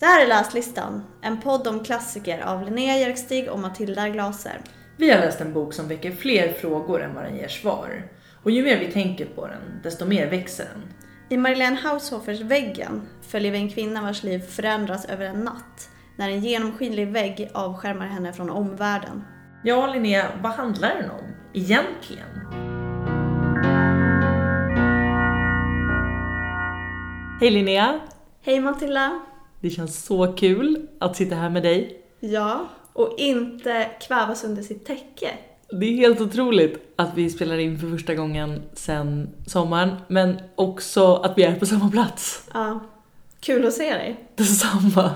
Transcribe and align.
Det 0.00 0.06
här 0.06 0.24
är 0.24 0.28
Läslistan, 0.28 1.04
en 1.22 1.40
podd 1.40 1.66
om 1.66 1.84
klassiker 1.84 2.40
av 2.40 2.64
Linnea 2.64 2.98
Jerkstig 2.98 3.50
och 3.50 3.58
Matilda 3.58 4.08
Glaser. 4.08 4.60
Vi 4.96 5.10
har 5.10 5.18
läst 5.18 5.40
en 5.40 5.52
bok 5.52 5.74
som 5.74 5.88
väcker 5.88 6.10
fler 6.10 6.52
frågor 6.52 7.02
än 7.02 7.14
vad 7.14 7.24
den 7.24 7.36
ger 7.36 7.48
svar. 7.48 8.02
Och 8.42 8.50
ju 8.50 8.62
mer 8.62 8.78
vi 8.78 8.92
tänker 8.92 9.26
på 9.26 9.46
den, 9.46 9.80
desto 9.82 10.06
mer 10.06 10.30
växer 10.30 10.64
den. 10.64 10.92
I 11.28 11.36
Marlene 11.36 11.76
Haushofers 11.76 12.40
Väggen 12.40 13.08
följer 13.28 13.52
vi 13.52 13.58
en 13.58 13.70
kvinna 13.70 14.02
vars 14.02 14.22
liv 14.22 14.38
förändras 14.38 15.04
över 15.04 15.26
en 15.26 15.40
natt 15.40 15.90
när 16.16 16.28
en 16.28 16.40
genomskinlig 16.40 17.08
vägg 17.08 17.50
avskärmar 17.54 18.06
henne 18.06 18.32
från 18.32 18.50
omvärlden. 18.50 19.24
Ja, 19.64 19.86
Linnea, 19.86 20.28
vad 20.42 20.52
handlar 20.52 20.94
den 20.94 21.10
om? 21.10 21.24
Egentligen? 21.54 22.28
Hej 27.40 27.50
Linnea! 27.50 28.00
Hej 28.42 28.60
Matilda! 28.60 29.20
Det 29.60 29.70
känns 29.70 30.04
så 30.04 30.32
kul 30.32 30.86
att 30.98 31.16
sitta 31.16 31.34
här 31.34 31.50
med 31.50 31.62
dig. 31.62 32.02
Ja, 32.20 32.68
och 32.92 33.14
inte 33.18 33.90
kvävas 34.00 34.44
under 34.44 34.62
sitt 34.62 34.86
täcke. 34.86 35.30
Det 35.70 35.86
är 35.86 35.96
helt 35.96 36.20
otroligt 36.20 36.92
att 36.96 37.14
vi 37.14 37.30
spelar 37.30 37.58
in 37.58 37.78
för 37.78 37.90
första 37.90 38.14
gången 38.14 38.62
sen 38.72 39.28
sommaren, 39.46 39.96
men 40.08 40.40
också 40.54 41.14
att 41.14 41.38
vi 41.38 41.42
är 41.42 41.56
på 41.56 41.66
samma 41.66 41.90
plats. 41.90 42.48
Ja, 42.54 42.80
kul 43.40 43.66
att 43.66 43.72
se 43.72 43.94
dig. 43.94 44.28
Detsamma. 44.34 45.10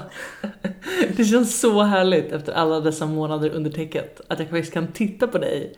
Det 1.17 1.25
känns 1.25 1.61
så 1.61 1.83
härligt 1.83 2.33
efter 2.33 2.53
alla 2.53 2.81
dessa 2.81 3.07
månader 3.07 3.51
under 3.51 3.71
täcket 3.71 4.21
att 4.29 4.39
jag 4.39 4.51
faktiskt 4.51 4.73
kan 4.73 4.93
titta 4.93 5.27
på 5.27 5.39
dig 5.39 5.77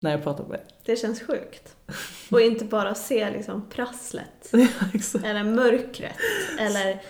när 0.00 0.10
jag 0.10 0.22
pratar 0.22 0.44
med 0.44 0.58
dig. 0.58 0.66
Det 0.84 0.96
känns 0.96 1.22
sjukt. 1.22 1.76
Och 2.30 2.40
inte 2.40 2.64
bara 2.64 2.94
se 2.94 3.30
liksom 3.30 3.68
prasslet, 3.70 4.48
Ja, 4.52 5.20
eller 5.24 5.44
mörkret, 5.44 6.16
eller 6.58 7.02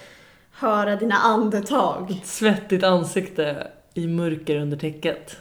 höra 0.58 0.96
dina 0.96 1.14
andetag. 1.14 2.10
Ett 2.10 2.26
svettigt 2.26 2.84
ansikte 2.84 3.70
i 3.94 4.06
mörker 4.06 4.56
under 4.56 4.76
täcket. 4.76 5.36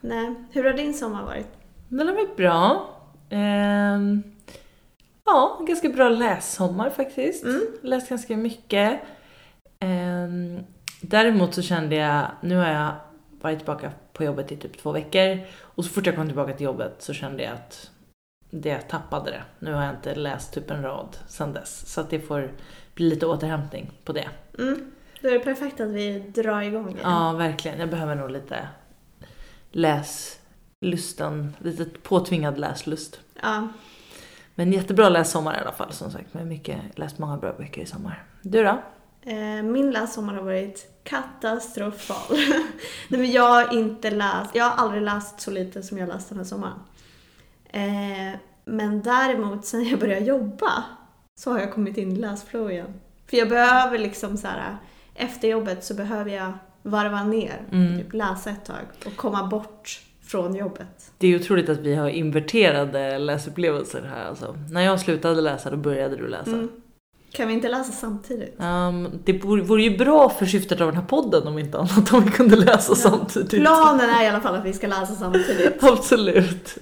Nej, 0.00 0.34
hur 0.52 0.64
har 0.64 0.72
din 0.72 0.94
sommar 0.94 1.22
varit? 1.22 1.46
Den 1.88 2.08
har 2.08 2.14
varit 2.14 2.36
bra. 2.36 2.88
Ehm, 3.30 4.22
ja, 5.24 5.60
ganska 5.66 5.88
bra 5.88 6.08
lässommar 6.08 6.90
faktiskt. 6.90 7.44
Mm. 7.44 7.60
Läst 7.82 8.08
ganska 8.08 8.36
mycket. 8.36 9.00
Ehm, 9.80 10.60
däremot 11.00 11.54
så 11.54 11.62
kände 11.62 11.96
jag, 11.96 12.26
nu 12.40 12.56
har 12.56 12.68
jag 12.68 12.92
varit 13.40 13.58
tillbaka 13.58 13.92
på 14.12 14.24
jobbet 14.24 14.52
i 14.52 14.56
typ 14.56 14.78
två 14.78 14.92
veckor 14.92 15.38
och 15.60 15.84
så 15.84 15.90
fort 15.90 16.06
jag 16.06 16.16
kom 16.16 16.26
tillbaka 16.26 16.52
till 16.52 16.64
jobbet 16.64 16.94
så 16.98 17.12
kände 17.12 17.42
jag 17.42 17.52
att 17.52 17.90
det 18.50 18.78
tappade 18.78 19.30
det. 19.30 19.42
Nu 19.58 19.72
har 19.72 19.84
jag 19.84 19.94
inte 19.94 20.14
läst 20.14 20.54
typ 20.54 20.70
en 20.70 20.82
rad 20.82 21.16
sedan 21.28 21.52
dess 21.52 21.92
så 21.92 22.00
att 22.00 22.10
det 22.10 22.20
får 22.20 22.50
bli 22.98 23.08
lite 23.10 23.26
återhämtning 23.26 23.90
på 24.04 24.12
det. 24.12 24.28
Mm. 24.58 24.90
Då 25.20 25.28
är 25.28 25.32
det 25.32 25.38
perfekt 25.40 25.80
att 25.80 25.88
vi 25.90 26.18
drar 26.18 26.62
igång 26.62 26.88
igen. 26.88 27.00
Ja, 27.02 27.32
verkligen. 27.32 27.78
Jag 27.80 27.90
behöver 27.90 28.14
nog 28.14 28.30
lite 28.30 28.68
läslusten, 29.70 31.56
lite 31.58 31.84
påtvingad 31.84 32.58
läslust. 32.58 33.20
Ja. 33.42 33.68
Men 34.54 34.72
jättebra 34.72 35.08
lässommar 35.08 35.54
i 35.54 35.58
alla 35.60 35.72
fall 35.72 35.92
som 35.92 36.10
sagt. 36.10 36.34
Med 36.34 36.46
mycket, 36.46 36.98
läst 36.98 37.18
många 37.18 37.36
bra 37.36 37.52
böcker 37.52 37.82
i 37.82 37.86
sommar. 37.86 38.24
Du 38.42 38.62
då? 38.64 38.82
Eh, 39.22 39.62
Min 39.62 39.90
lässommar 39.90 40.34
har 40.34 40.42
varit 40.42 41.00
katastrofal. 41.04 42.36
Nej, 43.08 43.20
men 43.20 43.30
jag 43.30 43.48
har 43.48 43.74
inte 43.78 44.10
läst, 44.10 44.54
jag 44.54 44.64
har 44.64 44.84
aldrig 44.84 45.02
läst 45.02 45.40
så 45.40 45.50
lite 45.50 45.82
som 45.82 45.98
jag 45.98 46.08
läst 46.08 46.28
den 46.28 46.38
här 46.38 46.44
sommaren. 46.44 46.78
Eh, 47.70 48.38
Men 48.64 49.02
däremot 49.02 49.64
sen 49.66 49.84
jag 49.84 50.00
började 50.00 50.24
jobba 50.24 50.84
så 51.38 51.50
har 51.52 51.58
jag 51.58 51.72
kommit 51.72 51.96
in 51.96 52.12
i 52.12 52.16
läsflow 52.16 52.70
igen. 52.70 52.94
För 53.30 53.36
jag 53.36 53.48
behöver 53.48 53.98
liksom 53.98 54.36
så 54.36 54.46
här, 54.46 54.76
efter 55.14 55.48
jobbet 55.48 55.84
så 55.84 55.94
behöver 55.94 56.30
jag 56.30 56.52
varva 56.82 57.24
ner, 57.24 57.62
Mm. 57.72 57.98
typ 57.98 58.12
läsa 58.12 58.50
ett 58.50 58.64
tag 58.64 58.84
och 59.06 59.16
komma 59.16 59.46
bort 59.46 60.00
från 60.26 60.54
jobbet. 60.54 61.12
Det 61.18 61.26
är 61.28 61.36
otroligt 61.40 61.68
att 61.68 61.78
vi 61.78 61.94
har 61.94 62.08
inverterade 62.08 63.18
läsupplevelser 63.18 64.02
här 64.14 64.24
alltså. 64.28 64.56
När 64.70 64.80
jag 64.80 65.00
slutade 65.00 65.40
läsa 65.40 65.70
då 65.70 65.76
började 65.76 66.16
du 66.16 66.28
läsa. 66.28 66.50
Mm. 66.50 66.68
Kan 67.32 67.48
vi 67.48 67.54
inte 67.54 67.68
läsa 67.68 67.92
samtidigt? 67.92 68.54
Um, 68.60 69.08
det 69.24 69.32
vore, 69.44 69.82
ju 69.82 69.98
bra 69.98 70.28
för 70.28 70.46
syftet 70.46 70.80
av 70.80 70.86
den 70.86 70.96
här 70.96 71.06
podden 71.08 71.46
om 71.46 71.58
inte 71.58 71.78
annat 71.78 72.12
om 72.12 72.24
vi 72.24 72.30
kunde 72.30 72.56
läsa 72.56 72.94
samtidigt. 72.94 73.50
Planen 73.50 74.10
är 74.10 74.24
i 74.24 74.26
alla 74.28 74.40
fall 74.40 74.54
att 74.54 74.64
vi 74.64 74.72
ska 74.72 74.86
läsa 74.86 75.14
samtidigt. 75.14 75.76
Absolut. 75.84 76.78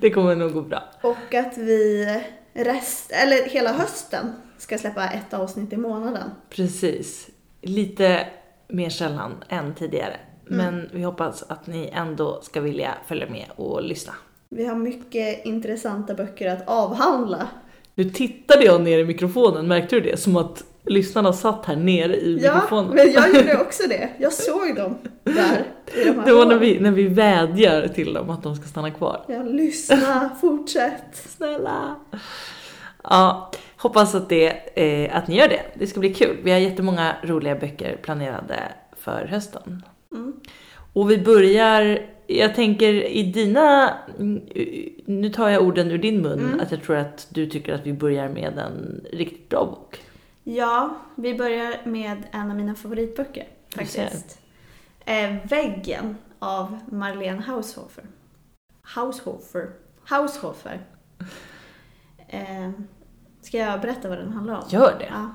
Det 0.00 0.10
kommer 0.10 0.36
nog 0.36 0.52
gå 0.52 0.62
bra. 0.62 0.82
Och 1.02 1.34
att 1.34 1.58
vi 1.58 2.06
rest, 2.52 3.12
eller 3.12 3.44
hela 3.44 3.72
hösten 3.72 4.32
ska 4.58 4.78
släppa 4.78 5.10
ett 5.10 5.34
avsnitt 5.34 5.72
i 5.72 5.76
månaden. 5.76 6.30
Precis. 6.50 7.28
Lite 7.60 8.26
mer 8.68 8.90
sällan 8.90 9.44
än 9.48 9.74
tidigare. 9.74 10.16
Men 10.44 10.90
vi 10.92 11.02
hoppas 11.02 11.42
att 11.42 11.66
ni 11.66 11.90
ändå 11.92 12.40
ska 12.42 12.60
vilja 12.60 12.94
följa 13.06 13.30
med 13.30 13.46
och 13.56 13.82
lyssna. 13.82 14.12
Vi 14.48 14.66
har 14.66 14.76
mycket 14.76 15.44
intressanta 15.44 16.14
böcker 16.14 16.50
att 16.50 16.68
avhandla. 16.68 17.48
Nu 17.94 18.04
tittade 18.04 18.64
jag 18.64 18.82
ner 18.82 18.98
i 18.98 19.04
mikrofonen, 19.04 19.68
märkte 19.68 19.96
du 19.96 20.00
det? 20.00 20.16
Som 20.16 20.36
att 20.36 20.64
lyssnarna 20.86 21.32
satt 21.32 21.66
här 21.66 21.76
nere 21.76 22.16
i 22.16 22.38
Ja, 22.42 22.54
mikrofonen. 22.54 22.94
men 22.94 23.12
jag 23.12 23.34
gjorde 23.34 23.60
också 23.66 23.82
det. 23.88 24.08
Jag 24.18 24.32
såg 24.32 24.76
dem 24.76 24.98
där. 25.24 25.64
I 25.94 26.04
de 26.04 26.10
här 26.18 26.24
Det 26.26 26.32
var 26.32 26.46
när 26.46 26.58
vi, 26.58 26.80
när 26.80 26.90
vi 26.90 27.08
vädjar 27.08 27.88
till 27.88 28.12
dem 28.14 28.30
att 28.30 28.42
de 28.42 28.56
ska 28.56 28.64
stanna 28.66 28.90
kvar. 28.90 29.24
Ja, 29.28 29.42
lyssna, 29.42 30.30
fortsätt. 30.40 31.02
Snälla! 31.12 31.96
Ja, 33.04 33.50
hoppas 33.76 34.14
att, 34.14 34.28
det, 34.28 34.46
eh, 34.80 35.16
att 35.16 35.28
ni 35.28 35.36
gör 35.38 35.48
det. 35.48 35.62
Det 35.74 35.86
ska 35.86 36.00
bli 36.00 36.14
kul. 36.14 36.36
Vi 36.42 36.50
har 36.50 36.58
jättemånga 36.58 37.16
roliga 37.22 37.54
böcker 37.54 37.96
planerade 38.02 38.60
för 38.96 39.26
hösten. 39.30 39.82
Mm. 40.14 40.32
Och 40.92 41.10
vi 41.10 41.18
börjar, 41.18 41.98
jag 42.26 42.54
tänker 42.54 42.92
i 42.94 43.22
dina, 43.22 43.94
nu 45.04 45.30
tar 45.34 45.48
jag 45.48 45.62
orden 45.62 45.90
ur 45.90 45.98
din 45.98 46.22
mun, 46.22 46.38
Mm. 46.38 46.60
att 46.60 46.70
jag 46.70 46.82
tror 46.82 46.96
att 46.96 47.26
du 47.30 47.46
tycker 47.46 47.72
att 47.74 47.86
vi 47.86 47.92
börjar 47.92 48.28
med 48.28 48.58
en 48.58 49.04
riktigt 49.12 49.48
bra 49.48 49.64
bok. 49.64 50.00
Ja, 50.44 50.96
vi 51.14 51.34
börjar 51.34 51.80
med 51.84 52.28
en 52.32 52.50
av 52.50 52.56
mina 52.56 52.74
favoritböcker 52.74 53.48
faktiskt. 53.76 54.40
Eh, 55.04 55.36
Väggen 55.44 56.16
av 56.38 56.78
Marlene 56.90 57.42
Haushofer. 57.42 58.04
Haushofer. 58.82 59.70
Haushofer. 60.04 60.86
Eh, 62.28 62.70
ska 63.40 63.58
jag 63.58 63.80
berätta 63.80 64.08
vad 64.08 64.18
den 64.18 64.32
handlar 64.32 64.54
om? 64.54 64.64
Gör 64.68 64.98
det! 64.98 65.08
Ja. 65.10 65.34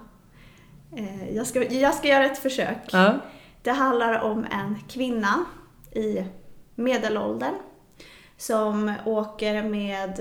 Eh, 0.97 1.35
jag, 1.35 1.47
ska, 1.47 1.63
jag 1.63 1.95
ska 1.95 2.07
göra 2.07 2.25
ett 2.25 2.37
försök. 2.37 2.77
Ja. 2.91 3.15
Det 3.61 3.71
handlar 3.71 4.19
om 4.19 4.45
en 4.51 4.75
kvinna 4.87 5.45
i 5.91 6.25
medelåldern 6.75 7.55
som 8.37 8.93
åker 9.05 9.63
med 9.63 10.19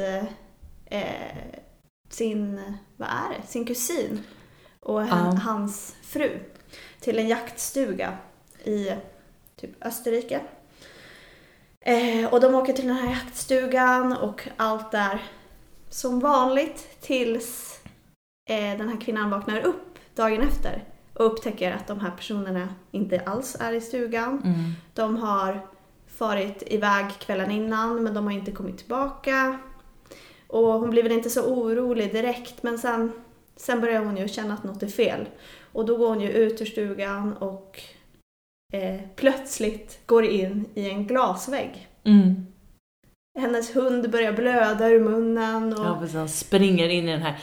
eh, 0.87 1.39
sin, 2.09 2.75
vad 2.97 3.09
är 3.09 3.39
det, 3.41 3.47
sin 3.47 3.65
kusin 3.65 4.23
och 4.87 5.03
Ja. 5.03 5.39
hans 5.45 5.95
fru 6.03 6.41
till 7.01 7.19
en 7.19 7.29
jaktstuga 7.29 8.17
i 8.65 8.93
typ 9.57 9.85
Österrike. 9.85 10.41
Eh, 11.81 12.33
och 12.33 12.41
de 12.41 12.55
åker 12.55 12.73
till 12.73 12.87
den 12.87 12.97
här 12.97 13.11
jaktstugan 13.11 14.13
och 14.13 14.49
allt 14.57 14.95
är 14.95 15.23
som 15.91 16.21
vanligt 16.21 17.01
tills 17.01 17.81
eh, 18.49 18.79
den 18.79 18.89
här 18.89 19.01
kvinnan 19.01 19.31
vaknar 19.31 19.61
upp 19.61 19.99
dagen 20.15 20.43
efter 20.43 20.85
och 21.15 21.27
upptäcker 21.27 21.73
att 21.73 21.87
de 21.87 22.01
här 22.01 22.11
personerna 22.11 22.69
inte 22.91 23.21
alls 23.21 23.57
är 23.61 23.73
i 23.73 23.81
stugan. 23.81 24.43
Mm. 24.45 24.73
De 24.95 25.17
har 25.17 25.67
farit 26.07 26.63
iväg 26.67 27.07
kvällen 27.19 27.51
innan 27.51 28.03
men 28.03 28.15
de 28.15 28.25
har 28.25 28.33
inte 28.33 28.53
kommit 28.53 28.79
tillbaka. 28.79 29.59
Och 30.47 30.67
hon 30.67 30.91
blir 30.91 31.03
väl 31.03 31.13
inte 31.13 31.31
så 31.31 31.45
orolig 31.45 32.13
direkt 32.13 32.63
men 32.63 32.79
sen, 32.79 33.13
sen 33.57 33.81
börjar 33.81 34.05
hon 34.05 34.17
ju 34.17 34.29
känna 34.29 34.55
att 34.55 34.65
något 34.65 34.83
är 34.83 34.87
fel. 34.87 35.29
Och 35.73 35.87
då 35.87 35.97
går 35.97 36.09
hon 36.09 36.21
ju 36.21 36.31
ut 36.31 36.63
ur 36.63 36.67
stugan 36.67 37.33
och 37.37 37.81
eh, 38.73 39.01
plötsligt 39.17 40.07
går 40.07 40.25
in 40.25 40.69
i 40.75 40.91
en 40.91 41.07
glasvägg. 41.07 41.89
Mm. 42.05 42.47
Hennes 43.39 43.77
hund 43.77 44.11
börjar 44.11 44.33
blöda 44.33 44.89
ur 44.89 45.01
munnen 45.01 45.73
och 45.73 45.87
Ja, 45.87 45.99
precis. 46.01 46.17
Han 46.17 46.29
springer 46.29 46.89
in 46.89 47.09
i 47.09 47.13
den 47.13 47.23
här 47.23 47.39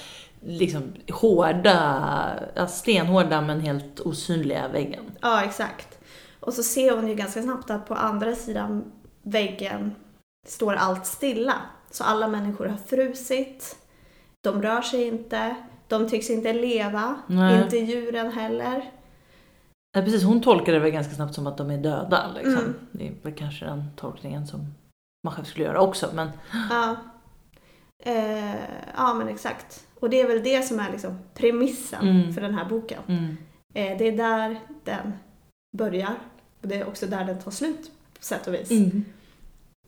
liksom 0.45 0.93
hårda, 1.11 2.67
stenhårda 2.69 3.41
men 3.41 3.59
helt 3.59 3.99
osynliga 3.99 4.67
väggen. 4.67 5.03
Ja, 5.21 5.43
exakt. 5.43 5.99
Och 6.39 6.53
så 6.53 6.63
ser 6.63 6.91
hon 6.91 7.07
ju 7.07 7.15
ganska 7.15 7.41
snabbt 7.41 7.69
att 7.69 7.87
på 7.87 7.93
andra 7.95 8.35
sidan 8.35 8.91
väggen 9.21 9.95
står 10.47 10.73
allt 10.73 11.05
stilla. 11.05 11.55
Så 11.91 12.03
alla 12.03 12.27
människor 12.27 12.65
har 12.65 12.77
frusit, 12.77 13.75
de 14.41 14.61
rör 14.61 14.81
sig 14.81 15.07
inte, 15.07 15.55
de 15.99 16.09
tycks 16.09 16.29
inte 16.29 16.53
leva, 16.53 17.15
Nej. 17.27 17.63
inte 17.63 17.77
djuren 17.77 18.31
heller. 18.31 18.91
Ja, 19.95 20.01
precis, 20.01 20.23
hon 20.23 20.41
tolkar 20.41 20.73
det 20.73 20.79
väl 20.79 20.91
ganska 20.91 21.13
snabbt 21.15 21.35
som 21.35 21.47
att 21.47 21.57
de 21.57 21.71
är 21.71 21.77
döda. 21.77 22.31
Liksom. 22.35 22.53
Mm. 22.57 22.73
Det 22.91 23.07
är 23.07 23.13
väl 23.21 23.33
kanske 23.33 23.65
den 23.65 23.83
tolkningen 23.95 24.47
som 24.47 24.73
man 25.23 25.33
själv 25.33 25.45
skulle 25.45 25.65
göra 25.65 25.81
också. 25.81 26.09
Men 26.13 26.29
Ja. 26.69 26.95
Eh, 28.05 28.55
ja, 28.97 29.13
men 29.13 29.27
exakt. 29.27 29.87
Och 29.99 30.09
det 30.09 30.21
är 30.21 30.27
väl 30.27 30.43
det 30.43 30.61
som 30.61 30.79
är 30.79 30.91
liksom 30.91 31.19
premissen 31.33 32.07
Mm. 32.09 32.33
för 32.33 32.41
den 32.41 32.53
här 32.53 32.65
boken. 32.65 33.01
mm, 33.07 33.37
Eh, 33.75 33.97
det 33.97 34.07
är 34.07 34.17
där 34.17 34.59
den 34.83 35.13
börjar. 35.77 36.15
Och 36.61 36.67
det 36.67 36.75
är 36.75 36.87
också 36.87 37.05
där 37.07 37.25
den 37.25 37.39
tar 37.39 37.51
slut 37.51 37.91
på 38.19 38.23
sätt 38.23 38.47
och 38.47 38.53
vis. 38.53 38.71
Mm. 38.71 39.05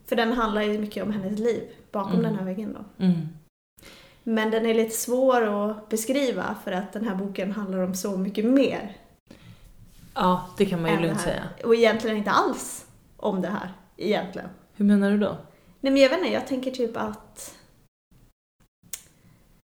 För 0.05 0.15
den 0.15 0.31
handlar 0.33 0.61
ju 0.61 0.79
mycket 0.79 1.03
om 1.03 1.11
hennes 1.11 1.39
liv 1.39 1.63
bakom 1.91 2.11
Mm. 2.11 2.23
den 2.23 2.35
här 2.35 2.45
väggen 2.45 2.73
då. 2.73 3.05
Men 4.27 4.51
den 4.51 4.65
är 4.65 4.73
lite 4.73 4.95
svår 4.95 5.41
att 5.41 5.89
beskriva 5.89 6.55
för 6.63 6.71
att 6.71 6.93
den 6.93 7.07
här 7.07 7.15
boken 7.15 7.51
handlar 7.51 7.79
om 7.79 7.95
så 7.95 8.17
mycket 8.17 8.45
mer. 8.45 8.97
Ja, 10.13 10.49
det 10.57 10.65
kan 10.65 10.81
man 10.81 10.91
ju 10.91 10.99
lugnt 10.99 11.21
säga. 11.21 11.43
Och 11.63 11.75
egentligen 11.75 12.17
inte 12.17 12.31
alls 12.31 12.85
om 13.17 13.41
det 13.41 13.47
här, 13.47 13.73
egentligen. 13.97 14.49
Hur 14.73 14.85
menar 14.85 15.11
du 15.11 15.17
då? 15.17 15.37
Nej 15.79 15.93
men 15.93 16.01
jag 16.01 16.09
vet 16.09 16.19
inte, 16.19 16.33
jag 16.33 16.47
tänker 16.47 16.71
typ 16.71 16.97
att... 16.97 17.55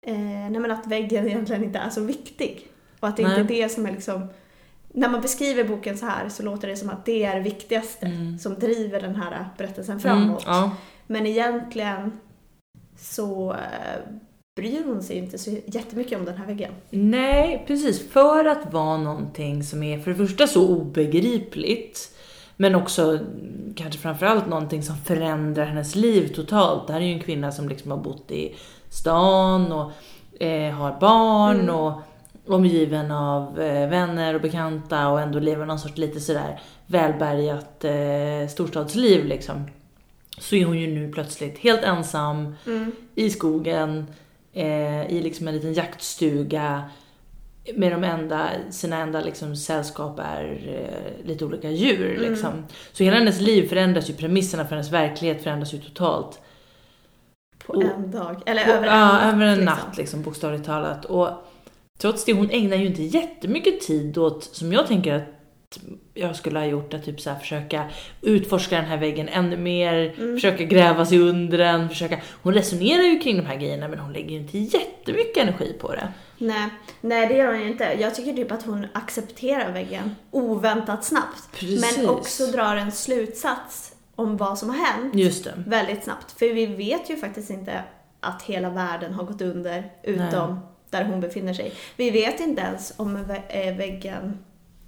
Eh, 0.06 0.18
nej 0.18 0.60
men 0.60 0.70
att 0.70 0.86
väggen 0.86 1.26
egentligen 1.28 1.64
inte 1.64 1.78
är 1.78 1.90
så 1.90 2.00
viktig. 2.00 2.68
Och 3.00 3.08
att 3.08 3.16
det 3.16 3.22
Nej. 3.28 3.40
inte 3.40 3.54
är 3.54 3.62
det 3.62 3.68
som 3.68 3.86
är 3.86 3.92
liksom... 3.92 4.28
När 4.92 5.08
man 5.08 5.20
beskriver 5.20 5.64
boken 5.64 5.98
så 5.98 6.06
här 6.06 6.28
så 6.28 6.42
låter 6.42 6.68
det 6.68 6.76
som 6.76 6.90
att 6.90 7.04
det 7.04 7.24
är 7.24 7.34
det 7.34 7.40
viktigaste 7.40 8.06
Mm. 8.06 8.38
som 8.38 8.54
driver 8.54 9.00
den 9.00 9.16
här 9.16 9.48
berättelsen 9.58 10.00
framåt. 10.00 10.46
Mm, 10.46 10.56
ja. 10.56 10.76
Men 11.06 11.26
egentligen 11.26 12.20
så 12.96 13.52
eh, 13.52 14.00
bryr 14.58 14.84
hon 14.84 15.02
sig 15.02 15.16
inte 15.16 15.38
så 15.38 15.50
jättemycket 15.66 16.18
om 16.18 16.24
den 16.24 16.36
här 16.36 16.46
väggen. 16.46 16.72
Nej, 16.90 17.64
precis. 17.66 18.08
För 18.10 18.44
att 18.44 18.72
vara 18.72 18.96
någonting 18.96 19.62
som 19.62 19.82
är 19.82 19.98
för 19.98 20.10
det 20.10 20.16
första 20.16 20.46
så 20.46 20.68
obegripligt, 20.68 22.10
men 22.56 22.74
också 22.74 23.02
mm, 23.02 23.74
kanske 23.76 24.00
framförallt 24.00 24.48
någonting 24.48 24.82
som 24.82 24.96
förändrar 24.96 25.64
hennes 25.64 25.94
liv 25.94 26.28
totalt. 26.34 26.86
Det 26.86 26.92
här 26.92 27.00
är 27.00 27.04
ju 27.04 27.12
en 27.12 27.20
kvinna 27.20 27.52
som 27.52 27.68
liksom 27.68 27.90
har 27.90 27.98
bott 27.98 28.30
i 28.30 28.54
stan 28.90 29.72
och 29.72 29.90
eh, 30.42 30.72
har 30.74 31.00
barn 31.00 31.60
Mm. 31.60 31.74
och 31.74 31.92
omgiven 32.46 33.10
av 33.10 33.60
eh, 33.60 33.88
vänner 33.88 34.34
och 34.34 34.40
bekanta 34.40 35.08
och 35.08 35.20
ändå 35.20 35.38
lever 35.38 35.66
någon 35.66 35.78
sorts 35.78 35.96
lite 35.98 36.20
sådär 36.20 36.60
välbärgat 36.86 37.84
eh, 37.84 38.48
storstadsliv 38.50 39.24
liksom. 39.24 39.70
Så 40.38 40.56
är 40.56 40.64
hon 40.64 40.78
ju 40.78 40.86
nu 40.86 41.12
plötsligt 41.12 41.58
helt 41.58 41.82
ensam 41.82 42.54
i 43.14 43.30
skogen, 43.30 44.06
eh, 44.52 45.10
i 45.12 45.20
liksom 45.22 45.48
en 45.48 45.54
liten 45.54 45.74
jaktstuga 45.74 46.90
med 47.74 47.92
de 47.92 48.04
enda, 48.04 48.50
sina 48.70 48.96
enda 48.96 49.20
liksom 49.20 49.56
sällskap 49.56 50.18
är 50.18 50.60
eh, 50.68 51.26
lite 51.26 51.44
olika 51.44 51.70
djur. 51.70 52.16
Mm. 52.18 52.30
Liksom. 52.30 52.64
Så 52.92 53.04
hela 53.04 53.16
hennes 53.16 53.40
liv 53.40 53.68
förändras 53.68 54.10
ju, 54.10 54.14
premisserna 54.14 54.64
för 54.64 54.70
hennes 54.70 54.92
verklighet 54.92 55.42
förändras 55.42 55.74
ju 55.74 55.78
totalt. 55.78 56.40
På 57.66 57.72
Och- 57.72 57.82
en 57.84 58.10
dag. 58.10 58.42
Eller 58.46 58.64
På- 58.64 58.70
över 58.70 58.86
en 58.86 58.94
ja, 58.94 59.06
natt. 59.12 59.34
över 59.34 59.46
en 59.46 59.58
liksom. 59.58 59.64
natt 59.64 59.96
liksom, 59.96 60.22
bokstavligt 60.22 60.64
talat. 60.64 61.04
Och 61.04 61.28
trots 62.00 62.24
det, 62.24 62.32
hon 62.32 62.50
ägnar 62.50 62.76
ju 62.76 62.86
inte 62.86 63.02
jättemycket 63.02 63.80
tid 63.80 64.18
åt, 64.18 64.44
som 64.44 64.72
jag 64.72 64.86
tänker 64.86 65.14
att 65.14 65.22
jag 66.14 66.36
skulle 66.36 66.58
ha 66.58 66.66
gjort, 66.66 66.94
att 66.94 67.04
typ 67.04 67.20
så 67.20 67.30
här 67.30 67.38
försöka 67.38 67.84
utforska 68.22 68.76
den 68.76 68.84
här 68.84 68.96
väggen 68.98 69.28
ännu 69.28 69.56
mer, 69.56 70.14
Mm. 70.18 70.36
försöka 70.36 70.64
gräva 70.64 71.06
sig 71.06 71.18
under 71.18 71.58
den, 71.58 71.88
försöka... 71.88 72.20
Hon 72.42 72.54
resonerar 72.54 73.02
ju 73.02 73.18
kring 73.18 73.36
de 73.36 73.46
här 73.46 73.56
grejerna 73.56 73.88
men 73.88 73.98
hon 73.98 74.12
lägger 74.12 74.30
ju 74.30 74.36
inte 74.36 74.58
jättemycket 74.58 75.36
energi 75.42 75.76
på 75.80 75.92
det. 75.94 76.08
Nej, 76.38 76.68
nej, 77.00 77.28
det 77.28 77.34
gör 77.34 77.52
hon 77.52 77.60
ju 77.62 77.68
inte. 77.68 77.84
Jag 78.00 78.14
tycker 78.14 78.32
typ 78.32 78.52
att 78.52 78.62
hon 78.62 78.86
accepterar 78.92 79.72
väggen 79.72 80.14
oväntat 80.30 81.04
snabbt. 81.04 81.50
Precis. 81.52 81.96
Men 81.98 82.08
också 82.08 82.46
drar 82.46 82.76
en 82.76 82.92
slutsats 82.92 83.92
om 84.14 84.36
vad 84.36 84.58
som 84.58 84.68
har 84.70 84.76
hänt 84.76 85.14
Just 85.14 85.44
det. 85.44 85.52
väldigt 85.66 86.04
snabbt. 86.04 86.38
För 86.38 86.54
vi 86.54 86.66
vet 86.66 87.10
ju 87.10 87.16
faktiskt 87.16 87.50
inte 87.50 87.82
att 88.20 88.42
hela 88.42 88.70
världen 88.70 89.14
har 89.14 89.24
gått 89.24 89.42
under 89.42 89.84
utom 90.02 90.60
där 90.90 91.04
hon 91.04 91.20
befinner 91.20 91.54
sig. 91.54 91.72
Vi 91.96 92.10
vet 92.10 92.40
inte 92.40 92.62
ens 92.62 92.92
om 92.96 93.16
eh, 93.48 93.76
väggen 93.76 94.38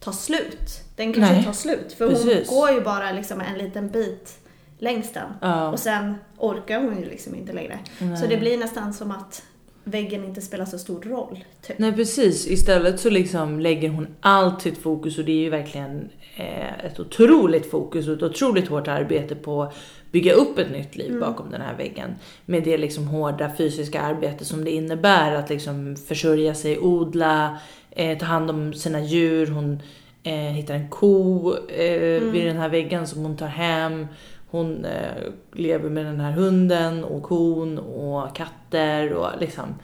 tar 0.01 0.13
slut. 0.13 0.81
Den 0.97 1.13
kanske 1.13 1.33
Nej, 1.35 1.45
tar 1.45 1.53
slut. 1.53 1.93
För 1.99 2.09
precis. 2.09 2.49
hon 2.49 2.59
går 2.59 2.71
ju 2.71 2.81
bara 2.81 3.13
liksom 3.13 3.41
en 3.41 3.59
liten 3.59 3.89
bit 3.91 4.39
längs 4.79 5.13
den. 5.13 5.29
Ja. 5.41 5.69
Och 5.69 5.79
sen 5.79 6.15
orkar 6.39 6.81
hon 6.81 6.99
ju 6.99 7.05
liksom 7.05 7.35
inte 7.35 7.53
längre. 7.53 7.79
Nej. 7.99 8.17
Så 8.17 8.27
det 8.27 8.37
blir 8.37 8.59
nästan 8.59 8.93
som 8.95 9.11
att 9.11 9.43
väggen 9.85 10.25
inte 10.25 10.41
spelar 10.41 10.65
så 10.65 10.79
stor 10.79 11.03
roll. 11.03 11.45
Typ. 11.67 11.79
Nej 11.79 11.93
precis, 11.93 12.47
istället 12.47 13.01
så 13.01 13.11
liksom 13.11 13.61
lägger 13.61 13.89
hon 13.89 14.07
allt 14.21 14.63
sitt 14.63 14.79
fokus 14.79 15.19
och 15.19 15.25
det 15.25 15.33
är 15.33 15.43
ju 15.43 15.51
verkligen 15.51 16.09
eh, 16.37 16.85
ett 16.85 17.01
otroligt 17.01 17.71
fokus 17.71 18.09
och 18.09 18.15
ett 18.15 18.23
otroligt 18.23 18.69
hårt 18.69 18.89
arbete 18.89 19.35
på 19.35 19.63
att 19.63 19.75
bygga 20.13 20.33
upp 20.33 20.59
ett 20.59 20.71
nytt 20.71 20.97
liv 20.97 21.09
Mm. 21.09 21.21
bakom 21.21 21.51
den 21.51 21.61
här 21.61 21.77
väggen. 21.77 22.15
Med 22.47 22.63
det 22.65 22.79
liksom 22.79 23.09
hårda 23.09 23.51
fysiska 23.59 24.01
arbete 24.01 24.45
som 24.45 24.65
det 24.65 24.71
innebär 24.71 25.35
att 25.35 25.51
liksom 25.51 25.97
försörja 26.09 26.55
sig, 26.55 26.79
odla, 26.79 27.59
eh, 27.91 28.19
ta 28.19 28.27
hand 28.27 28.51
om 28.51 28.75
sina 28.75 29.01
djur. 29.01 29.47
Hon 29.47 29.83
eh, 30.23 30.33
hittar 30.33 30.75
en 30.75 30.89
ko 30.89 31.55
eh, 31.69 32.23
vid 32.23 32.47
den 32.47 32.57
här 32.57 32.69
väggen 32.69 33.07
som 33.07 33.23
hon 33.23 33.37
tar 33.37 33.47
hem. 33.47 34.07
Hon 34.51 34.85
eh, 34.85 35.33
lever 35.53 35.91
med 35.91 36.07
den 36.07 36.21
här 36.21 36.33
hunden 36.33 37.05
och 37.05 37.23
kon 37.23 37.79
och 37.79 38.37
katter 38.37 39.13
och 39.13 39.29
liksom 39.41 39.75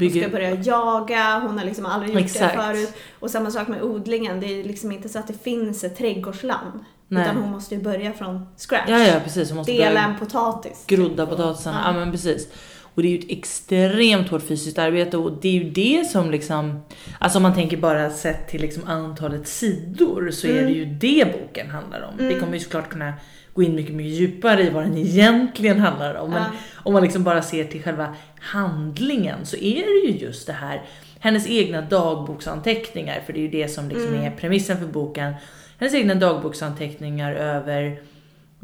Hon 0.00 0.10
ska 0.10 0.28
börja 0.28 0.54
jaga, 0.54 1.40
hon 1.46 1.58
har 1.58 1.64
liksom 1.64 1.86
aldrig 1.86 2.14
gjort 2.14 2.22
Exakt. 2.22 2.56
det 2.56 2.62
förut. 2.62 2.94
Och 3.20 3.30
samma 3.30 3.50
sak 3.50 3.68
med 3.68 3.82
odlingen, 3.82 4.40
det 4.40 4.46
är 4.46 4.64
liksom 4.64 4.92
inte 4.92 5.08
så 5.08 5.18
att 5.18 5.26
det 5.26 5.42
finns 5.42 5.84
ett 5.84 5.96
trädgårdsland. 5.98 6.84
Nej. 7.08 7.22
Utan 7.22 7.36
hon 7.36 7.50
måste 7.50 7.74
ju 7.74 7.82
börja 7.82 8.12
från 8.12 8.46
scratch. 8.56 8.88
Ja, 8.88 8.98
ja 8.98 9.20
precis. 9.24 9.50
Hon 9.50 9.56
måste 9.56 9.72
Dela 9.72 9.90
börja 9.90 10.04
en 10.04 10.18
potatis. 10.18 10.84
grodda 10.86 11.26
potatisen. 11.26 11.74
Ja. 11.74 11.80
Ja. 11.84 11.92
men 11.92 12.10
precis. 12.12 12.48
Och 12.94 13.02
det 13.02 13.08
är 13.08 13.10
ju 13.12 13.18
ett 13.18 13.30
extremt 13.30 14.28
hårt 14.28 14.42
fysiskt 14.42 14.78
arbete 14.78 15.16
och 15.16 15.32
det 15.42 15.48
är 15.48 15.52
ju 15.52 15.70
det 15.70 16.04
som 16.10 16.30
liksom, 16.30 16.80
alltså 17.18 17.38
om 17.38 17.42
man 17.42 17.54
tänker 17.54 17.76
bara 17.76 18.10
sett 18.10 18.48
till 18.48 18.60
liksom 18.60 18.82
antalet 18.86 19.48
sidor 19.48 20.30
så 20.30 20.46
är 20.46 20.52
Mm. 20.52 20.64
det 20.64 20.72
ju 20.72 20.84
det 20.84 21.32
boken 21.40 21.70
handlar 21.70 22.02
om. 22.02 22.14
Vi 22.18 22.26
Mm. 22.26 22.40
kommer 22.40 22.52
ju 22.54 22.60
såklart 22.60 22.88
kunna 22.88 23.12
gå 23.54 23.62
in 23.62 23.74
mycket, 23.74 23.94
mycket 23.94 24.12
djupare 24.12 24.62
i 24.62 24.70
vad 24.70 24.82
den 24.84 24.96
egentligen 24.98 25.78
handlar 25.80 26.14
om. 26.14 26.30
Men 26.30 26.42
Ja. 26.42 26.48
om 26.82 26.92
man 26.92 27.02
liksom 27.02 27.24
bara 27.24 27.42
ser 27.42 27.64
till 27.64 27.82
själva 27.82 28.14
handlingen 28.40 29.46
så 29.46 29.56
är 29.56 29.74
det 30.04 30.12
ju 30.12 30.18
just 30.26 30.46
det 30.46 30.52
här, 30.52 30.82
hennes 31.20 31.46
egna 31.48 31.80
dagboksanteckningar, 31.80 33.20
för 33.26 33.32
det 33.32 33.38
är 33.38 33.42
ju 33.42 33.48
det 33.48 33.68
som 33.68 33.88
liksom 33.88 34.08
Mm. 34.14 34.24
är 34.24 34.30
premissen 34.30 34.78
för 34.78 34.86
boken. 34.86 35.34
Hennes 35.78 35.94
egna 35.94 36.14
dagboksanteckningar 36.14 37.32
över 37.34 37.98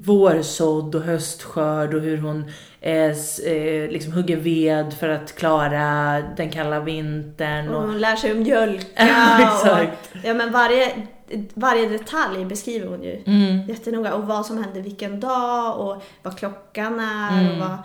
vårsådd 0.05 0.95
och 0.95 1.03
höstskörd 1.03 1.95
och 1.95 2.01
hur 2.01 2.19
hon 2.19 2.51
eh, 2.81 3.91
liksom 3.91 4.13
hugger 4.13 4.37
ved 4.37 4.93
för 4.95 5.09
att 5.09 5.35
klara 5.37 6.21
den 6.37 6.51
kalla 6.51 6.81
vintern. 6.81 7.69
Och 7.69 7.77
Och, 7.77 7.83
hon 7.89 7.99
lär 8.01 8.17
sig 8.17 8.31
att 8.31 8.37
mjölka. 8.37 8.87
Exakt. 9.43 10.11
Och, 10.13 10.19
ja, 10.25 10.35
men 10.35 10.53
varje, 10.53 11.07
varje 11.55 11.89
detalj 11.89 12.45
beskriver 12.45 12.87
hon 12.87 13.03
ju 13.03 13.23
mm, 13.27 13.69
jättenoga. 13.69 14.15
Och 14.15 14.27
vad 14.27 14.47
som 14.47 14.65
händer 14.65 14.81
vilken 14.81 15.21
dag 15.21 15.79
och 15.81 16.03
vad 16.23 16.39
klockan 16.39 17.01
är. 17.01 17.41
Mm. 17.41 17.53
Och 17.53 17.59
vad, 17.69 17.77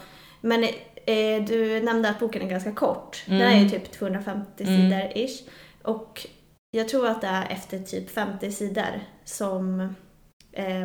men 0.42 0.64
eh, 1.06 1.44
du 1.48 1.82
nämnde 1.82 2.10
att 2.10 2.20
boken 2.20 2.42
är 2.42 2.50
ganska 2.50 2.72
kort. 2.72 3.24
Den 3.26 3.36
Mm. 3.42 3.54
är 3.58 3.64
ju 3.64 3.70
typ 3.70 3.92
250 3.92 4.64
Mm. 4.64 4.76
sidor 4.92 5.18
ish. 5.18 5.42
Och 5.84 6.28
jag 6.72 6.90
tror 6.90 7.08
att 7.08 7.22
det 7.22 7.28
är 7.28 7.48
efter 7.50 7.80
typ 7.80 8.10
50 8.12 8.52
sidor 8.52 9.00
som 9.26 9.96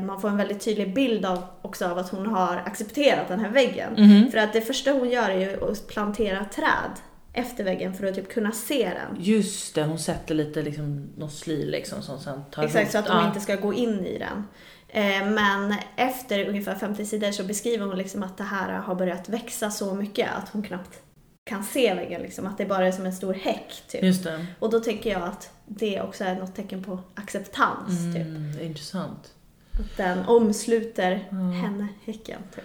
man 0.06 0.20
får 0.20 0.28
en 0.28 0.36
väldigt 0.36 0.60
tydlig 0.64 0.94
bild 0.94 1.26
av 1.26 1.42
också 1.62 1.86
av 1.86 1.98
att 1.98 2.08
hon 2.10 2.26
har 2.26 2.56
accepterat 2.66 3.28
den 3.28 3.40
här 3.40 3.50
väggen. 3.50 3.92
mhm. 3.96 4.30
För 4.30 4.38
att 4.38 4.52
det 4.52 4.60
första 4.60 4.90
hon 4.92 5.10
gör 5.10 5.28
är 5.30 5.38
ju 5.40 5.70
att 5.70 5.86
plantera 5.88 6.44
träd 6.44 6.90
efter 7.32 7.64
väggen 7.64 7.94
för 7.94 8.06
att 8.06 8.14
typ 8.14 8.28
kunna 8.32 8.52
se 8.52 8.84
den. 8.94 9.22
Just 9.24 9.74
det, 9.74 9.82
hon 9.84 9.98
sätter 9.98 10.34
lite 10.34 10.62
liksom 10.62 11.10
något 11.16 11.32
sly 11.32 11.64
liksom 11.66 12.02
som 12.02 12.18
sen 12.20 12.44
tar 12.50 12.62
Exakt, 12.62 12.84
rot. 12.84 12.92
så 12.92 12.98
att 12.98 13.06
de 13.06 13.16
Ja. 13.18 13.26
inte 13.26 13.40
ska 13.40 13.56
gå 13.56 13.74
in 13.74 14.06
i 14.06 14.18
den. 14.18 14.44
Eh, 14.88 15.26
Men 15.30 15.74
efter 15.96 16.48
ungefär 16.48 16.74
50 16.74 17.06
sidor 17.06 17.30
så 17.32 17.44
beskriver 17.44 17.86
hon 17.86 17.98
liksom 17.98 18.22
att 18.22 18.36
det 18.38 18.44
här 18.44 18.72
har 18.72 18.94
börjat 18.94 19.28
växa 19.28 19.70
så 19.70 19.94
mycket 19.94 20.28
att 20.36 20.48
hon 20.48 20.62
knappt 20.62 20.98
kan 21.44 21.64
se 21.64 21.94
väggen. 21.94 22.22
Liksom, 22.22 22.46
att 22.46 22.58
det 22.58 22.66
bara 22.66 22.86
är 22.86 22.92
som 22.92 23.06
en 23.06 23.12
stor 23.12 23.34
häck. 23.34 23.82
Typ. 23.88 24.02
Just 24.04 24.24
det. 24.24 24.46
Och 24.58 24.70
då 24.70 24.80
tänker 24.80 25.10
jag 25.10 25.22
att 25.22 25.50
det 25.66 26.00
också 26.00 26.24
är 26.24 26.34
något 26.34 26.54
tecken 26.56 26.84
på 26.84 26.98
acceptans. 27.14 28.14
Typ. 28.14 28.26
Mm, 28.26 28.58
är 28.60 28.64
intressant. 28.64 29.32
Att 29.78 29.96
den 29.96 30.24
omsluter 30.26 31.28
Ja. 31.30 31.36
henne, 31.36 31.86
häcken. 32.04 32.40
Typ. 32.54 32.64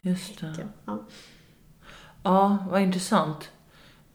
Just 0.00 0.40
det. 0.40 0.46
Häcken, 0.46 0.68
Ja. 0.84 0.98
Ja, 2.22 2.58
vad 2.70 2.80
intressant. 2.82 3.50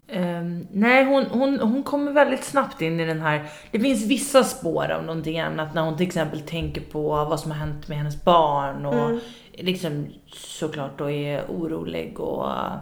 Ehm, 0.07 0.67
nej, 0.71 1.05
hon, 1.05 1.25
hon, 1.25 1.59
hon 1.59 1.83
kommer 1.83 2.11
väldigt 2.11 2.43
snabbt 2.43 2.81
in 2.81 2.99
i 2.99 3.05
den 3.05 3.21
här... 3.21 3.49
Det 3.71 3.79
finns 3.79 4.05
vissa 4.05 4.43
spår 4.43 4.91
av 4.91 5.03
någonting 5.03 5.39
annat 5.39 5.73
när 5.73 5.81
hon 5.81 5.97
till 5.97 6.07
exempel 6.07 6.41
tänker 6.41 6.81
på 6.81 7.09
vad 7.09 7.39
som 7.39 7.51
har 7.51 7.57
hänt 7.57 7.87
med 7.87 7.97
hennes 7.97 8.23
barn 8.23 8.85
och 8.85 8.93
Mm. 9.09 9.19
liksom 9.53 10.07
såklart 10.33 10.97
då 10.97 11.11
är 11.11 11.43
orolig 11.47 12.19
och 12.19 12.49
eh, 12.51 12.73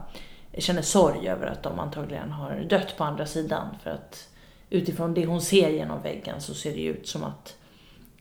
känner 0.57 0.81
sorg 0.81 1.29
över 1.29 1.47
att 1.47 1.63
de 1.63 1.79
antagligen 1.79 2.31
har 2.31 2.65
dött 2.69 2.97
på 2.97 3.03
andra 3.03 3.25
sidan. 3.25 3.67
För 3.83 3.89
att 3.89 4.27
utifrån 4.69 5.13
det 5.13 5.25
hon 5.25 5.41
ser 5.41 5.69
genom 5.69 6.01
väggen 6.01 6.41
så 6.41 6.53
ser 6.53 6.71
det 6.73 6.83
ut 6.83 7.07
som 7.07 7.23
att 7.23 7.55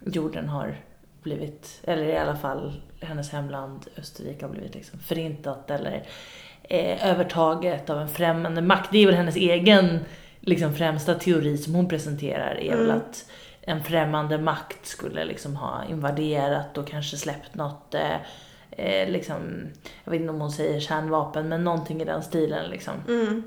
jorden 0.06 0.48
har 0.48 0.76
blivit, 1.22 1.80
eller 1.84 2.02
i 2.04 2.16
alla 2.16 2.36
fall 2.36 2.80
hennes 3.00 3.30
hemland 3.30 3.86
Österrike 3.96 4.44
har 4.44 4.52
blivit 4.52 4.74
liksom 4.74 4.98
förintat 4.98 5.70
eller 5.70 6.02
eh, 6.62 7.10
övertaget 7.10 7.90
av 7.90 7.98
en 7.98 8.08
främmande 8.08 8.62
makt. 8.62 8.88
Det 8.92 8.98
är 8.98 9.06
väl 9.06 9.14
hennes 9.14 9.36
egen 9.36 9.98
liksom 10.40 10.74
främsta 10.74 11.14
teori 11.14 11.58
som 11.58 11.74
hon 11.74 11.88
presenterar 11.88 12.54
är 12.60 12.76
väl 12.76 12.84
Mm. 12.84 12.96
att 12.96 13.30
en 13.62 13.84
främmande 13.84 14.38
makt 14.38 14.86
skulle 14.86 15.24
liksom 15.24 15.56
ha 15.56 15.84
invaderat 15.90 16.78
och 16.78 16.88
kanske 16.88 17.16
släppt 17.16 17.54
något, 17.54 17.94
eh, 17.94 18.16
eh, 18.70 19.08
liksom, 19.08 19.66
jag 20.04 20.10
vet 20.10 20.20
inte 20.20 20.32
om 20.32 20.40
hon 20.40 20.50
säger 20.52 20.80
kärnvapen, 20.80 21.48
men 21.48 21.64
någonting 21.64 22.02
i 22.02 22.04
den 22.04 22.22
stilen 22.22 22.70
liksom. 22.70 22.94
Mm. 23.08 23.42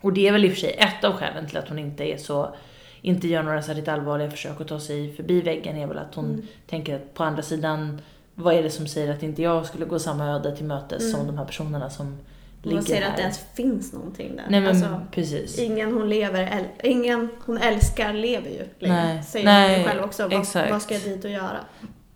Och 0.00 0.12
det 0.12 0.28
är 0.28 0.32
väl 0.32 0.44
i 0.44 0.48
och 0.48 0.52
för 0.52 0.60
sig 0.60 0.74
ett 0.78 1.04
av 1.04 1.12
skälen 1.12 1.46
till 1.46 1.56
att 1.56 1.68
hon 1.68 1.78
inte 1.78 2.04
är 2.04 2.16
så, 2.16 2.54
inte 3.02 3.28
gör 3.28 3.42
några 3.42 3.62
särskilt 3.62 3.88
allvarliga 3.88 4.30
försök 4.30 4.60
att 4.60 4.68
ta 4.68 4.80
sig 4.80 5.12
förbi 5.16 5.40
väggen 5.40 5.76
är 5.76 5.86
väl 5.86 5.98
att 5.98 6.14
hon 6.14 6.24
Mm. 6.24 6.46
tänker 6.66 6.96
att 6.96 7.14
på 7.14 7.24
andra 7.24 7.42
sidan, 7.42 8.00
vad 8.34 8.54
är 8.54 8.62
det 8.62 8.70
som 8.70 8.86
säger 8.86 9.12
att 9.12 9.22
inte 9.22 9.42
jag 9.42 9.66
skulle 9.66 9.84
gå 9.84 9.98
samma 9.98 10.26
öde 10.26 10.56
till 10.56 10.64
mötes 10.66 11.02
Mm. 11.02 11.12
som 11.16 11.26
de 11.26 11.38
här 11.38 11.44
personerna 11.44 11.90
som 11.90 12.06
Man 12.06 12.16
ligger 12.62 12.80
ser 12.82 13.00
här. 13.02 13.10
att 13.10 13.16
det 13.16 13.22
ens 13.22 13.38
finns 13.54 13.92
någonting 13.92 14.36
där. 14.36 14.44
Nej 14.50 14.60
men 14.60 14.68
Alltså, 14.70 15.00
precis. 15.12 15.58
ingen 15.58 15.92
hon 15.92 16.08
lever, 16.08 16.66
ingen 16.82 17.28
hon 17.46 17.58
älskar 17.58 18.12
lever 18.12 18.50
ju 18.50 18.64
längre. 18.78 19.04
Nej. 19.04 19.22
Säger 19.22 19.44
Nej, 19.46 19.76
hon 19.78 19.88
själv 19.88 20.02
också. 20.04 20.22
Vad, 20.28 20.70
vad 20.70 20.82
ska 20.82 20.94
jag 20.94 21.02
dit 21.02 21.24
och 21.24 21.30
göra? 21.30 21.58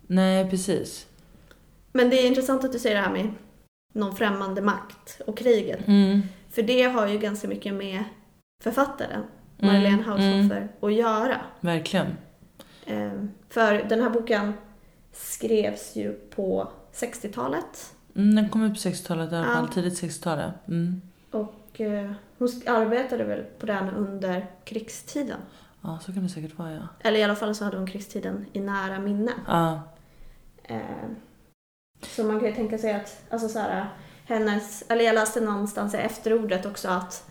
Nej 0.07 0.49
precis. 0.49 1.07
Men 1.91 2.09
det 2.09 2.15
är 2.15 2.27
intressant 2.27 2.63
att 2.65 2.71
du 2.71 2.79
säger 2.79 2.95
det 2.95 3.01
här 3.01 3.11
med 3.13 3.27
någon 3.93 4.15
främmande 4.15 4.61
makt 4.61 5.21
och 5.27 5.37
kriget. 5.37 5.87
Mm. 5.87 6.21
För 6.51 6.61
det 6.61 6.83
har 6.83 7.07
ju 7.07 7.17
ganska 7.17 7.47
mycket 7.47 7.73
med 7.73 8.03
författaren, 8.63 9.23
Marlene 9.65 10.03
Haushofer, 10.03 10.67
att 10.81 10.93
göra. 10.93 11.41
Verkligen. 11.59 12.07
Eh, 12.85 13.11
För 13.49 13.73
den 13.89 14.01
här 14.01 14.09
boken 14.09 14.53
skrevs 15.11 15.95
ju 15.95 16.13
på 16.13 16.67
60-talet. 16.93 17.93
Mm, 18.15 18.35
den 18.35 18.49
kom 18.49 18.63
ut 18.63 18.73
på 18.83 18.89
60-talet 18.89 19.31
i 19.31 19.35
alla 19.35 19.45
fall, 19.53 19.67
tidigt 19.67 20.01
60-talet. 20.01 20.53
Mm. 20.67 21.01
Och 21.31 21.81
eh, 21.81 22.11
hon 22.37 22.49
arbetade 22.65 23.23
väl 23.23 23.43
på 23.59 23.65
den 23.65 23.89
under 23.89 24.45
krigstiden. 24.63 25.37
Ja, 25.81 25.99
så 26.05 26.13
kan 26.13 26.23
det 26.23 26.29
säkert 26.29 26.57
vara 26.57 26.71
ja. 26.73 26.87
Eller 26.99 27.19
i 27.19 27.23
alla 27.23 27.35
fall 27.35 27.55
så 27.55 27.65
hade 27.65 27.77
hon 27.77 27.87
krigstiden 27.87 28.45
i 28.53 28.59
nära 28.59 28.99
minne. 28.99 29.31
Ja, 29.47 29.81
Eh, 30.63 30.79
Så 32.01 32.23
man 32.23 32.39
kan 32.39 32.49
ju 32.49 32.55
tänka 32.55 32.77
sig 32.77 32.93
att, 32.93 33.23
alltså 33.29 33.49
så 33.49 33.59
här, 33.59 33.89
hennes, 34.25 34.83
eller 34.89 35.05
jag 35.05 35.15
läste 35.15 35.41
någonstans 35.41 35.93
i 35.93 35.97
efterordet 35.97 36.65
också 36.65 36.87
att 36.89 37.29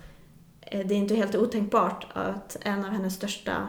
det 0.73 0.95
är 0.95 0.99
inte 0.99 1.15
helt 1.15 1.37
otänkbart 1.37 2.07
att 2.13 2.57
en 2.61 2.85
av 2.85 2.91
hennes 2.91 3.15
största 3.15 3.67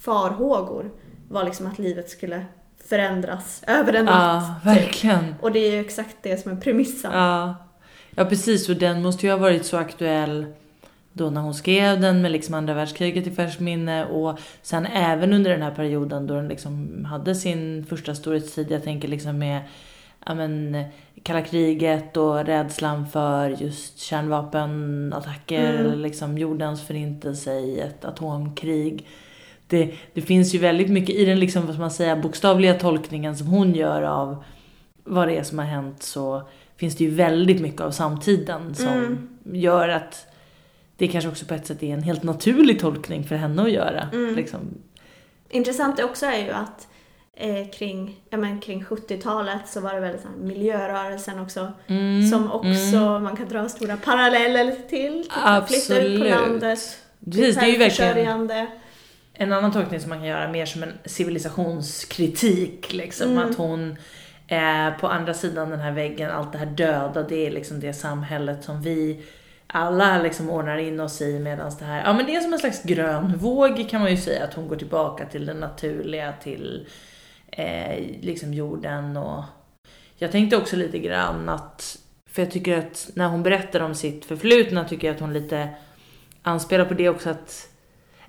farhågor 0.00 0.90
var 1.28 1.44
liksom 1.44 1.66
att 1.66 1.78
livet 1.78 2.10
skulle 2.10 2.46
förändras 2.88 3.62
över 3.66 3.92
en 3.92 4.06
ja 4.06 4.12
natt. 4.12 4.62
typ. 4.62 4.66
verkligen. 4.66 5.34
Och 5.40 5.52
det 5.52 5.58
är 5.58 5.72
ju 5.72 5.80
exakt 5.80 6.16
det 6.22 6.36
som 6.36 6.52
är 6.52 6.56
premissen. 6.56 7.12
Ja. 7.12 7.54
ja, 8.10 8.24
precis. 8.24 8.68
Och 8.68 8.76
den 8.76 9.02
måste 9.02 9.26
ju 9.26 9.32
ha 9.32 9.38
varit 9.38 9.66
så 9.66 9.76
aktuell 9.76 10.46
då 11.12 11.30
när 11.30 11.40
hon 11.40 11.54
skrev 11.54 12.00
den 12.00 12.22
med 12.22 12.30
liksom 12.30 12.54
andra 12.54 12.74
världskriget 12.74 13.26
i 13.26 13.30
färskt 13.30 13.60
minne 13.60 14.04
och 14.04 14.38
sen 14.62 14.86
även 14.86 15.32
under 15.32 15.50
den 15.50 15.62
här 15.62 15.74
perioden 15.74 16.26
då 16.26 16.34
den 16.34 16.48
liksom 16.48 17.04
hade 17.04 17.34
sin 17.34 17.86
första 17.88 18.14
storhetstid. 18.14 18.70
Jag 18.70 18.84
tänker 18.84 19.08
liksom 19.08 19.38
med 19.38 19.60
ja, 20.28 20.34
men, 20.34 20.84
kalla 21.22 21.42
kriget 21.42 22.16
och 22.16 22.44
rädslan 22.46 23.06
för 23.08 23.48
just 23.50 23.98
kärnvapenattacker 23.98 25.80
Mm. 25.86 25.98
liksom 25.98 26.38
jordens 26.38 26.86
förintelse 26.86 27.52
i 27.54 27.80
ett 27.80 28.04
atomkrig. 28.04 29.06
Det, 29.66 29.94
det 30.14 30.20
finns 30.22 30.54
ju 30.54 30.58
väldigt 30.58 30.90
mycket 30.90 31.14
i 31.16 31.24
den 31.24 31.40
liksom, 31.40 31.66
vad 31.66 31.74
ska 31.74 31.80
man 31.80 31.90
säga, 31.90 32.16
bokstavliga 32.16 32.74
tolkningen 32.74 33.36
som 33.36 33.46
hon 33.46 33.74
gör 33.74 34.02
av 34.02 34.44
vad 35.04 35.28
det 35.28 35.36
är 35.36 35.42
som 35.42 35.58
har 35.58 35.66
hänt 35.66 36.02
så 36.02 36.42
finns 36.76 36.96
det 36.96 37.04
ju 37.04 37.10
väldigt 37.10 37.60
mycket 37.60 37.80
av 37.80 37.90
samtiden 37.90 38.74
som 38.74 38.86
Mm. 38.88 39.28
gör 39.52 39.88
att 39.88 40.26
det 40.96 41.08
kanske 41.08 41.30
också 41.30 41.46
på 41.46 41.54
ett 41.54 41.66
sätt 41.66 41.82
är 41.82 41.94
en 41.94 42.02
helt 42.02 42.22
naturlig 42.22 42.80
tolkning 42.80 43.24
för 43.24 43.36
henne 43.36 43.62
att 43.62 43.70
göra. 43.72 44.08
Mm. 44.12 44.34
Liksom. 44.34 44.60
Intressant 45.50 46.00
också 46.00 46.26
är 46.26 46.44
ju 46.44 46.50
att 46.50 46.88
eh, 47.38 47.70
kring, 47.70 48.20
ja, 48.30 48.38
men 48.38 48.60
kring 48.60 48.84
70-talet 48.84 49.68
så 49.68 49.80
var 49.80 49.94
det 49.94 50.00
väldigt 50.00 50.22
så 50.22 50.28
här, 50.28 50.36
miljörörelsen 50.36 51.38
också 51.38 51.72
Mm, 51.86 52.28
som 52.28 52.52
också 52.52 52.96
mm. 52.96 53.22
man 53.22 53.36
kan 53.36 53.48
dra 53.48 53.68
stora 53.68 53.96
paralleller 53.96 54.76
till. 54.88 55.22
Typ 55.22 55.32
att 55.32 55.68
Flytta 55.68 56.02
ut 56.02 56.20
på 56.20 56.24
Absolut. 56.24 56.30
landet, 56.30 56.98
Precis, 57.24 57.56
det 57.56 57.60
är 57.60 57.70
ju 57.70 57.78
verkligen 57.78 58.50
en 59.34 59.52
annan 59.52 59.72
tolkning 59.72 60.00
som 60.00 60.08
man 60.08 60.18
kan 60.18 60.28
göra 60.28 60.48
mer 60.48 60.66
som 60.66 60.82
en 60.82 60.92
civilisationskritik. 61.04 62.92
Liksom. 62.92 63.30
Mm. 63.30 63.50
Att 63.50 63.56
hon 63.56 63.96
eh, 64.48 64.98
på 65.00 65.08
andra 65.08 65.34
sidan 65.34 65.70
den 65.70 65.80
här 65.80 65.92
väggen, 65.92 66.30
allt 66.30 66.52
det 66.52 66.58
här 66.58 66.66
döda, 66.66 67.22
det 67.22 67.46
är 67.46 67.50
liksom 67.50 67.80
det 67.80 67.92
samhället 67.92 68.64
som 68.64 68.82
vi 68.82 69.22
alla 69.66 70.22
liksom 70.22 70.50
ordnar 70.50 70.78
in 70.78 71.00
oss 71.00 71.20
i 71.20 71.38
medan 71.38 71.72
det 71.78 71.84
här, 71.84 72.04
ja 72.04 72.12
men 72.12 72.26
det 72.26 72.36
är 72.36 72.40
som 72.40 72.52
en 72.52 72.58
slags 72.58 72.82
grön 72.82 73.38
våg 73.38 73.88
kan 73.90 74.00
man 74.00 74.10
ju 74.10 74.16
säga 74.16 74.44
att 74.44 74.54
hon 74.54 74.68
går 74.68 74.76
tillbaka 74.76 75.26
till 75.26 75.46
det 75.46 75.54
naturliga, 75.54 76.32
till 76.42 76.86
eh, 77.52 78.04
liksom 78.20 78.54
jorden 78.54 79.16
och 79.16 79.44
jag 80.16 80.32
tänkte 80.32 80.56
också 80.56 80.76
lite 80.76 80.98
grann 80.98 81.48
att, 81.48 81.98
för 82.26 82.42
jag 82.42 82.50
tycker 82.50 82.78
att 82.78 83.10
när 83.14 83.28
hon 83.28 83.42
berättar 83.42 83.80
om 83.80 83.94
sitt 83.94 84.24
förflutna 84.24 84.84
tycker 84.84 85.06
jag 85.06 85.14
att 85.14 85.20
hon 85.20 85.32
lite 85.32 85.68
anspelar 86.42 86.84
på 86.84 86.94
det 86.94 87.08
också 87.08 87.30
att 87.30 87.68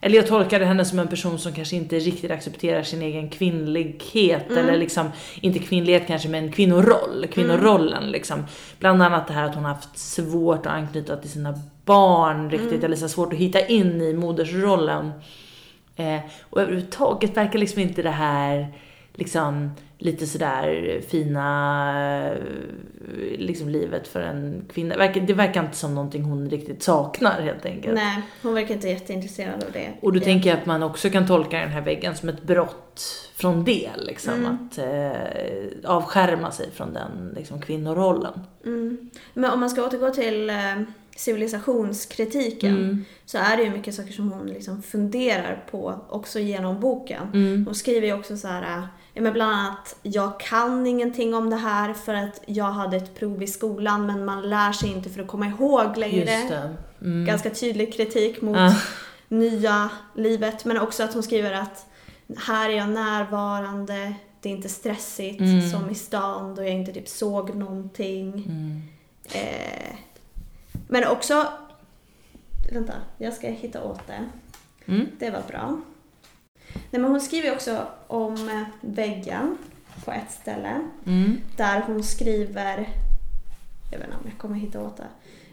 eller 0.01 0.15
jag 0.15 0.27
tolkade 0.27 0.65
henne 0.65 0.85
som 0.85 0.99
en 0.99 1.07
person 1.07 1.39
som 1.39 1.53
kanske 1.53 1.75
inte 1.75 1.99
riktigt 1.99 2.31
accepterar 2.31 2.83
sin 2.83 3.01
egen 3.01 3.29
kvinnlighet. 3.29 4.49
Mm. 4.49 4.57
Eller 4.57 4.77
liksom, 4.77 5.11
inte 5.41 5.59
kvinnlighet 5.59 6.07
kanske 6.07 6.29
men 6.29 6.51
kvinnoroll. 6.51 7.27
Kvinnorollen 7.31 8.11
liksom. 8.11 8.45
Bland 8.79 9.03
annat 9.03 9.27
det 9.27 9.33
här 9.33 9.43
att 9.43 9.55
hon 9.55 9.65
har 9.65 9.73
haft 9.73 9.97
svårt 9.97 10.65
att 10.65 10.73
anknyta 10.73 11.17
till 11.17 11.29
sina 11.29 11.59
barn 11.85 12.49
riktigt. 12.49 12.71
Mm. 12.71 12.85
Eller 12.85 12.95
så 12.95 13.09
svårt 13.09 13.33
att 13.33 13.39
hitta 13.39 13.65
in 13.65 14.01
i 14.01 14.13
modersrollen. 14.13 15.11
Eh, 15.95 16.19
och 16.41 16.61
överhuvudtaget 16.61 17.37
verkar 17.37 17.59
liksom 17.59 17.81
inte 17.81 18.01
det 18.01 18.09
här 18.09 18.73
liksom 19.13 19.71
lite 19.97 20.27
sådär 20.27 21.01
fina 21.07 22.33
liksom 23.37 23.69
livet 23.69 24.07
för 24.07 24.21
en 24.21 24.65
kvinna. 24.73 24.95
Det 25.07 25.33
verkar 25.33 25.63
inte 25.63 25.77
som 25.77 25.95
någonting 25.95 26.23
hon 26.23 26.49
riktigt 26.49 26.83
saknar 26.83 27.41
helt 27.41 27.65
enkelt. 27.65 27.95
Nej, 27.95 28.21
hon 28.43 28.53
verkar 28.53 28.73
inte 28.73 28.89
jätteintresserad 28.89 29.63
av 29.63 29.71
det. 29.71 29.93
Och 30.01 30.13
då 30.13 30.19
tänker 30.19 30.49
jag 30.49 30.59
att 30.59 30.65
man 30.65 30.83
också 30.83 31.09
kan 31.09 31.27
tolka 31.27 31.57
den 31.59 31.69
här 31.69 31.81
väggen 31.81 32.15
som 32.15 32.29
ett 32.29 32.43
brott 32.43 33.01
från 33.35 33.63
det. 33.63 33.89
Liksom, 33.97 34.33
Mm. 34.33 34.45
Att 34.71 34.77
eh, 34.77 35.91
avskärma 35.91 36.51
sig 36.51 36.71
från 36.71 36.93
den 36.93 37.33
liksom, 37.35 37.61
kvinnorollen. 37.61 38.39
Mm. 38.65 39.09
Men 39.33 39.51
om 39.51 39.59
man 39.59 39.69
ska 39.69 39.85
återgå 39.87 40.09
till 40.09 40.49
eh, 40.49 40.55
civilisationskritiken 41.15 42.77
Mm. 42.77 43.05
så 43.25 43.37
är 43.37 43.57
det 43.57 43.63
ju 43.63 43.69
mycket 43.69 43.95
saker 43.95 44.11
som 44.11 44.31
hon 44.31 44.47
liksom 44.47 44.81
funderar 44.83 45.63
på 45.71 45.95
också 46.09 46.39
genom 46.39 46.79
boken. 46.79 47.23
Mm. 47.33 47.65
Hon 47.65 47.75
skriver 47.75 48.07
ju 48.07 48.13
också 48.13 48.37
så 48.37 48.47
här, 48.47 48.87
men 49.21 49.33
bland 49.33 49.51
annat, 49.51 49.95
jag 50.01 50.39
kan 50.39 50.87
ingenting 50.87 51.33
om 51.33 51.49
det 51.49 51.55
här 51.55 51.93
för 51.93 52.13
att 52.13 52.41
jag 52.45 52.65
hade 52.71 52.97
ett 52.97 53.15
prov 53.19 53.43
i 53.43 53.47
skolan 53.47 54.05
men 54.05 54.25
man 54.25 54.49
lär 54.49 54.71
sig 54.71 54.89
inte 54.91 55.09
för 55.09 55.21
att 55.21 55.27
komma 55.27 55.47
ihåg 55.47 55.97
längre. 55.97 56.31
Mm. 57.01 57.25
Ganska 57.25 57.49
tydlig 57.49 57.93
kritik 57.93 58.41
mot 58.41 58.57
Ja. 58.57 58.75
nya 59.27 59.89
livet 60.15 60.65
men 60.65 60.77
också 60.79 61.03
att 61.03 61.13
hon 61.13 61.23
skriver 61.23 61.51
att 61.51 61.85
här 62.37 62.69
är 62.69 62.73
jag 62.73 62.89
närvarande, 62.89 64.13
det 64.41 64.49
är 64.49 64.53
inte 64.53 64.69
stressigt 64.69 65.39
Mm. 65.41 65.69
som 65.69 65.89
i 65.89 65.95
stan 65.95 66.55
då 66.55 66.63
jag 66.63 66.71
inte 66.71 66.93
typ 66.93 67.07
såg 67.07 67.55
någonting. 67.55 68.33
Mm. 68.33 68.81
Eh, 69.31 69.95
men 70.87 71.07
också, 71.07 71.47
vänta, 72.73 72.93
jag 73.17 73.33
ska 73.33 73.47
hitta 73.47 73.83
åt 73.83 74.07
det. 74.07 74.29
Mm. 74.91 75.07
Det 75.19 75.29
var 75.29 75.41
bra. 75.47 75.81
Nej, 76.73 77.01
men 77.01 77.03
hon 77.11 77.21
skriver 77.21 77.51
också 77.53 77.87
om 78.07 78.49
eh, 78.49 78.63
väggen 78.81 79.57
på 80.05 80.11
ett 80.11 80.31
ställe. 80.31 80.81
Mm. 81.05 81.41
Där 81.57 81.81
hon 81.81 82.03
skriver, 82.03 82.89
jag 83.91 83.99
vet 83.99 84.07
inte 84.07 84.17
om 84.23 84.29
jag 84.29 84.37
kommer 84.37 84.55
hitta 84.55 84.81
åt 84.81 84.97
det. 84.97 85.07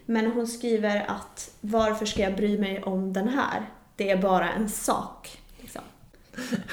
Men 0.05 0.31
hon 0.31 0.47
skriver 0.47 1.05
att 1.07 1.51
varför 1.61 2.05
ska 2.05 2.21
jag 2.21 2.35
bry 2.35 2.57
mig 2.59 2.83
om 2.83 3.13
den 3.13 3.27
här? 3.29 3.69
Det 3.95 4.09
är 4.09 4.17
bara 4.21 4.51
en 4.53 4.69
sak. 4.69 5.41
Liksom. 5.61 5.81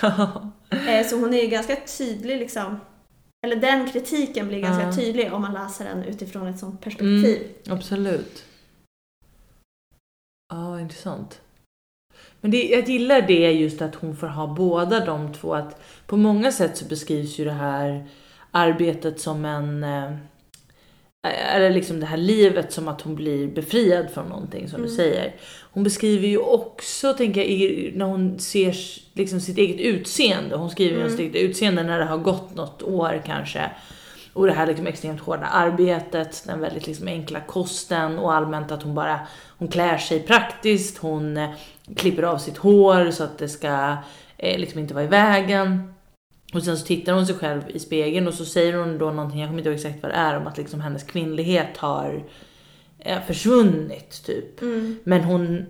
Eh, 0.89 1.07
så 1.07 1.21
hon 1.21 1.35
är 1.35 1.43
ju 1.43 1.49
ganska 1.49 1.77
tydlig 1.99 2.39
liksom. 2.39 2.81
Eller 3.47 3.57
den 3.57 3.91
kritiken 3.91 4.49
blir 4.49 4.61
ganska 4.61 4.83
Ja. 4.85 4.93
tydlig 4.97 5.33
om 5.33 5.43
man 5.43 5.53
läser 5.55 5.85
den 5.85 6.03
utifrån 6.03 6.47
ett 6.47 6.59
sånt 6.59 6.81
perspektiv. 6.81 7.49
Absolut. 7.69 8.45
Ja, 10.53 10.71
vad 10.71 10.81
intressant. 10.81 11.41
Men 12.45 12.51
det, 12.51 12.65
jag 12.69 12.89
gillar 12.89 13.23
det 13.23 13.53
just 13.53 13.83
att 13.83 13.95
hon 13.95 14.17
får 14.17 14.27
ha 14.27 14.47
båda 14.47 15.05
de 15.05 15.33
två. 15.35 15.55
Att 15.55 15.81
på 16.07 16.17
många 16.17 16.53
sätt 16.53 16.77
så 16.77 16.85
beskrivs 16.85 17.39
ju 17.39 17.45
det 17.45 17.51
här 17.53 18.05
arbetet 18.51 19.21
som 19.21 19.45
en... 19.45 19.85
eh, 19.85 20.11
Eller 21.55 21.71
liksom 21.71 22.01
det 22.01 22.07
här 22.07 22.17
livet 22.17 22.73
som 22.73 22.89
att 22.89 23.01
hon 23.01 23.15
blir 23.15 23.47
befriad 23.49 24.11
från 24.15 24.27
någonting 24.29 24.69
som 24.69 24.79
du 24.83 24.87
Mm. 24.87 24.97
säger. 24.97 25.35
Hon 25.73 25.85
beskriver 25.85 26.29
ju 26.29 26.39
också, 26.39 27.13
tänker 27.13 27.41
jag, 27.45 27.97
när 27.97 28.05
hon 28.07 28.39
ser 28.39 28.77
liksom 29.13 29.41
sitt 29.41 29.59
eget 29.59 29.81
utseende. 29.81 30.57
Hon 30.57 30.71
skriver 30.71 30.91
ju 30.93 30.97
om 31.01 31.07
Mm. 31.07 31.17
sitt 31.19 31.35
eget 31.35 31.51
utseende 31.51 31.83
när 31.83 31.99
det 31.99 32.05
har 32.05 32.19
gått 32.19 32.55
något 32.55 32.83
år 32.83 33.23
kanske. 33.27 33.71
Och 34.33 34.47
det 34.47 34.53
här 34.53 34.67
liksom 34.67 34.87
extremt 34.87 35.21
hårda 35.21 35.47
arbetet, 35.47 36.45
den 36.47 36.61
väldigt 36.61 36.87
liksom 36.87 37.09
enkla 37.09 37.41
kosten 37.41 38.19
och 38.19 38.35
allmänt 38.35 38.73
att 38.73 38.83
hon 38.83 38.95
bara, 38.95 39.21
hon 39.59 39.69
klär 39.69 39.99
sig 39.99 40.21
praktiskt, 40.21 40.99
hon 40.99 41.37
eh, 41.37 41.51
klipper 41.97 42.23
av 42.23 42.39
sitt 42.39 42.57
hår 42.57 43.11
så 43.11 43.25
att 43.25 43.39
det 43.39 43.49
ska 43.49 43.97
eh, 44.37 44.59
liksom 44.59 44.81
inte 44.81 44.95
vara 44.95 45.05
i 45.05 45.09
vägen. 45.09 45.95
Och 46.55 46.63
sen 46.63 46.79
så 46.79 46.87
tittar 46.87 47.13
hon 47.13 47.27
sig 47.27 47.35
själv 47.35 47.63
i 47.69 47.79
spegeln 47.79 48.29
och 48.29 48.35
så 48.35 48.45
säger 48.45 48.73
hon 48.73 48.99
då 48.99 49.11
någonting, 49.11 49.41
jag 49.41 49.49
kommer 49.49 49.59
inte 49.61 49.69
ihåg 49.69 49.79
exakt 49.79 50.03
vad 50.03 50.13
det 50.13 50.17
är, 50.17 50.37
om 50.37 50.47
att 50.47 50.59
liksom 50.59 50.81
hennes 50.81 51.03
kvinnlighet 51.03 51.77
har 51.77 52.25
eh, 52.99 53.23
försvunnit 53.27 54.23
typ. 54.27 54.63
Mm. 54.63 54.99
Men 55.05 55.25
hon 55.25 55.67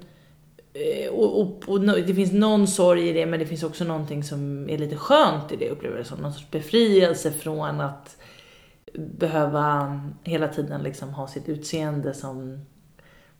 eh, 0.72 1.12
och, 1.12 1.40
och, 1.40 1.68
och 1.68 1.80
det 1.80 2.14
finns 2.14 2.32
någon 2.32 2.66
sorg 2.66 3.08
i 3.08 3.12
det 3.12 3.26
men 3.26 3.38
det 3.38 3.46
finns 3.46 3.62
också 3.62 3.84
någonting 3.84 4.24
som 4.24 4.70
är 4.70 4.78
lite 4.78 4.96
skönt 4.96 5.52
i 5.52 5.56
det 5.56 5.70
upplever 5.70 5.96
jag 5.96 6.06
som. 6.06 6.18
Någon 6.18 6.32
sorts 6.32 6.50
befrielse 6.50 7.30
från 7.30 7.80
att 7.80 8.16
behöva 8.94 10.00
hela 10.22 10.48
tiden 10.48 10.82
liksom 10.82 11.08
ha 11.08 11.28
sitt 11.28 11.48
utseende 11.48 12.14
som, 12.14 12.64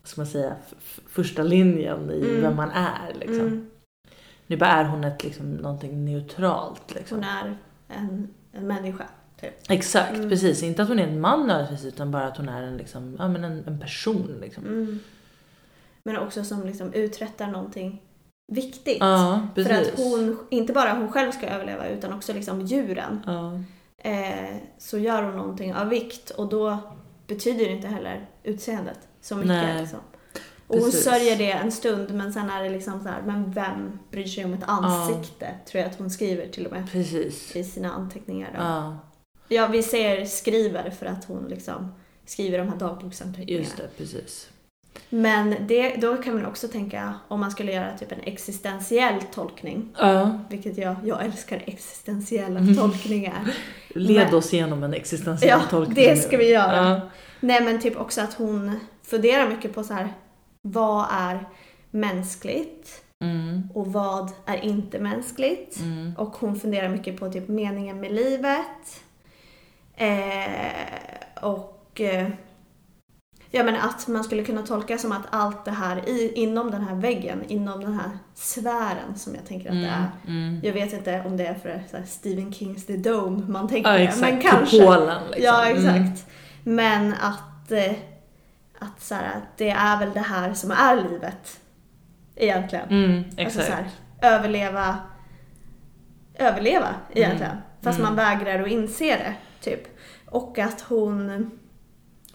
ska 0.05 0.21
man 0.21 0.27
säga, 0.27 0.57
första 1.09 1.43
linjen 1.43 2.11
i 2.11 2.21
Mm. 2.29 2.41
vem 2.43 2.57
man 2.57 2.71
är. 2.71 3.15
Liksom. 3.15 3.41
Mm. 3.47 3.71
Nu 4.47 4.57
bara 4.57 4.71
är 4.71 4.85
hon 4.85 5.05
ett, 5.05 5.25
liksom, 5.25 5.53
någonting 5.53 6.05
neutralt. 6.05 6.95
Liksom. 6.95 7.17
Hon 7.19 7.25
är 7.25 7.57
en, 7.89 8.29
en 8.53 8.67
människa. 8.67 9.05
Typ. 9.41 9.71
Exakt, 9.71 10.15
Mm. 10.15 10.29
precis. 10.29 10.63
Inte 10.63 10.83
att 10.83 10.89
hon 10.89 10.99
är 10.99 11.07
en 11.07 11.21
man 11.21 11.47
nödvändigtvis 11.47 11.93
utan 11.95 12.11
bara 12.11 12.27
att 12.27 12.37
hon 12.37 12.49
är 12.49 12.63
en, 12.63 12.77
liksom, 12.77 13.17
ja, 13.19 13.29
men 13.29 13.45
en, 13.45 13.65
en 13.67 13.81
person. 13.81 14.39
Liksom. 14.41 14.65
Mm. 14.67 14.99
Men 16.05 16.17
också 16.19 16.45
som 16.45 16.67
liksom 16.67 16.93
uträttar 16.93 17.47
någonting 17.47 18.03
viktigt. 18.53 18.97
Ja, 19.01 19.49
För 19.55 19.71
att 19.71 19.91
hon, 19.97 20.39
inte 20.51 20.73
bara 20.73 20.93
hon 20.93 21.13
själv 21.13 21.33
ska 21.33 21.47
överleva 21.47 21.89
utan 21.89 22.13
också 22.13 22.33
liksom 22.33 22.61
djuren. 22.61 23.21
Ja. 23.27 23.61
Eh, 24.11 24.57
så 24.79 24.99
gör 24.99 25.23
hon 25.23 25.37
någonting 25.37 25.75
av 25.75 25.89
vikt 25.89 26.31
och 26.31 26.49
då 26.49 26.79
betyder 27.27 27.69
inte 27.71 27.89
heller 27.89 28.27
utseendet 28.43 28.99
så 29.25 29.35
mycket. 29.37 29.49
Nej, 29.49 29.81
Liksom. 29.81 29.99
Och 30.67 30.77
hon 30.77 30.85
precis. 30.85 31.05
sörjer 31.05 31.37
det 31.37 31.51
en 31.53 31.73
stund 31.73 32.15
men 32.15 32.33
sen 32.33 32.51
är 32.51 32.63
det 32.63 32.71
liksom 32.71 33.03
så 33.03 33.09
här, 33.09 33.23
men 33.27 33.53
vem 33.53 33.99
bryr 34.11 34.27
sig 34.27 34.45
om 34.45 34.55
ett 34.55 34.65
ansikte? 34.67 35.49
Tror 35.71 35.83
jag 35.83 35.91
att 35.91 35.99
hon 35.99 36.11
skriver 36.11 36.47
till 36.49 36.67
och 36.67 36.73
med 36.73 36.93
Precis. 36.93 37.57
i 37.57 37.65
sina 37.65 37.93
anteckningar. 37.93 38.51
Då. 38.55 38.59
Ja, 38.63 38.99
Ja, 39.49 39.67
vi 39.67 39.83
säger 39.83 40.27
skriver 40.27 40.91
för 40.91 41.07
att 41.07 41.25
hon 41.25 41.45
liksom 41.49 41.95
skriver 42.27 42.59
de 42.59 42.69
här 42.69 42.77
dagboksanteckningarna. 42.77 43.65
just 43.65 43.77
det, 43.77 43.89
precis. 43.99 44.49
Men 45.11 45.55
det, 45.67 45.97
då 45.97 46.17
kan 46.17 46.35
man 46.35 46.47
också 46.47 46.69
tänka 46.69 47.15
om 47.29 47.41
man 47.41 47.51
skulle 47.51 47.73
göra 47.73 47.99
typ 47.99 48.13
en 48.13 48.21
existentiell 48.21 49.23
tolkning, 49.35 49.95
Ja, 49.99 50.39
vilket 50.51 50.79
jag, 50.79 50.97
jag 51.05 51.25
älskar 51.25 51.63
existentiella 51.67 52.61
Mm. 52.61 52.77
tolkningar. 52.77 53.55
led 53.89 54.25
Men- 54.27 54.35
oss 54.35 54.55
igenom 54.55 54.83
en 54.83 54.95
existentiell 54.95 55.59
Ja, 55.63 55.71
tolkning. 55.71 55.95
det 55.95 56.15
nu. 56.15 56.21
ska 56.21 56.37
vi 56.37 56.51
göra. 56.51 56.89
Ja. 56.91 57.01
Nej 57.41 57.65
men 57.65 57.81
typ 57.81 57.97
också 57.97 58.21
att 58.21 58.35
hon 58.35 58.81
funderar 59.07 59.49
mycket 59.49 59.75
på 59.75 59.85
så 59.85 59.95
här, 59.95 60.09
vad 60.63 61.07
är 61.11 61.49
mänskligt 61.91 63.01
Mm, 63.25 63.69
och 63.75 63.93
vad 63.93 64.31
är 64.47 64.65
inte 64.65 64.99
mänskligt? 64.99 65.81
mm, 65.81 66.15
Och 66.19 66.37
hon 66.37 66.57
funderar 66.61 66.89
mycket 66.89 67.21
på 67.21 67.33
typ 67.33 67.49
meningen 67.49 68.01
med 68.01 68.13
livet. 68.13 69.03
Eh, 69.97 71.43
och 71.43 72.01
eh, 72.01 72.29
ja 73.51 73.63
men 73.65 73.77
att 73.77 74.09
man 74.09 74.25
skulle 74.25 74.45
kunna 74.45 74.63
tolka 74.63 74.99
som 74.99 75.13
att 75.13 75.27
allt 75.31 75.65
det 75.65 75.71
här 75.71 76.09
i, 76.09 76.33
inom 76.35 76.71
den 76.71 76.83
här 76.83 76.95
väggen, 76.95 77.43
inom 77.49 77.81
den 77.81 77.93
här 77.95 78.11
sfären 78.35 79.17
som 79.17 79.35
jag 79.35 79.47
tänker 79.47 79.69
att 79.69 79.75
det 79.83 79.87
är. 79.89 80.11
mm, 80.27 80.49
mm. 80.49 80.61
Jag 80.65 80.73
vet 80.73 80.93
inte 80.93 81.23
om 81.27 81.37
det 81.37 81.47
är 81.47 81.55
för 81.55 81.83
så 81.91 81.97
här, 81.97 82.05
Stephen 82.05 82.53
Kings 82.53 82.87
The 82.87 82.97
Dome 82.97 83.43
man 83.49 83.69
tänker 83.69 83.91
Ja, 83.93 83.99
exakt. 83.99 84.21
men 84.21 84.41
kanske. 84.43 84.79
Kupolen 84.79 85.23
liksom. 85.27 85.45
Ja, 85.45 85.67
Mm. 85.71 85.77
exakt. 85.97 86.27
Men 86.65 87.13
att, 87.21 87.71
eh, 87.73 87.93
att 88.85 89.03
så 89.03 89.15
här, 89.15 89.41
det 89.57 89.71
är 89.71 89.99
väl 89.99 90.13
det 90.13 90.21
här 90.21 90.55
som 90.55 90.71
är 90.71 90.97
livet. 90.97 91.61
Egentligen. 92.37 92.89
Mm, 92.89 93.19
Alltså 93.25 93.41
exakt. 93.61 93.67
så 93.67 93.73
här, 93.73 93.91
överleva, 94.23 94.99
överleva 96.35 96.89
egentligen. 97.13 97.57
Fast 97.83 97.99
Mm. 97.99 98.09
man 98.09 98.17
vägrar 98.27 98.63
att 98.63 98.69
inse 98.71 99.05
det, 99.17 99.35
typ. 99.61 99.81
Och 100.27 100.59
att 100.59 100.81
hon, 100.81 101.51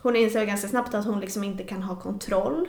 hon 0.02 0.16
inser 0.16 0.46
ganska 0.46 0.68
snabbt 0.68 0.94
att 0.94 1.06
hon 1.06 1.20
liksom 1.20 1.44
inte 1.44 1.64
kan 1.64 1.84
ha 1.84 1.96
kontroll. 1.96 2.68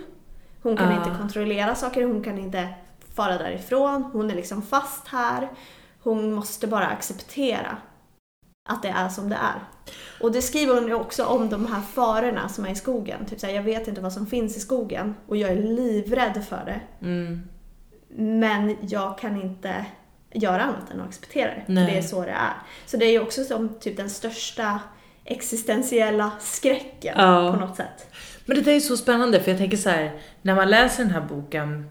Hon 0.63 0.77
kan 0.77 0.89
Ah. 0.89 0.97
inte 0.97 1.19
kontrollera 1.19 1.75
saker, 1.75 2.05
hon 2.05 2.25
kan 2.25 2.39
inte 2.39 2.69
fara 3.15 3.39
därifrån. 3.39 4.03
Hon 4.13 4.31
är 4.31 4.35
liksom 4.35 4.63
fast 4.63 5.09
här. 5.09 5.49
Hon 6.03 6.33
måste 6.33 6.67
bara 6.67 6.87
acceptera 6.87 7.77
att 8.71 8.83
det 8.83 8.89
är 8.89 9.09
som 9.09 9.29
det 9.29 9.37
är. 9.37 9.61
Och 10.21 10.33
det 10.33 10.43
skriver 10.43 10.75
hon 10.75 10.87
ju 10.87 10.95
också 10.95 11.25
om 11.25 11.49
de 11.51 11.67
här 11.67 11.81
farorna 11.81 12.49
som 12.49 12.65
är 12.67 12.71
i 12.71 12.75
skogen. 12.75 13.27
Typ 13.27 13.41
såhär, 13.41 13.55
jag 13.55 13.63
vet 13.63 13.89
inte 13.89 14.01
vad 14.01 14.13
som 14.13 14.27
finns 14.27 14.57
i 14.57 14.61
skogen 14.61 15.15
och 15.27 15.37
jag 15.37 15.51
är 15.51 15.57
livrädd 15.57 16.45
för 16.49 16.63
det. 16.67 17.07
Mm, 17.07 17.43
Men 18.39 18.77
jag 18.81 19.19
kan 19.19 19.43
inte 19.43 19.85
göra 20.33 20.63
annat 20.63 20.91
än 20.91 21.01
att 21.01 21.07
acceptera 21.09 21.51
det. 21.51 21.63
Nej. 21.67 21.87
det 21.93 21.99
är 21.99 22.03
så 22.03 22.21
det 22.25 22.31
är. 22.31 22.53
Så 22.87 22.97
det 22.97 23.05
är 23.05 23.11
ju 23.11 23.21
också 23.21 23.45
som 23.45 23.69
typ 23.81 23.97
den 23.97 24.11
största 24.11 24.81
existentiella 25.25 26.31
skräcken 26.41 27.15
Ja. 27.19 27.53
på 27.55 27.61
något 27.61 27.77
sätt. 27.77 28.13
Men 28.47 28.57
det 28.57 28.63
där 28.63 28.73
är 28.73 28.81
så 28.81 28.97
spännande 28.97 29.41
för 29.41 29.51
jag 29.51 29.59
tänker 29.59 29.77
så 29.77 29.91
här, 29.91 30.13
när 30.43 30.55
man 30.55 30.71
läser 30.71 31.03
den 31.05 31.13
här 31.13 31.21
boken 31.21 31.91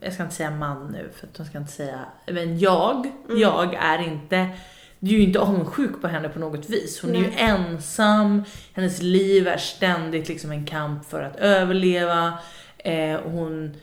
jag 0.00 0.12
ska 0.12 0.22
inte 0.22 0.34
säga 0.34 0.50
man 0.50 0.88
nu 0.92 1.10
för 1.16 1.26
att 1.26 1.34
de 1.34 1.46
ska 1.46 1.58
inte 1.58 1.72
säga, 1.72 2.00
men 2.26 2.58
jag, 2.58 3.06
Mm. 3.28 3.40
jag 3.40 3.74
är 3.74 3.98
inte, 3.98 4.48
du 4.98 5.14
är 5.14 5.18
ju 5.18 5.24
inte 5.24 5.40
avundsjuk 5.40 6.00
på 6.00 6.08
henne 6.08 6.28
på 6.28 6.38
något 6.38 6.70
vis. 6.70 7.02
Hon 7.02 7.10
är 7.10 7.14
ju 7.14 7.20
Nej. 7.26 7.34
ensam, 7.38 8.44
hennes 8.72 9.02
liv 9.02 9.48
är 9.48 9.56
ständigt 9.56 10.28
liksom 10.28 10.50
en 10.50 10.66
kamp 10.66 11.04
för 11.04 11.22
att 11.22 11.36
överleva. 11.36 12.38
Eh, 12.78 13.20
hon, 13.24 13.76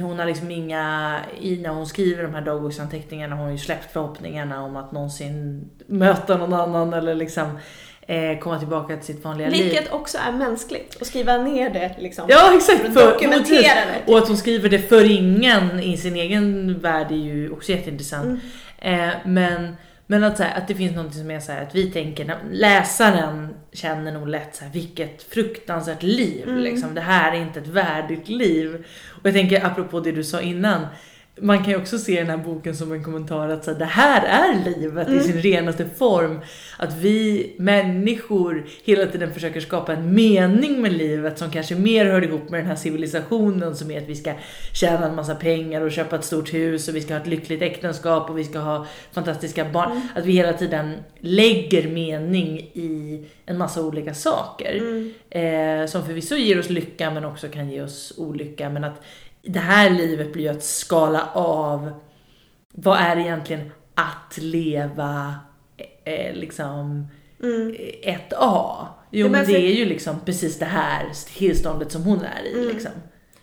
hon 0.00 0.18
har 0.18 0.26
liksom 0.26 0.50
inga, 0.50 1.20
i 1.40 1.58
när 1.58 1.70
hon 1.70 1.86
skriver 1.86 2.22
de 2.22 2.34
här 2.34 2.40
dagboksanteckningarna 2.42 3.36
har 3.36 3.42
hon 3.42 3.52
ju 3.52 3.58
släppt 3.58 3.92
förhoppningarna 3.92 4.62
om 4.62 4.76
att 4.76 4.92
någonsin 4.92 5.70
möta 5.86 6.36
någon 6.36 6.52
annan 6.52 6.92
eller 6.94 7.14
liksom 7.14 7.58
eh, 8.06 8.38
komma 8.38 8.58
tillbaka 8.58 8.96
till 8.96 9.14
sitt 9.14 9.24
vanliga 9.24 9.48
liv. 9.48 9.64
Vilket 9.64 9.92
också 9.92 10.18
är 10.18 10.32
mänskligt. 10.32 10.96
Att 11.00 11.06
skriva 11.06 11.36
ner 11.36 11.70
det 11.70 11.96
liksom. 11.98 12.24
Ja 12.28 12.56
exakt! 12.56 12.80
För 12.80 12.88
att 12.88 12.94
För, 12.94 13.12
dokumentera 13.12 13.62
det. 13.62 14.12
Och 14.12 14.18
att 14.18 14.28
hon 14.28 14.36
skriver 14.36 14.68
det 14.68 14.78
för 14.78 15.10
ingen 15.10 15.80
i 15.80 15.96
sin 15.96 16.16
egen 16.16 16.78
värld 16.80 17.12
är 17.12 17.16
ju 17.16 17.50
också 17.50 17.72
jätteintressant. 17.72 18.40
Mm. 18.80 19.08
Eh, 19.08 19.14
men, 19.24 19.76
men 20.06 20.24
att, 20.24 20.36
så 20.36 20.42
här, 20.42 20.58
att 20.58 20.68
det 20.68 20.74
finns 20.74 20.96
något 20.96 21.14
som 21.14 21.30
är 21.30 21.40
så 21.40 21.52
här, 21.52 21.62
att 21.62 21.74
vi 21.74 21.90
tänker, 21.90 22.38
läsaren 22.50 23.48
känner 23.72 24.12
nog 24.12 24.28
lätt 24.28 24.56
så 24.56 24.64
här, 24.64 24.72
vilket 24.72 25.22
fruktansvärt 25.22 26.02
liv. 26.02 26.48
Mm. 26.48 26.60
Liksom. 26.60 26.94
Det 26.94 27.00
här 27.00 27.32
är 27.32 27.40
inte 27.40 27.60
ett 27.60 27.66
värdigt 27.66 28.28
liv. 28.28 28.84
Och 29.08 29.26
jag 29.26 29.34
tänker 29.34 29.66
apropå 29.66 30.00
det 30.00 30.12
du 30.12 30.24
sa 30.24 30.40
innan, 30.40 30.86
man 31.42 31.58
kan 31.58 31.68
ju 31.72 31.76
också 31.76 31.98
se 31.98 32.18
den 32.18 32.30
här 32.30 32.36
boken 32.36 32.76
som 32.76 32.92
en 32.92 33.04
kommentar 33.04 33.48
att 33.48 33.64
så 33.64 33.70
här, 33.70 33.78
det 33.78 33.84
här 33.84 34.22
är 34.26 34.64
livet 34.64 35.08
i 35.08 35.12
Mm. 35.12 35.24
sin 35.24 35.42
renaste 35.42 35.84
form. 35.96 36.40
Att 36.78 36.96
vi 36.96 37.52
människor 37.58 38.66
hela 38.84 39.06
tiden 39.06 39.34
försöker 39.34 39.60
skapa 39.60 39.92
en 39.92 40.14
mening 40.14 40.82
med 40.82 40.92
livet 40.92 41.38
som 41.38 41.50
kanske 41.50 41.74
mer 41.74 42.06
hör 42.06 42.24
ihop 42.24 42.50
med 42.50 42.60
den 42.60 42.66
här 42.66 42.76
civilisationen 42.76 43.76
som 43.76 43.90
är 43.90 43.98
att 44.02 44.08
vi 44.08 44.14
ska 44.14 44.32
tjäna 44.74 45.08
en 45.08 45.14
massa 45.14 45.34
pengar 45.34 45.80
och 45.80 45.92
köpa 45.92 46.16
ett 46.16 46.24
stort 46.24 46.54
hus 46.54 46.88
och 46.88 46.96
vi 46.96 47.00
ska 47.00 47.14
ha 47.14 47.20
ett 47.20 47.26
lyckligt 47.26 47.62
äktenskap 47.62 48.30
och 48.30 48.38
vi 48.38 48.44
ska 48.44 48.58
ha 48.58 48.86
fantastiska 49.12 49.64
barn. 49.64 49.90
Mm. 49.92 50.02
Att 50.16 50.24
vi 50.26 50.32
hela 50.32 50.52
tiden 50.52 50.94
lägger 51.20 51.88
mening 51.88 52.58
i 52.58 53.24
en 53.46 53.58
massa 53.58 53.82
olika 53.82 54.14
saker. 54.14 54.76
Mm. 54.76 55.12
Eh, 55.30 55.86
som 55.86 56.06
förvisso 56.06 56.34
ger 56.36 56.58
oss 56.58 56.70
lycka 56.70 57.10
men 57.10 57.24
också 57.24 57.48
kan 57.48 57.70
ge 57.70 57.82
oss 57.82 58.12
olycka. 58.16 58.68
Men 58.70 58.84
att 58.84 59.02
det 59.42 59.58
här 59.58 59.90
livet 59.90 60.32
blir 60.32 60.42
ju 60.42 60.48
att 60.48 60.64
skala 60.64 61.28
av 61.34 61.92
vad 62.74 62.98
är 62.98 63.16
egentligen 63.16 63.72
att 63.94 64.38
leva 64.38 65.34
eh, 66.04 66.34
liksom 66.34 67.08
Mm. 67.42 67.72
1A? 68.02 68.86
Jo 69.10 69.20
Ja, 69.20 69.22
men 69.24 69.32
men 69.32 69.44
för- 69.46 69.52
det 69.52 69.58
är 69.58 69.74
ju 69.74 69.84
liksom 69.84 70.20
precis 70.20 70.58
det 70.58 70.64
här 70.64 71.06
tillståndet 71.36 71.92
som 71.92 72.02
hon 72.02 72.20
är 72.24 72.42
i 72.46 72.52
Mm. 72.54 72.68
liksom. 72.68 72.90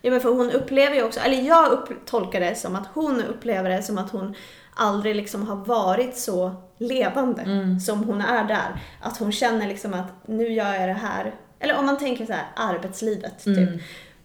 Ja 0.01 0.11
men 0.11 0.21
för 0.21 0.29
hon 0.29 0.51
upplever 0.51 0.95
ju 0.95 1.03
också, 1.03 1.19
eller 1.19 1.41
jag 1.41 1.71
upp, 1.71 1.89
tolkar 2.05 2.39
det 2.39 2.55
som 2.55 2.75
att 2.75 2.87
hon 2.93 3.23
upplever 3.23 3.69
det 3.69 3.83
som 3.83 3.97
att 3.97 4.11
hon 4.11 4.35
aldrig 4.75 5.15
liksom 5.15 5.47
har 5.47 5.55
varit 5.55 6.17
så 6.17 6.55
levande 6.77 7.41
Mm. 7.41 7.79
som 7.79 8.03
hon 8.03 8.21
är 8.21 8.43
där. 8.43 8.81
Att 9.01 9.17
hon 9.17 9.31
känner 9.31 9.67
liksom 9.67 9.93
att 9.93 10.27
nu 10.27 10.47
gör 10.53 10.73
jag 10.73 10.89
det 10.89 10.93
här, 10.93 11.35
eller 11.59 11.77
om 11.77 11.85
man 11.85 11.97
tänker 11.97 12.25
så 12.25 12.33
här 12.33 12.45
arbetslivet 12.55 13.43
typ. 13.43 13.69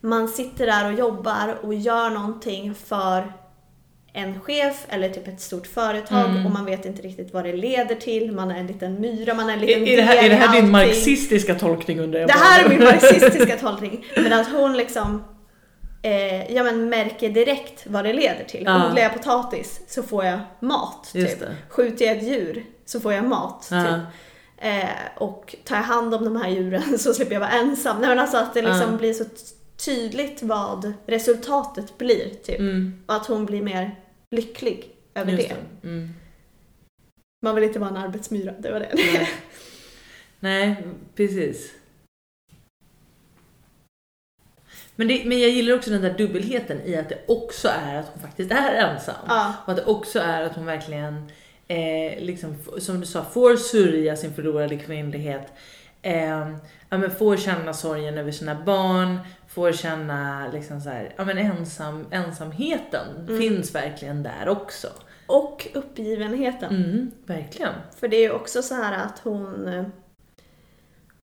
Man 0.04 0.28
sitter 0.28 0.66
där 0.66 0.86
och 0.92 0.98
jobbar 0.98 1.58
och 1.62 1.74
gör 1.74 2.10
någonting 2.10 2.74
för 2.74 3.32
en 4.12 4.40
chef 4.40 4.86
eller 4.88 5.08
typ 5.08 5.28
ett 5.28 5.40
stort 5.40 5.66
företag 5.66 6.30
Mm. 6.30 6.46
och 6.46 6.52
man 6.52 6.64
vet 6.64 6.84
inte 6.86 7.02
riktigt 7.02 7.32
vad 7.34 7.44
det 7.44 7.52
leder 7.52 7.94
till. 7.94 8.32
Man 8.32 8.50
är 8.50 8.58
en 8.58 8.66
liten 8.66 9.00
myra, 9.00 9.34
man 9.34 9.48
är 9.50 9.52
en 9.52 9.62
Är, 9.62 9.66
liten 9.66 9.82
är, 9.88 9.96
det 9.96 10.02
här, 10.02 10.14
del 10.16 10.24
är 10.24 10.28
det 10.28 10.34
här 10.36 10.46
din 10.48 10.56
allting. 10.56 10.70
marxistiska 10.72 11.54
tolkning 11.54 12.00
undrar 12.00 12.20
jag 12.20 12.28
Det 12.28 12.32
här 12.34 12.64
är 12.64 12.68
min 12.68 12.78
marxistiska 12.84 13.56
tolkning. 13.58 14.04
Men 14.16 14.32
att 14.32 14.48
hon 14.52 14.76
liksom 14.76 15.24
eh, 16.02 16.52
ja, 16.54 16.62
men 16.62 16.88
märker 16.88 17.28
direkt 17.28 17.84
vad 17.86 18.04
det 18.04 18.12
leder 18.12 18.44
till. 18.48 18.62
Ja. 18.66 18.88
Odlar 18.90 19.02
jag 19.02 19.12
potatis 19.14 19.80
så 19.88 20.02
får 20.02 20.24
jag 20.24 20.38
mat. 20.60 21.10
Typ. 21.12 21.42
Skjuter 21.68 22.04
jag 22.04 22.16
ett 22.16 22.22
djur 22.22 22.64
så 22.86 23.00
får 23.00 23.12
jag 23.12 23.24
mat. 23.24 23.68
Ja. 23.70 23.82
Typ. 23.84 23.92
Eh, 24.58 24.88
och 25.16 25.54
tar 25.64 25.76
jag 25.76 25.82
hand 25.82 26.14
om 26.14 26.24
de 26.24 26.36
här 26.36 26.48
djuren 26.50 26.98
så 26.98 27.14
slipper 27.14 27.32
jag 27.32 27.40
vara 27.40 27.50
ensam. 27.50 27.96
Nej, 28.00 28.08
men 28.08 28.18
alltså 28.18 28.36
att 28.36 28.54
det 28.54 28.62
liksom 28.62 28.90
Ja. 28.90 28.96
blir 28.98 29.12
så 29.12 29.24
tydligt 29.76 30.42
vad 30.42 30.92
resultatet 31.06 31.98
blir. 31.98 32.30
Typ. 32.42 32.58
Mm, 32.58 33.02
Och 33.06 33.14
att 33.14 33.26
hon 33.26 33.46
blir 33.46 33.62
mer 33.62 34.00
lycklig 34.30 34.90
över 35.14 35.32
just 35.32 35.48
det. 35.48 35.54
det. 35.82 35.88
Mm. 35.88 36.08
Man 37.44 37.54
vill 37.54 37.64
inte 37.64 37.78
vara 37.78 37.90
en 37.90 37.96
arbetsmyra, 37.96 38.52
det 38.58 38.70
var 38.72 38.80
det. 38.80 38.90
Nej. 38.94 39.30
Nej, 40.40 40.76
precis. 41.14 41.72
Men, 44.96 45.08
det, 45.08 45.22
men 45.24 45.40
jag 45.40 45.50
gillar 45.50 45.74
också 45.74 45.90
den 45.90 46.02
där 46.02 46.14
dubbelheten 46.18 46.80
i 46.84 46.96
att 46.96 47.08
det 47.08 47.18
också 47.28 47.68
är 47.68 47.96
att 47.96 48.08
hon 48.12 48.22
faktiskt 48.22 48.52
är 48.52 48.72
ensam. 48.74 49.14
Ja, 49.28 49.54
Och 49.64 49.70
att 49.70 49.76
det 49.76 49.84
också 49.84 50.18
är 50.18 50.42
att 50.42 50.56
hon 50.56 50.66
verkligen, 50.66 51.14
eh, 51.68 52.18
liksom, 52.22 52.56
som 52.78 53.00
du 53.00 53.06
sa, 53.06 53.24
får 53.24 53.56
sörja 53.56 54.16
sin 54.16 54.34
förlorade 54.34 54.76
kvinnlighet. 54.76 55.52
Eh, 56.02 56.50
ja, 56.88 56.98
men 56.98 57.10
får 57.10 57.36
känna 57.36 57.74
sorgen 57.74 58.18
över 58.18 58.32
sina 58.32 58.54
barn, 58.64 59.18
får 59.54 59.72
känna 59.72 60.48
liksom 60.52 60.80
så 60.80 60.88
här, 60.90 61.14
ja, 61.16 61.24
men 61.24 61.38
ensam, 61.38 62.06
ensamheten 62.10 63.06
Mm. 63.28 63.38
finns 63.40 63.74
verkligen 63.74 64.22
där 64.22 64.48
också. 64.48 64.88
och 65.26 65.68
uppgivenheten. 65.74 66.74
Mm, 66.84 67.10
verkligen. 67.26 67.72
För 67.96 68.08
det 68.08 68.16
är 68.16 68.20
ju 68.22 68.30
också 68.30 68.62
så 68.62 68.74
här 68.74 69.04
att 69.06 69.18
hon... 69.18 69.84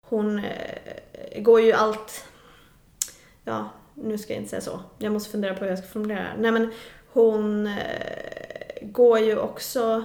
Hon 0.09 0.39
eh, 0.39 1.43
går 1.43 1.61
ju 1.61 1.73
allt... 1.73 2.25
Ja, 3.45 3.69
nu 3.95 4.19
ska 4.19 4.33
jag 4.33 4.41
inte 4.41 4.51
säga 4.51 4.61
så. 4.61 4.81
Jag 4.99 5.13
måste 5.13 5.31
fundera 5.31 5.55
på 5.55 5.61
hur 5.65 5.71
jag 5.71 5.79
ska 5.79 5.89
formulera 5.89 6.21
det. 6.23 6.35
Nej 6.39 6.51
men 6.53 6.73
hon 7.13 7.67
eh, 7.67 7.75
går 8.83 9.19
ju 9.19 9.39
också 9.39 10.05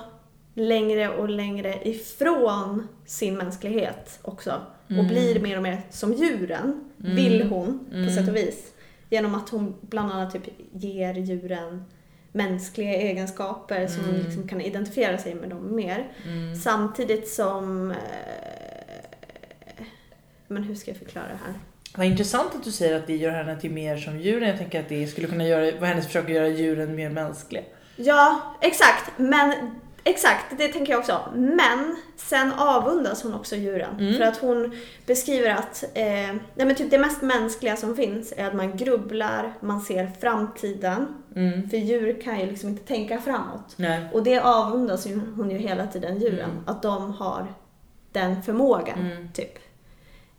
längre 0.53 1.09
och 1.09 1.29
längre 1.29 1.87
ifrån 1.89 2.87
sin 3.05 3.37
mänsklighet 3.37 4.19
också. 4.21 4.61
Och 4.93 4.99
Mm. 5.03 5.07
blir 5.07 5.39
mer 5.39 5.57
och 5.57 5.63
mer 5.63 5.81
som 5.89 6.13
djuren, 6.13 6.89
Mm. 7.03 7.15
vill 7.15 7.43
hon 7.43 7.85
på 7.91 7.95
Mm. 7.95 8.15
sätt 8.15 8.29
och 8.29 8.35
vis. 8.35 8.71
Genom 9.09 9.35
att 9.35 9.49
hon 9.49 9.75
bland 9.81 10.11
annat 10.11 10.33
typ 10.33 10.43
ger 10.73 11.13
djuren 11.13 11.83
mänskliga 12.31 12.93
egenskaper 12.93 13.87
som 13.87 13.99
hon 14.05 14.13
Mm. 14.15 14.25
liksom 14.25 14.47
kan 14.47 14.61
identifiera 14.61 15.17
sig 15.17 15.35
med 15.35 15.49
dem 15.49 15.75
mer. 15.75 16.11
Mm. 16.25 16.55
Samtidigt 16.55 17.27
som... 17.29 17.91
Eh, 17.91 17.97
men 20.47 20.63
hur 20.63 20.75
ska 20.75 20.91
jag 20.91 20.97
förklara 20.97 21.25
det 21.27 21.39
här? 21.45 21.53
Vad 21.97 22.05
intressant 22.05 22.55
att 22.55 22.63
du 22.63 22.71
säger 22.71 22.95
att 22.97 23.07
det 23.07 23.15
gör 23.15 23.31
henne 23.31 23.59
till 23.61 23.71
mer 23.71 23.97
som 23.97 24.19
djuren. 24.19 24.49
Jag 24.49 24.57
tänker 24.57 24.79
att 24.79 24.89
det 24.89 25.07
skulle 25.07 25.27
kunna 25.27 25.47
göra, 25.47 25.71
vara 25.79 25.85
hennes 25.89 26.05
försök 26.05 26.23
att 26.25 26.29
göra 26.35 26.47
djuren 26.47 26.95
mer 26.95 27.09
mänskliga. 27.09 27.63
Ja, 27.95 28.55
exakt. 28.61 29.11
Men 29.17 29.53
exakt, 30.03 30.57
det 30.57 30.67
tänker 30.67 30.91
jag 30.93 30.99
också. 30.99 31.21
Men 31.35 31.95
sen 32.15 32.51
avundas 32.51 33.23
hon 33.23 33.33
också 33.33 33.55
djuren. 33.55 33.99
Mm. 33.99 34.17
För 34.17 34.23
att 34.23 34.37
hon 34.37 34.77
beskriver 35.05 35.49
att 35.49 35.83
eh, 35.83 36.03
nej 36.55 36.65
men 36.65 36.75
typ 36.75 36.91
det 36.91 36.97
mest 36.97 37.21
mänskliga 37.21 37.75
som 37.75 37.95
finns 37.95 38.33
är 38.37 38.45
att 38.47 38.55
man 38.55 38.77
grubblar, 38.77 39.53
man 39.59 39.81
ser 39.81 40.11
framtiden. 40.21 41.07
Mm. 41.35 41.69
För 41.69 41.77
djur 41.77 42.21
kan 42.21 42.39
ju 42.39 42.45
liksom 42.45 42.69
inte 42.69 42.83
tänka 42.83 43.21
framåt. 43.21 43.73
Nej. 43.75 44.09
Och 44.13 44.23
det 44.23 44.39
avundas 44.39 45.07
ju 45.07 45.21
hon 45.35 45.51
ju 45.51 45.57
hela 45.57 45.87
tiden 45.87 46.19
djuren. 46.19 46.49
Mm. 46.49 46.63
Att 46.65 46.81
de 46.81 47.11
har 47.13 47.53
den 48.11 48.43
förmågan. 48.43 48.99
Mm. 48.99 49.31
Typ. 49.33 49.59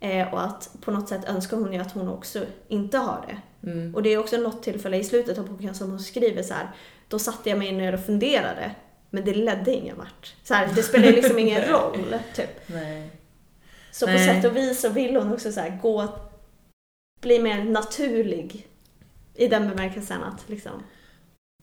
Eh, 0.00 0.34
och 0.34 0.42
att 0.42 0.70
på 0.80 0.90
något 0.90 1.08
sätt 1.08 1.28
önskar 1.28 1.56
hon 1.56 1.72
ju 1.72 1.78
att 1.78 1.92
hon 1.92 2.08
också 2.08 2.44
inte 2.68 2.98
har 2.98 3.24
det. 3.28 3.70
Mm. 3.70 3.94
Och 3.94 4.02
det 4.02 4.12
är 4.12 4.18
också 4.18 4.36
något 4.36 4.62
tillfälle 4.62 4.96
i 4.96 5.04
slutet 5.04 5.38
av 5.38 5.48
boken 5.48 5.74
som 5.74 5.90
hon 5.90 6.00
skriver 6.00 6.42
så 6.42 6.54
här. 6.54 6.70
Då 7.08 7.18
satte 7.18 7.50
jag 7.50 7.58
mig 7.58 7.72
ner 7.72 7.94
och 7.94 8.00
funderade. 8.00 8.74
Men 9.14 9.24
det 9.24 9.34
ledde 9.34 9.72
ingen 9.72 9.96
vart. 9.96 10.34
Så 10.42 10.54
här, 10.54 10.68
det 10.74 10.82
spelar 10.82 11.06
ju 11.06 11.12
liksom 11.12 11.38
ingen 11.38 11.62
roll. 11.68 12.14
Typ. 12.34 12.60
Nej. 12.66 13.10
Så 13.90 14.06
på 14.06 14.12
Nej. 14.12 14.26
sätt 14.26 14.44
och 14.44 14.56
vis 14.56 14.80
så 14.80 14.88
vill 14.88 15.16
hon 15.16 15.32
också 15.32 15.52
så 15.52 15.60
här, 15.60 15.78
gå, 15.82 16.08
bli 17.20 17.38
mer 17.38 17.64
naturlig. 17.64 18.66
I 19.34 19.48
den 19.48 19.68
bemärkelsen 19.68 20.22
att 20.22 20.48
liksom 20.48 20.82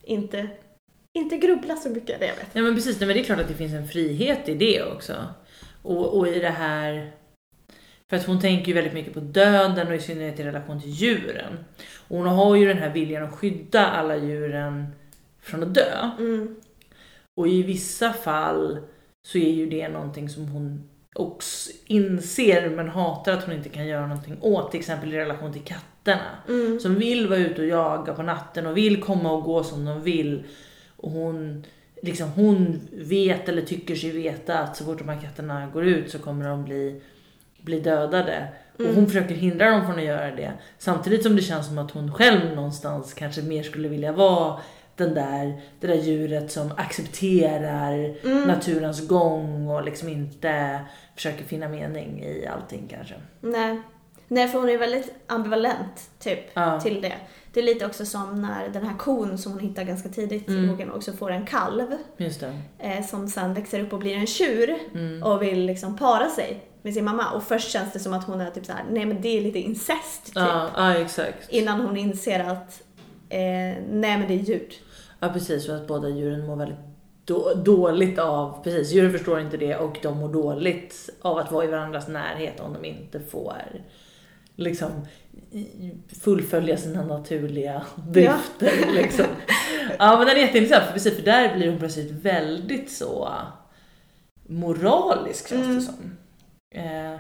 inte, 0.04 0.48
inte 1.14 1.38
grubbla 1.38 1.76
så 1.76 1.90
mycket. 1.90 2.20
Det 2.20 2.26
jag 2.26 2.36
vet. 2.36 2.48
Ja 2.54 2.62
men 2.62 2.76
precis, 2.76 3.00
men 3.00 3.08
det 3.08 3.20
är 3.20 3.24
klart 3.24 3.40
att 3.40 3.48
det 3.48 3.54
finns 3.54 3.74
en 3.74 3.88
frihet 3.88 4.50
i 4.50 4.56
det 4.56 4.84
också. 4.84 5.26
Och, 5.82 6.18
och 6.18 6.28
i 6.28 6.40
det 6.40 6.50
här... 6.50 7.12
För 8.10 8.18
att 8.18 8.26
hon 8.26 8.42
tänker 8.42 8.68
ju 8.68 8.74
väldigt 8.74 8.94
mycket 8.94 9.14
på 9.14 9.20
döden 9.20 9.88
och 9.88 9.96
i 9.96 10.00
synnerhet 10.00 10.40
i 10.40 10.44
relation 10.44 10.82
till 10.82 10.92
djuren. 10.92 11.66
Och 12.08 12.18
hon 12.18 12.28
har 12.28 12.56
ju 12.56 12.68
den 12.68 12.78
här 12.78 12.90
viljan 12.90 13.24
att 13.24 13.34
skydda 13.34 13.88
alla 13.88 14.16
djuren 14.16 14.88
från 15.42 15.64
att 15.64 15.74
dö. 15.74 16.10
Mm. 16.20 16.62
Och 17.42 17.48
i 17.48 17.64
vissa 17.64 18.14
fall 18.14 18.80
så 19.24 19.38
är 19.38 19.52
ju 19.52 19.70
det 19.70 19.90
någonting 19.90 20.30
som 20.30 20.48
hon 20.48 20.90
också 21.16 21.72
inser 21.86 22.70
men 22.70 22.90
hatar 22.90 23.34
att 23.34 23.44
hon 23.44 23.56
inte 23.56 23.70
kan 23.70 23.88
göra 23.88 24.08
någonting 24.08 24.38
åt. 24.42 24.72
Till 24.72 24.80
exempel 24.80 25.14
i 25.14 25.18
relation 25.18 25.54
till 25.54 25.62
katterna. 25.62 26.28
Mm. 26.48 26.80
Som 26.80 26.96
vill 26.96 27.28
vara 27.28 27.40
ute 27.40 27.62
och 27.62 27.68
jaga 27.68 28.14
på 28.14 28.24
natten 28.24 28.68
och 28.68 28.78
vill 28.78 29.02
komma 29.02 29.32
och 29.32 29.44
gå 29.44 29.64
som 29.64 29.86
de 29.86 30.02
vill. 30.02 30.44
Och 30.98 31.12
hon, 31.12 31.66
liksom, 32.02 32.30
hon 32.30 32.80
vet 32.92 33.50
eller 33.50 33.62
tycker 33.62 33.96
sig 33.96 34.12
veta 34.12 34.60
att 34.60 34.78
så 34.78 34.86
fort 34.86 35.00
de 35.00 35.10
här 35.10 35.22
katterna 35.22 35.68
går 35.74 35.86
ut 35.86 36.12
så 36.12 36.20
kommer 36.20 36.50
de 36.50 36.64
bli, 36.64 37.02
bli 37.62 37.80
dödade. 37.80 38.48
Och 38.78 38.96
hon 38.96 39.08
försöker 39.08 39.36
hindra 39.36 39.72
dem 39.72 39.86
från 39.86 40.00
att 40.00 40.06
göra 40.06 40.36
det. 40.36 40.54
Samtidigt 40.78 41.24
som 41.24 41.36
det 41.36 41.42
känns 41.42 41.68
som 41.68 41.78
att 41.78 41.92
hon 41.92 42.14
själv 42.14 42.56
någonstans 42.56 43.14
kanske 43.14 43.42
mer 43.42 43.64
skulle 43.64 43.88
vilja 43.88 44.12
vara 44.12 44.60
den 44.96 45.14
där, 45.14 45.62
det 45.80 45.88
där 45.88 45.96
djuret 45.96 46.52
som 46.52 46.72
accepterar 46.78 47.94
Mm. 48.26 48.44
naturens 48.48 49.08
gång 49.08 49.68
och 49.70 49.84
liksom 49.84 50.10
inte 50.10 50.80
försöker 51.16 51.44
finna 51.44 51.68
mening 51.68 52.24
i 52.24 52.48
allting 52.48 52.88
kanske. 52.90 53.14
Nej. 53.42 53.82
Nej, 54.28 54.48
för 54.48 54.60
hon 54.60 54.70
är 54.70 54.78
väldigt 54.78 55.14
ambivalent 55.28 56.10
typ 56.20 56.40
Ja. 56.54 56.80
till 56.80 57.02
det. 57.02 57.14
Det 57.54 57.60
är 57.60 57.64
lite 57.64 57.86
också 57.86 58.06
som 58.06 58.42
när 58.42 58.70
den 58.70 58.86
här 58.86 58.98
kon 58.98 59.38
som 59.38 59.52
hon 59.52 59.62
hittar 59.62 59.84
ganska 59.84 60.10
tidigt 60.10 60.50
i 60.50 60.54
Mm. 60.54 60.72
boken 60.72 60.92
också 60.92 61.14
får 61.14 61.32
en 61.32 61.46
kalv 61.46 61.98
eh, 62.80 63.06
som 63.06 63.28
sen 63.28 63.54
växer 63.54 63.80
upp 63.80 63.94
och 63.94 64.00
blir 64.00 64.16
en 64.18 64.28
tjur 64.28 64.76
Mm. 64.94 65.24
och 65.24 65.42
vill 65.44 65.66
liksom 65.66 65.98
para 65.98 66.30
sig 66.30 66.64
med 66.82 66.94
sin 66.94 67.06
mamma. 67.06 67.32
Och 67.32 67.44
först 67.44 67.72
känns 67.72 67.94
det 67.94 68.00
som 68.00 68.14
att 68.14 68.24
hon 68.24 68.42
är 68.42 68.52
typ 68.52 68.66
så 68.66 68.72
här: 68.72 68.84
nej 68.92 69.06
men 69.06 69.22
det 69.22 69.38
är 69.38 69.42
lite 69.42 69.60
incest 69.60 70.26
typ. 70.26 70.36
Ja, 70.36 70.70
ja, 70.76 70.96
exakt. 70.96 71.50
Innan 71.50 71.82
hon 71.82 71.98
inser 71.98 72.40
att 72.40 72.82
nej 73.90 74.18
men 74.18 74.28
det 74.28 74.34
är 74.34 74.44
djur. 74.44 74.74
Ja 75.20 75.30
precis, 75.30 75.66
för 75.66 75.76
att 75.76 75.88
båda 75.88 76.10
djuren 76.10 76.46
mår 76.46 76.56
väldigt 76.56 76.78
då, 77.26 77.54
dåligt 77.54 78.20
av, 78.20 78.64
precis, 78.64 78.92
djuren 78.92 79.12
förstår 79.12 79.40
inte 79.40 79.58
det 79.58 79.76
och 79.76 79.98
de 80.02 80.18
mår 80.18 80.30
dåligt 80.34 81.10
av 81.22 81.38
att 81.38 81.52
vara 81.52 81.66
i 81.66 81.68
varandras 81.68 82.08
närhet 82.08 82.60
om 82.60 82.74
de 82.74 82.86
inte 82.86 83.20
får 83.20 83.56
liksom 84.56 84.92
fullfölja 86.22 86.78
sina 86.78 87.06
naturliga 87.06 87.84
drifter. 88.08 88.94
Liksom. 88.94 89.26
Ja 90.00 90.18
men 90.18 90.28
den 90.28 90.38
är 90.38 90.42
jätteintressant 90.42 90.86
för 90.86 90.94
precis 90.94 91.16
för 91.16 91.24
där 91.24 91.56
blir 91.56 91.70
hon 91.70 91.80
plötsligt 91.80 92.12
väldigt 92.12 92.92
så 92.92 93.30
moralisk 94.48 95.50
känns 95.50 95.66
Mm. 95.66 95.76
det 95.76 95.82
som. 95.82 96.18
Eh, 96.76 97.20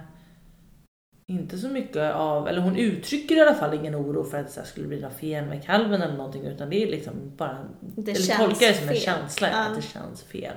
inte 1.25 1.57
så 1.57 1.67
mycket 1.69 2.13
av, 2.13 2.47
eller 2.47 2.62
hon 2.62 2.75
uttrycker 2.75 3.36
i 3.36 3.41
alla 3.41 3.53
fall 3.53 3.73
ingen 3.73 3.95
oro 3.95 4.23
för 4.23 4.38
att 4.39 4.55
det 4.55 4.63
skulle 4.65 4.88
bli 4.88 5.01
något 5.01 5.13
fel 5.13 5.45
med 5.45 5.63
kalven 5.65 6.01
eller 6.01 6.17
någonting 6.17 6.43
utan 6.45 6.69
det 6.69 6.84
är 6.84 6.91
liksom 6.91 7.13
bara, 7.38 7.65
Det 7.79 8.12
eller 8.12 8.38
tolkar 8.38 8.67
det 8.67 8.73
som 8.73 8.88
en 8.88 8.93
fel. 8.93 9.01
känsla 9.03 9.49
Ja. 9.49 9.65
att 9.65 9.75
det 9.75 9.81
känns 9.81 10.23
fel. 10.23 10.55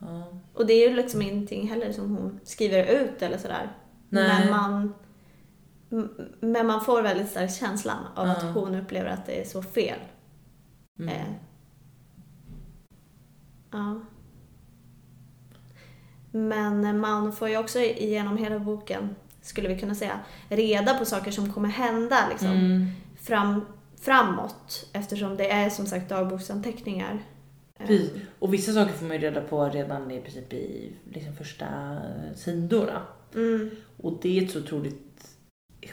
Ja. 0.00 0.40
Och 0.54 0.66
det 0.66 0.72
är 0.72 0.88
ju 0.88 0.96
liksom 0.96 1.22
ingenting 1.22 1.68
heller 1.68 1.92
som 1.92 2.16
hon 2.16 2.40
skriver 2.44 2.84
ut 3.02 3.22
eller 3.22 3.38
sådär. 3.38 3.72
Nej. 4.08 4.28
Men 4.40 4.50
man, 4.50 4.94
men 6.40 6.66
man 6.66 6.80
får 6.84 7.02
väldigt 7.02 7.28
stark 7.30 7.50
känslan 7.54 8.04
av 8.14 8.26
Ja. 8.26 8.32
att 8.36 8.54
hon 8.54 8.74
upplever 8.74 9.10
att 9.10 9.26
det 9.26 9.40
är 9.40 9.44
så 9.44 9.62
fel. 9.62 9.98
Mm. 10.98 11.08
Eh. 11.14 11.24
Ja. 13.72 14.00
Men 16.32 17.00
man 17.00 17.32
får 17.32 17.48
ju 17.48 17.56
också 17.58 17.78
genom 17.80 18.36
hela 18.36 18.58
boken, 18.58 19.14
skulle 19.48 19.68
vi 19.68 19.78
kunna 19.80 19.94
säga, 19.94 20.20
reda 20.48 20.94
på 20.94 21.04
saker 21.04 21.30
som 21.30 21.52
kommer 21.52 21.68
hända 21.68 22.28
liksom, 22.30 22.48
Mm. 22.50 22.86
fram, 23.20 23.66
framåt. 24.00 24.88
Eftersom 24.92 25.36
det 25.36 25.50
är 25.50 25.70
som 25.70 25.86
sagt 25.86 26.08
dagboksanteckningar. 26.08 27.18
Eh, 27.80 27.86
Precis. 27.86 28.10
Och 28.38 28.54
vissa 28.54 28.72
saker 28.72 28.92
får 28.92 29.06
man 29.06 29.16
ju 29.16 29.22
reda 29.22 29.40
på 29.40 29.64
redan 29.68 30.10
i 30.10 30.20
princip 30.20 30.52
i 30.52 30.92
liksom 31.12 31.36
första 31.36 31.66
sidorna. 32.36 33.02
Mm, 33.34 33.70
Och 33.96 34.18
det 34.22 34.38
är 34.38 34.42
ett 34.44 34.50
så 34.50 34.58
otroligt 34.58 35.28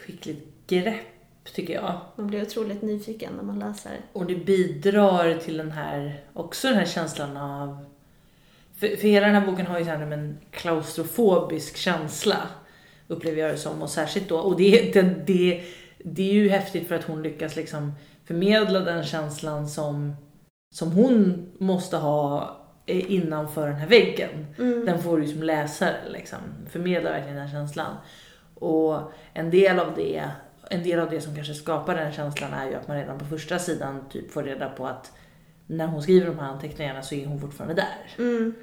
skickligt 0.06 0.66
grepp 0.66 1.06
tycker 1.54 1.74
jag. 1.74 2.00
man 2.16 2.26
blir 2.26 2.42
otroligt 2.42 2.82
nyfiken 2.82 3.32
när 3.36 3.42
man 3.42 3.58
läser. 3.58 3.92
Och 4.12 4.26
det 4.26 4.34
bidrar 4.36 5.34
till 5.38 5.56
den 5.56 5.70
här, 5.72 6.20
också 6.32 6.68
den 6.68 6.76
här 6.76 6.86
känslan 6.86 7.36
av... 7.36 7.84
För, 8.78 8.88
för 8.88 9.08
hela 9.08 9.26
den 9.26 9.34
här 9.34 9.46
boken 9.46 9.66
har 9.66 9.78
ju 9.78 9.84
så 9.84 9.90
här 9.90 10.12
en 10.12 10.38
klaustrofobisk 10.50 11.76
känsla. 11.76 12.36
Upplever 13.08 13.42
jag 13.42 13.50
det 13.50 13.58
som. 13.58 13.82
Och 13.82 13.90
särskilt 13.90 14.28
då, 14.28 14.36
och 14.36 14.56
det, 14.56 14.92
det, 14.92 15.02
det 15.02 15.62
det 16.08 16.22
är 16.22 16.32
ju 16.32 16.48
häftigt 16.48 16.88
för 16.88 16.94
att 16.94 17.04
hon 17.04 17.22
lyckas 17.22 17.56
liksom 17.56 17.92
förmedla 18.24 18.80
den 18.80 19.04
känslan 19.04 19.68
som, 19.68 20.16
som 20.74 20.92
hon 20.92 21.46
måste 21.58 21.96
ha 21.96 22.56
eh, 22.86 23.12
innanför 23.12 23.66
den 23.66 23.76
här 23.76 23.88
väggen. 23.88 24.46
Mm. 24.58 24.84
Den 24.84 25.02
får 25.02 25.18
du 25.18 25.28
som 25.28 25.42
läsare 25.42 25.96
liksom, 26.08 26.38
förmedla 26.70 27.10
verkligen 27.10 27.36
den 27.36 27.50
känslan. 27.50 27.96
Och 28.54 29.12
en 29.32 29.50
del 29.50 29.78
av 29.78 29.94
det, 29.96 30.30
en 30.70 30.82
del 30.82 31.00
av 31.00 31.10
det 31.10 31.20
som 31.20 31.34
kanske 31.34 31.54
skapar 31.54 31.94
den 31.94 32.12
känslan 32.12 32.52
är 32.52 32.68
ju 32.68 32.74
att 32.74 32.88
man 32.88 32.96
redan 32.96 33.18
på 33.18 33.24
första 33.24 33.58
sidan 33.58 34.04
typ 34.10 34.32
får 34.32 34.42
reda 34.42 34.68
på 34.68 34.86
att 34.86 35.12
när 35.66 35.86
hon 35.86 36.02
skriver 36.02 36.26
de 36.26 36.38
här 36.38 36.48
anteckningarna 36.48 37.02
så 37.02 37.14
är 37.14 37.26
hon 37.26 37.40
fortfarande 37.40 37.74
där. 37.74 38.24
Mm. 38.24 38.54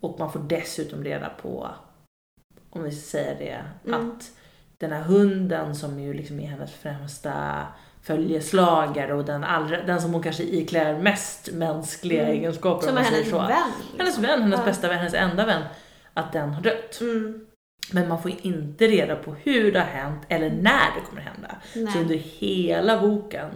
Och 0.00 0.18
man 0.18 0.32
får 0.32 0.40
dessutom 0.40 1.04
reda 1.04 1.28
på, 1.28 1.70
om 2.74 2.82
vi 2.82 2.90
ska 2.90 3.18
säga 3.18 3.34
det, 3.38 3.64
Mm. 3.90 4.10
att 4.10 4.30
den 4.78 4.92
här 4.92 5.02
hunden 5.02 5.74
som 5.74 6.00
ju 6.00 6.14
liksom 6.14 6.40
är 6.40 6.46
hennes 6.46 6.72
främsta 6.72 7.66
följeslagare 8.02 9.14
och 9.14 9.24
den, 9.24 9.44
allra, 9.44 9.82
den 9.82 10.00
som 10.00 10.12
hon 10.12 10.22
kanske 10.22 10.42
iklär 10.42 10.98
mest 10.98 11.52
mänskliga 11.52 12.22
Mm. 12.22 12.32
egenskaper 12.34 12.86
Som 12.86 12.96
om 12.96 13.00
är 13.00 13.04
säger 13.04 13.16
hennes 13.16 13.30
så. 13.30 13.38
vän. 13.38 13.72
liksom. 13.78 13.98
Hennes 13.98 14.18
vän, 14.18 14.42
hennes 14.42 14.58
Ja. 14.60 14.64
bästa 14.66 14.88
vän, 14.88 14.98
hennes 14.98 15.14
enda 15.14 15.46
vän. 15.46 15.62
Att 16.14 16.32
den 16.32 16.50
har 16.50 16.62
dött. 16.62 17.00
Mm. 17.00 17.46
Men 17.92 18.08
man 18.08 18.22
får 18.22 18.32
inte 18.42 18.86
reda 18.86 19.16
på 19.16 19.34
hur 19.34 19.72
det 19.72 19.78
har 19.78 19.86
hänt 19.86 20.22
eller 20.28 20.50
när 20.50 20.94
det 20.94 21.00
kommer 21.08 21.22
hända. 21.22 21.56
Så 21.72 21.78
Nej. 21.78 22.02
under 22.02 22.14
hela 22.14 23.00
boken 23.00 23.50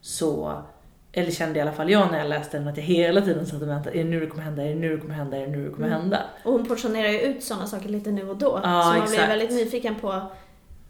så, 0.00 0.62
eller 1.12 1.30
kände 1.30 1.58
i 1.58 1.62
alla 1.62 1.72
fall 1.72 1.90
jag 1.90 2.10
när 2.10 2.18
jag 2.18 2.28
läste 2.28 2.58
den, 2.58 2.68
att 2.68 2.76
jag 2.76 2.84
hela 2.84 3.20
tiden 3.20 3.46
satt 3.46 3.62
och 3.62 3.68
väntade. 3.68 3.98
Är 3.98 4.04
det 4.04 4.10
nu 4.10 4.20
det 4.20 4.26
kommer 4.26 4.42
hända? 4.44 4.62
Är 4.62 4.68
det 4.68 4.74
nu 4.74 4.94
det 4.96 5.00
kommer 5.00 5.14
hända? 5.14 5.36
Är 5.36 5.40
det 5.40 5.46
nu 5.52 5.64
det 5.64 5.70
kommer 5.74 5.86
Mm. 5.88 6.00
hända? 6.00 6.20
Och 6.44 6.52
hon 6.52 6.66
portionerar 6.68 7.08
ju 7.08 7.20
ut 7.20 7.44
sådana 7.44 7.66
saker 7.66 7.88
lite 7.88 8.10
nu 8.10 8.28
och 8.30 8.36
då. 8.36 8.60
Ja, 8.62 8.82
så 8.82 8.88
man 8.88 8.92
blir 8.92 9.02
exakt. 9.14 9.30
väldigt 9.30 9.50
nyfiken 9.50 9.94
på 9.94 10.22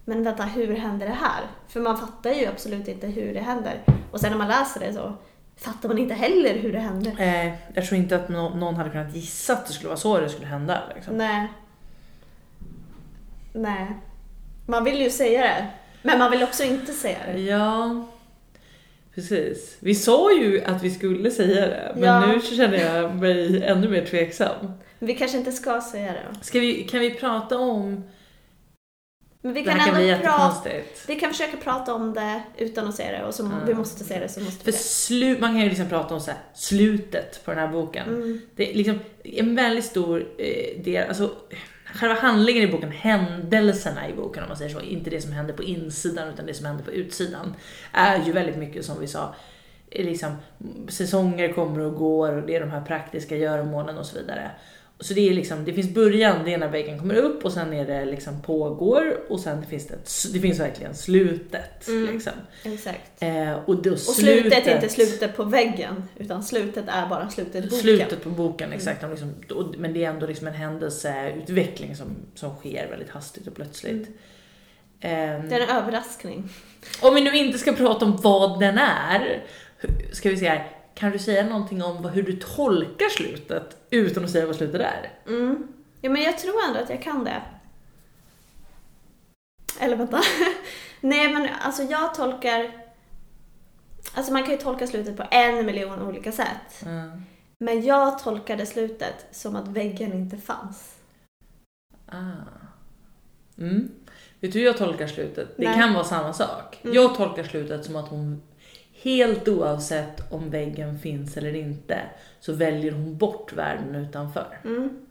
men 0.04 0.24
vänta, 0.24 0.42
hur 0.42 0.76
händer 0.76 1.06
det 1.06 1.12
här? 1.14 1.40
För 1.68 1.80
man 1.80 1.98
fattar 1.98 2.30
ju 2.30 2.46
absolut 2.46 2.88
inte 2.88 3.06
hur 3.06 3.34
det 3.34 3.40
händer. 3.40 3.82
Och 4.10 4.20
sen 4.20 4.30
när 4.30 4.38
man 4.38 4.48
läser 4.48 4.80
det 4.80 4.92
så 4.92 5.12
fattar 5.56 5.88
man 5.88 5.98
inte 5.98 6.14
heller 6.14 6.54
hur 6.58 6.72
det 6.72 6.78
händer. 6.78 7.12
Eh, 7.18 7.52
jag 7.74 7.86
tror 7.86 7.98
inte 8.00 8.16
att 8.16 8.28
nå- 8.28 8.48
någon 8.54 8.74
hade 8.76 8.90
kunnat 8.90 9.14
gissa 9.16 9.52
att 9.52 9.66
det 9.66 9.72
skulle 9.72 9.88
vara 9.88 9.98
så 9.98 10.20
det 10.20 10.28
skulle 10.28 10.46
hända. 10.46 10.82
Liksom. 10.94 11.16
Nej. 11.18 11.48
Nej. 13.52 13.86
Man 14.66 14.84
vill 14.84 15.00
ju 15.02 15.10
säga 15.10 15.40
det. 15.40 15.66
Men 16.02 16.18
man 16.18 16.30
vill 16.30 16.42
också 16.42 16.62
inte 16.64 16.92
säga 16.92 17.18
det. 17.32 17.38
Ja, 17.40 18.04
precis. 19.14 19.76
Vi 19.80 19.94
sa 19.94 20.32
ju 20.32 20.62
att 20.64 20.82
vi 20.82 20.90
skulle 20.90 21.30
säga 21.30 21.60
det, 21.68 21.92
men 21.94 22.04
Ja. 22.04 22.26
nu 22.26 22.40
känner 22.40 22.78
jag 22.96 23.14
mig 23.16 23.62
ännu 23.64 23.88
mer 23.88 24.04
tveksam. 24.06 24.66
Men 24.98 25.06
vi 25.06 25.14
kanske 25.14 25.38
inte 25.38 25.52
ska 25.52 25.80
säga 25.80 26.12
det. 26.12 26.44
Ska 26.44 26.60
vi, 26.60 26.82
kan 26.84 27.00
vi 27.00 27.10
prata 27.10 27.58
om... 27.58 28.04
Men 29.44 29.52
vi 29.54 29.60
det 29.62 29.70
kan 29.70 29.78
här 29.80 29.86
kan 29.86 29.96
bli 29.96 30.06
jättekonstigt. 30.06 31.04
Vi 31.08 31.14
kan 31.20 31.30
försöka 31.30 31.56
prata 31.56 31.94
om 31.94 32.14
det 32.14 32.42
utan 32.58 32.88
att 32.88 32.94
säga 32.94 33.18
det 33.18 33.24
och 33.24 33.34
som 33.34 33.50
Ja. 33.50 33.56
vi 33.66 33.74
måste 33.74 34.04
säga 34.04 34.20
det 34.20 34.28
så 34.28 34.40
måste 34.40 34.64
vi 34.64 34.72
det. 34.72 34.78
slu, 34.78 35.36
man 35.40 35.50
kan 35.52 35.60
ju 35.60 35.68
liksom 35.68 35.88
prata 35.88 36.14
om 36.14 36.20
så 36.20 36.30
här, 36.30 36.40
slutet 36.54 37.44
på 37.44 37.50
den 37.50 37.60
här 37.60 37.68
boken. 37.68 38.08
Mm. 38.08 38.40
Det 38.56 38.70
är 38.70 38.74
liksom 38.74 38.98
en 39.24 39.54
väldigt 39.56 39.84
stor 39.84 40.26
eh, 40.38 40.82
del, 40.82 41.08
alltså 41.08 41.30
själva 41.94 42.14
handlingen 42.14 42.62
i 42.62 42.72
boken, 42.72 42.90
händelserna 42.90 44.08
i 44.08 44.12
boken 44.12 44.42
om 44.42 44.48
man 44.48 44.58
säger 44.58 44.70
så, 44.70 44.80
inte 44.80 45.10
det 45.10 45.20
som 45.20 45.32
händer 45.32 45.54
på 45.54 45.62
insidan 45.62 46.28
utan 46.28 46.46
det 46.46 46.54
som 46.54 46.66
händer 46.66 46.84
på 46.84 46.90
utsidan, 46.90 47.54
är 47.92 48.24
ju 48.24 48.32
väldigt 48.32 48.56
mycket 48.56 48.84
som 48.84 49.00
vi 49.00 49.06
sa, 49.06 49.34
liksom 49.90 50.36
säsonger 50.88 51.52
kommer 51.52 51.80
och 51.80 51.94
går 51.94 52.32
och 52.32 52.46
det 52.46 52.56
är 52.56 52.60
de 52.60 52.70
här 52.70 52.84
praktiska 52.84 53.36
göromålen 53.36 53.98
och 53.98 54.06
så 54.06 54.18
vidare. 54.18 54.50
Så 55.02 55.14
det 55.14 55.28
är 55.28 55.34
liksom, 55.34 55.64
det 55.64 55.72
finns 55.72 55.88
början, 55.94 56.44
det 56.44 56.54
är 56.54 56.58
när 56.58 56.68
väggen 56.68 56.98
kommer 56.98 57.14
upp 57.14 57.44
och 57.44 57.52
sen 57.52 57.72
är 57.72 57.86
det 57.86 58.04
liksom 58.04 58.42
pågår 58.42 59.16
och 59.28 59.40
sen 59.40 59.66
finns 59.66 59.86
det, 59.86 59.94
ett, 59.94 60.32
det 60.32 60.40
finns 60.40 60.60
verkligen 60.60 60.94
slutet. 60.94 61.88
Mm. 61.88 62.12
Liksom. 62.14 62.32
Exakt. 62.64 63.22
Eh, 63.22 63.52
och, 63.52 63.86
Och 63.86 63.98
slutet 63.98 64.66
är 64.66 64.74
inte 64.74 64.88
slutet 64.88 65.36
på 65.36 65.44
väggen, 65.44 66.04
utan 66.16 66.42
slutet 66.42 66.84
är 66.88 67.06
bara 67.06 67.30
slutet 67.30 67.54
i 67.54 67.60
boken. 67.68 67.78
Slutet 67.78 68.22
på 68.24 68.30
boken, 68.30 68.72
exakt. 68.72 69.04
Liksom, 69.10 69.34
och- 69.54 69.74
men 69.78 69.92
det 69.92 70.04
är 70.04 70.10
ändå 70.10 70.26
liksom 70.26 70.46
en 70.46 70.54
händelseutveckling 70.54 71.96
som, 71.96 72.06
som 72.34 72.54
sker 72.56 72.86
väldigt 72.90 73.10
hastigt 73.10 73.46
och 73.46 73.54
plötsligt. 73.54 74.08
Ehm, 75.00 75.48
Det 75.48 75.54
är 75.56 75.60
en 75.60 75.76
överraskning. 75.76 76.48
Om 77.02 77.14
vi 77.14 77.20
nu 77.20 77.36
inte 77.36 77.58
ska 77.58 77.72
prata 77.72 78.04
om 78.04 78.16
vad 78.16 78.60
den 78.60 78.78
är, 78.78 79.42
ska 80.12 80.30
vi 80.30 80.36
här. 80.46 80.66
Kan 81.02 81.12
du 81.12 81.18
säga 81.18 81.46
någonting 81.46 81.82
om 81.82 82.04
hur 82.04 82.22
du 82.22 82.32
tolkar 82.32 83.08
slutet 83.08 83.76
utan 83.90 84.24
att 84.24 84.30
säga 84.30 84.46
vad 84.46 84.56
slutet 84.56 84.80
är? 84.80 85.12
Mm. 85.26 85.68
Ja, 86.00 86.10
men 86.10 86.22
jag 86.22 86.38
tror 86.38 86.54
ändå 86.68 86.80
att 86.80 86.90
jag 86.90 87.02
kan 87.02 87.24
det. 87.24 87.42
Eller 89.80 89.96
vänta. 89.96 90.20
Nej, 91.00 91.32
men 91.32 91.48
alltså 91.60 91.82
jag 91.82 92.14
tolkar... 92.14 92.72
Alltså 94.14 94.32
man 94.32 94.42
kan 94.42 94.50
ju 94.52 94.56
tolka 94.56 94.86
slutet 94.86 95.16
på 95.16 95.24
en 95.30 95.66
miljon 95.66 96.02
olika 96.02 96.32
sätt. 96.32 96.82
Mm. 96.84 97.22
Men 97.58 97.82
jag 97.82 98.18
tolkade 98.18 98.66
slutet 98.66 99.26
som 99.30 99.56
att 99.56 99.68
väggen 99.68 100.12
inte 100.12 100.36
fanns. 100.36 100.94
Ah. 102.06 102.18
Mm. 103.58 103.90
Vet 104.40 104.52
du 104.52 104.58
hur 104.58 104.66
jag 104.66 104.76
tolkar 104.76 105.06
slutet? 105.06 105.56
Det 105.56 105.68
Nej. 105.68 105.74
kan 105.74 105.94
vara 105.94 106.04
samma 106.04 106.32
sak. 106.32 106.80
Mm. 106.82 106.94
Jag 106.94 107.14
tolkar 107.14 107.44
slutet 107.44 107.84
som 107.84 107.96
att 107.96 108.08
hon 108.08 108.42
helt 109.02 109.48
oavsett 109.48 110.32
om 110.32 110.50
väggen 110.50 110.98
finns 110.98 111.36
eller 111.36 111.54
inte 111.54 112.00
så 112.40 112.52
väljer 112.52 112.92
hon 112.92 113.16
bort 113.18 113.52
världen 113.52 113.94
utanför. 113.94 114.58
Mm. 114.64 115.06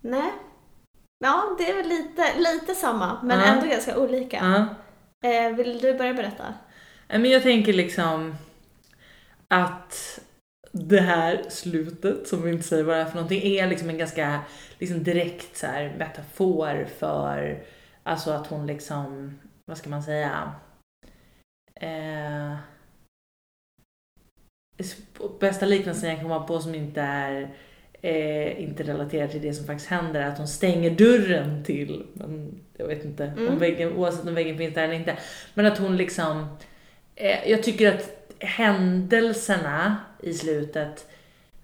Nej. 0.00 0.32
Ja, 1.24 1.56
det 1.58 1.70
är 1.70 1.76
väl 1.76 1.88
lite, 1.88 2.22
lite 2.38 2.74
samma, 2.74 3.22
men 3.22 3.40
Ja. 3.40 3.46
ändå 3.46 3.66
ganska 3.66 3.98
olika. 3.98 4.36
Ja. 5.22 5.28
Eh, 5.30 5.56
vill 5.56 5.78
du 5.78 5.94
börja 5.94 6.14
berätta? 6.14 6.54
Nej, 7.08 7.18
Men 7.18 7.30
jag 7.30 7.42
tänker 7.42 7.72
liksom 7.72 8.34
att 9.48 10.20
det 10.72 11.00
här 11.00 11.44
slutet, 11.48 12.28
som 12.28 12.42
vi 12.42 12.50
inte 12.52 12.62
säger 12.68 12.84
vad 12.84 12.96
det 12.96 13.00
är 13.00 13.04
för 13.04 13.14
någonting, 13.14 13.42
är 13.42 13.66
liksom 13.66 13.88
en 13.90 13.98
ganska 13.98 14.40
liksom 14.78 15.02
direkt 15.02 15.56
så 15.56 15.66
här 15.66 15.94
metafor 15.98 16.86
för 16.98 17.62
alltså 18.02 18.30
att 18.30 18.46
hon 18.46 18.66
liksom, 18.66 19.38
vad 19.66 19.78
ska 19.78 19.90
man 19.90 20.02
säga, 20.02 20.52
eh, 21.80 22.56
bästa 25.40 25.66
liknelsen 25.66 26.08
jag 26.08 26.18
kan 26.18 26.28
komma 26.28 26.46
på 26.46 26.60
som 26.60 26.74
inte 26.74 27.00
är 27.00 27.50
eh, 28.02 28.62
inte 28.62 28.82
relaterat 28.82 29.30
till 29.30 29.42
det 29.42 29.52
som 29.54 29.66
faktiskt 29.66 29.90
händer 29.90 30.20
är 30.20 30.26
att 30.26 30.38
hon 30.38 30.48
stänger 30.48 30.90
dörren 30.90 31.64
till, 31.64 32.06
men 32.12 32.60
jag 32.76 32.86
vet 32.86 33.04
inte 33.04 33.32
om 33.36 33.46
Mm. 33.46 33.58
väggen, 33.58 33.92
oavsett 33.96 34.26
om 34.28 34.34
väggen 34.34 34.58
finns 34.58 34.74
där 34.74 34.84
eller 34.84 34.94
inte, 34.94 35.16
men 35.54 35.66
att 35.66 35.78
hon 35.78 35.96
liksom, 35.96 36.46
eh, 37.16 37.50
jag 37.50 37.62
tycker 37.62 37.94
att 37.94 38.16
händelserna 38.38 39.96
i 40.22 40.34
slutet 40.34 41.06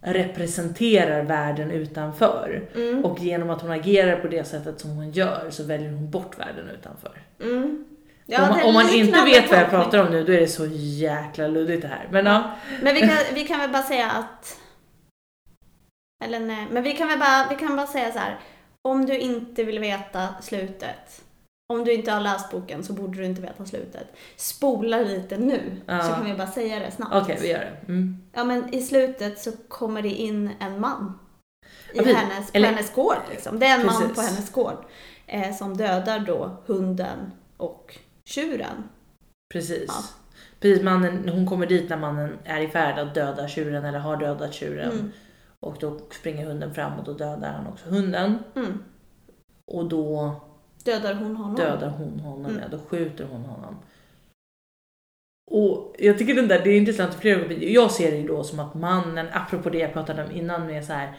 representerar 0.00 1.22
världen 1.22 1.70
utanför. 1.70 2.68
Mm. 2.74 3.04
Och 3.04 3.20
genom 3.20 3.50
att 3.50 3.62
hon 3.62 3.70
agerar 3.70 4.20
på 4.20 4.28
det 4.28 4.44
sättet 4.44 4.80
som 4.80 4.90
hon 4.90 5.10
gör 5.10 5.46
så 5.50 5.64
väljer 5.64 5.90
hon 5.90 6.10
bort 6.10 6.38
världen 6.38 6.68
utanför. 6.80 7.22
Mm. 7.42 7.84
Om 8.28 8.48
man, 8.48 8.62
om 8.62 8.74
man 8.74 8.88
inte 8.88 9.24
vet 9.24 9.50
vad 9.50 9.60
jag 9.60 9.70
pratar 9.70 9.98
om 10.06 10.10
nu 10.12 10.24
då 10.24 10.32
är 10.32 10.40
det 10.40 10.48
så 10.48 10.66
jäkla 10.72 11.46
luddigt 11.48 11.82
det 11.82 11.88
här. 11.88 12.08
Men 12.10 12.26
ja. 12.26 12.50
Men 12.82 12.94
vi 12.94 13.00
kan, 13.00 13.16
vi 13.34 13.44
kan 13.44 13.60
väl 13.60 13.70
bara 13.70 13.82
säga 13.82 14.10
att... 14.10 14.60
Eller 16.24 16.40
nej, 16.40 16.66
men 16.70 16.82
vi 16.82 16.92
kan 16.92 17.08
väl 17.08 17.18
bara, 17.18 17.46
vi 17.50 17.56
kan 17.56 17.76
bara 17.76 17.86
säga 17.86 18.12
så 18.12 18.18
här. 18.18 18.40
Om 18.88 19.06
du 19.06 19.18
inte 19.18 19.64
vill 19.64 19.78
veta 19.78 20.28
slutet, 20.42 21.22
om 21.72 21.84
du 21.84 21.92
inte 21.92 22.12
har 22.12 22.20
läst 22.20 22.50
boken 22.50 22.84
så 22.84 22.92
borde 22.92 23.18
du 23.18 23.24
inte 23.24 23.40
veta 23.42 23.64
slutet. 23.66 24.06
Spola 24.36 24.96
lite 24.98 25.36
nu, 25.36 25.76
Ja. 25.86 26.02
så 26.02 26.12
kan 26.12 26.24
vi 26.24 26.34
bara 26.34 26.46
säga 26.46 26.78
det 26.78 26.90
snabbt. 26.90 27.14
Okej, 27.14 27.38
vi 27.40 27.48
gör 27.48 27.58
det. 27.58 27.92
Mm. 27.92 28.16
Ja, 28.32 28.44
men 28.44 28.74
i 28.74 28.82
slutet 28.82 29.38
så 29.40 29.52
kommer 29.68 30.02
det 30.02 30.08
in 30.10 30.50
en 30.60 30.80
man. 30.80 31.18
I 31.92 31.96
Ja, 31.98 32.02
precis. 32.02 32.18
hennes, 32.18 32.50
på 32.50 32.56
Eller- 32.58 32.68
hennes 32.68 32.92
gård 32.94 33.16
liksom. 33.30 33.58
Det 33.58 33.66
är 33.66 33.80
en 33.80 33.86
man 33.86 33.96
Precis. 34.02 34.16
på 34.16 34.20
hennes 34.22 34.52
gård. 34.52 34.84
Eh, 35.26 35.54
som 35.54 35.76
dödar 35.76 36.18
då 36.18 36.62
hunden 36.66 37.32
och 37.56 37.98
tjuren. 38.26 38.88
Precis. 39.52 39.84
Ja. 39.88 40.02
Precis, 40.60 40.82
mannen, 40.84 41.28
hon 41.28 41.46
kommer 41.46 41.66
dit 41.66 41.90
när 41.90 41.96
mannen 41.96 42.38
är 42.44 42.60
i 42.60 42.68
färd 42.68 42.98
att 42.98 43.14
döda 43.14 43.48
tjuren 43.48 43.84
eller 43.84 43.98
har 43.98 44.16
dödat 44.16 44.54
tjuren. 44.54 44.90
Mm. 44.92 45.10
Och 45.60 45.76
då 45.80 45.98
springer 46.20 46.46
hunden 46.46 46.74
fram 46.74 46.98
och 46.98 47.04
då 47.04 47.12
dödar 47.12 47.52
han 47.52 47.66
också 47.66 47.88
hunden. 47.88 48.38
Mm. 48.56 48.82
Och 49.66 49.88
då 49.88 50.34
Dödar 50.84 51.14
hon 51.14 51.36
honom? 51.36 51.56
dödar 51.56 51.88
hon 51.88 52.20
honom, 52.20 52.46
Mm. 52.50 52.62
ja, 52.62 52.68
då 52.70 52.78
skjuter 52.78 53.24
hon 53.24 53.44
honom. 53.44 53.76
Och 55.50 55.94
jag 55.98 56.18
tycker 56.18 56.34
den 56.34 56.48
där, 56.48 56.60
det 56.64 56.70
är 56.70 56.76
intressant 56.78 57.14
för 57.14 57.20
flera 57.20 57.40
gånger. 57.40 57.56
Jag 57.68 57.90
ser 57.90 58.10
det 58.10 58.16
ju 58.16 58.26
då 58.26 58.44
som 58.44 58.60
att 58.60 58.74
mannen, 58.74 59.26
apropå 59.32 59.70
det 59.70 59.78
jag 59.78 59.92
pratade 59.92 60.24
om 60.24 60.30
innan 60.30 60.66
med 60.66 60.84
så 60.84 60.92
här 60.92 61.12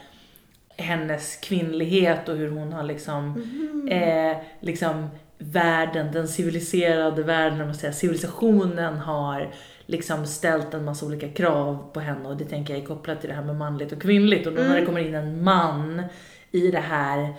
hennes 0.78 1.36
kvinnlighet 1.36 2.30
och 2.30 2.36
hur 2.38 2.50
hon 2.52 2.74
har 2.74 2.84
liksom, 2.84 3.30
Mhm. 3.32 3.88
eh, 3.92 4.38
liksom 4.60 5.08
världen, 5.38 6.12
den 6.12 6.28
civiliserade 6.28 7.24
världen, 7.24 7.62
om 7.62 7.68
man 7.68 7.76
säger, 7.76 7.94
civilisationen 7.94 8.98
har 8.98 9.54
liksom 9.86 10.26
ställt 10.26 10.74
en 10.74 10.86
massa 10.86 11.06
olika 11.06 11.30
krav 11.30 11.90
på 11.94 12.00
henne 12.00 12.30
och 12.30 12.38
det 12.38 12.46
tänker 12.46 12.74
jag 12.74 12.84
är 12.84 12.88
kopplat 12.88 13.20
till 13.22 13.30
det 13.30 13.36
här 13.36 13.44
med 13.44 13.56
manligt 13.56 13.92
och 13.92 14.02
kvinnligt 14.02 14.48
och 14.48 14.54
då 14.54 14.62
när 14.62 14.68
Mm. 14.68 14.80
det 14.80 14.86
kommer 14.86 15.02
in 15.02 15.16
en 15.16 15.44
man 15.44 16.04
i 16.52 16.72
det 16.72 16.80
här 16.80 17.34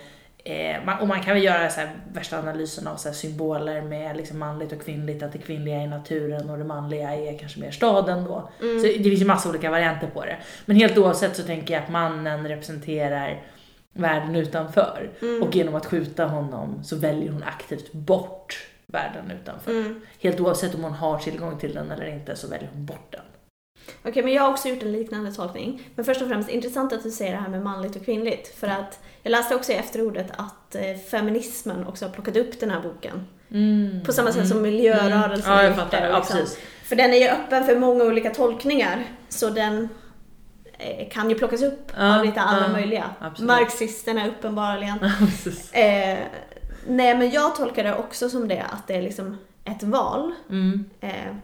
Eh, 0.45 1.01
och 1.01 1.09
man 1.09 1.23
kan 1.23 1.35
väl 1.35 1.45
göra 1.45 1.71
så 1.71 1.81
här, 1.81 1.91
värsta 2.13 2.39
analysen 2.39 2.87
av 2.87 2.97
så 2.97 3.13
symboler 3.13 3.83
med 3.83 4.17
liksom 4.17 4.39
manligt 4.39 4.73
och 4.73 4.83
kvinnligt, 4.85 5.23
att 5.23 5.33
det 5.33 5.39
kvinnliga 5.39 5.77
är 5.77 5.87
naturen 5.87 6.51
och 6.51 6.59
det 6.59 6.65
manliga 6.65 7.15
är 7.15 7.39
kanske 7.39 7.61
mer 7.61 7.71
staden 7.71 8.25
då. 8.25 8.51
Mm. 8.63 8.81
Så 8.81 8.87
det 8.87 9.05
finns 9.05 9.21
ju 9.21 9.27
massa 9.27 9.49
olika 9.49 9.71
varianter 9.71 10.07
på 10.07 10.25
det. 10.25 10.37
Men 10.67 10.77
helt 10.77 10.99
oavsett 10.99 11.37
så 11.37 11.43
tänker 11.43 11.75
jag 11.75 11.83
att 11.83 11.91
mannen 11.91 12.49
representerar 12.49 13.43
världen 13.95 14.37
utanför. 14.37 15.11
Mm. 15.23 15.43
Och 15.43 15.57
genom 15.57 15.75
att 15.75 15.87
skjuta 15.87 16.25
honom 16.25 16.85
så 16.85 16.97
väljer 16.97 17.31
hon 17.33 17.43
aktivt 17.43 17.93
bort 17.93 18.67
världen 18.87 19.31
utanför. 19.43 19.71
Mm. 19.71 20.01
Helt 20.21 20.41
oavsett 20.41 20.75
om 20.75 20.85
hon 20.85 20.93
har 20.93 21.19
tillgång 21.19 21.59
till 21.59 21.75
den 21.75 21.91
eller 21.91 22.07
inte 22.07 22.37
så 22.37 22.49
väljer 22.49 22.69
hon 22.73 22.87
bort 22.87 23.07
den. 23.13 23.21
Okej, 24.05 24.23
men 24.23 24.33
jag 24.33 24.43
har 24.43 24.51
också 24.51 24.69
gjort 24.69 24.83
en 24.83 24.93
liknande 24.93 25.33
tolkning. 25.33 25.83
Men 25.95 26.05
först 26.05 26.23
och 26.23 26.29
främst, 26.29 26.49
intressant 26.51 26.93
att 26.93 27.03
du 27.03 27.11
säger 27.11 27.33
det 27.33 27.39
här 27.39 27.49
med 27.49 27.63
manligt 27.63 27.97
och 27.97 28.05
kvinnligt. 28.05 28.49
För 28.55 28.67
att 28.67 29.01
jag 29.23 29.31
läste 29.31 29.55
också 29.55 29.73
i 29.73 29.75
efterordet 29.75 30.27
att 30.37 30.75
eh, 30.75 30.97
feminismen 31.11 31.87
också 31.87 32.05
har 32.05 32.13
plockat 32.13 32.37
upp 32.37 32.61
den 32.61 32.71
här 32.71 32.81
boken. 32.81 33.27
På 34.07 34.13
samma 34.13 34.33
sätt 34.33 34.49
som 34.49 34.63
miljörörelsen 34.63 35.53
Mm. 35.53 35.59
Ja, 35.59 35.63
jag 35.65 35.77
fattar. 35.77 36.01
det, 36.01 36.09
Ja, 36.09 36.17
liksom. 36.19 36.37
precis. 36.37 36.59
För 36.85 36.97
den 36.97 37.11
är 37.15 37.19
ju 37.19 37.29
öppen 37.29 37.65
för 37.65 37.77
många 37.77 38.05
olika 38.05 38.31
tolkningar. 38.31 39.05
Så 39.29 39.51
den 39.51 39.89
kan 41.11 41.31
ju 41.31 41.39
plockas 41.39 41.63
upp 41.63 41.93
Ja, 41.97 42.19
av 42.19 42.25
lite 42.25 42.41
alla 42.41 42.67
ja, 42.67 42.73
möjliga. 42.73 43.11
absolut. 43.21 43.49
Marxisterna 43.49 44.29
uppenbarligen. 44.29 44.99
Eh, 45.73 46.19
nej, 46.87 47.17
men 47.17 47.31
jag 47.31 47.57
tolkar 47.57 47.85
det 47.85 47.95
också 47.97 48.31
som 48.31 48.49
det, 48.49 48.63
att 48.63 48.87
det 48.87 48.95
är 48.97 49.03
liksom 49.03 49.39
ett 49.65 49.83
val. 49.83 50.33
Mm. 50.51 50.85
Eh, 51.01 51.35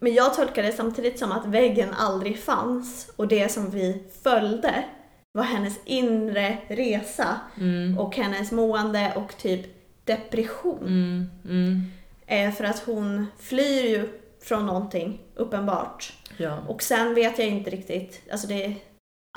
men 0.00 0.14
jag 0.14 0.34
tolkar 0.34 0.62
det 0.62 0.72
samtidigt 0.72 1.18
som 1.18 1.32
att 1.32 1.46
väggen 1.46 1.94
aldrig 1.94 2.38
fanns 2.42 3.10
och 3.16 3.28
det 3.28 3.52
som 3.52 3.70
vi 3.70 4.02
följde 4.22 4.84
var 5.32 5.42
hennes 5.44 5.80
inre 5.84 6.58
resa 6.68 7.40
Mm. 7.56 7.98
och 7.98 8.16
hennes 8.16 8.52
mående 8.52 9.12
och 9.16 9.36
typ 9.36 9.66
depression. 10.04 10.86
Mm. 10.86 11.26
Mm. 11.44 11.82
Eh, 12.26 12.54
för 12.54 12.64
att 12.64 12.78
hon 12.86 13.26
flyr 13.38 13.82
ju 13.88 14.08
från 14.42 14.66
någonting, 14.66 15.20
uppenbart. 15.34 16.12
Ja. 16.36 16.58
Och 16.68 16.82
sen 16.82 17.14
vet 17.14 17.38
jag 17.38 17.48
inte 17.48 17.70
riktigt, 17.70 18.22
alltså 18.32 18.46
det 18.46 18.76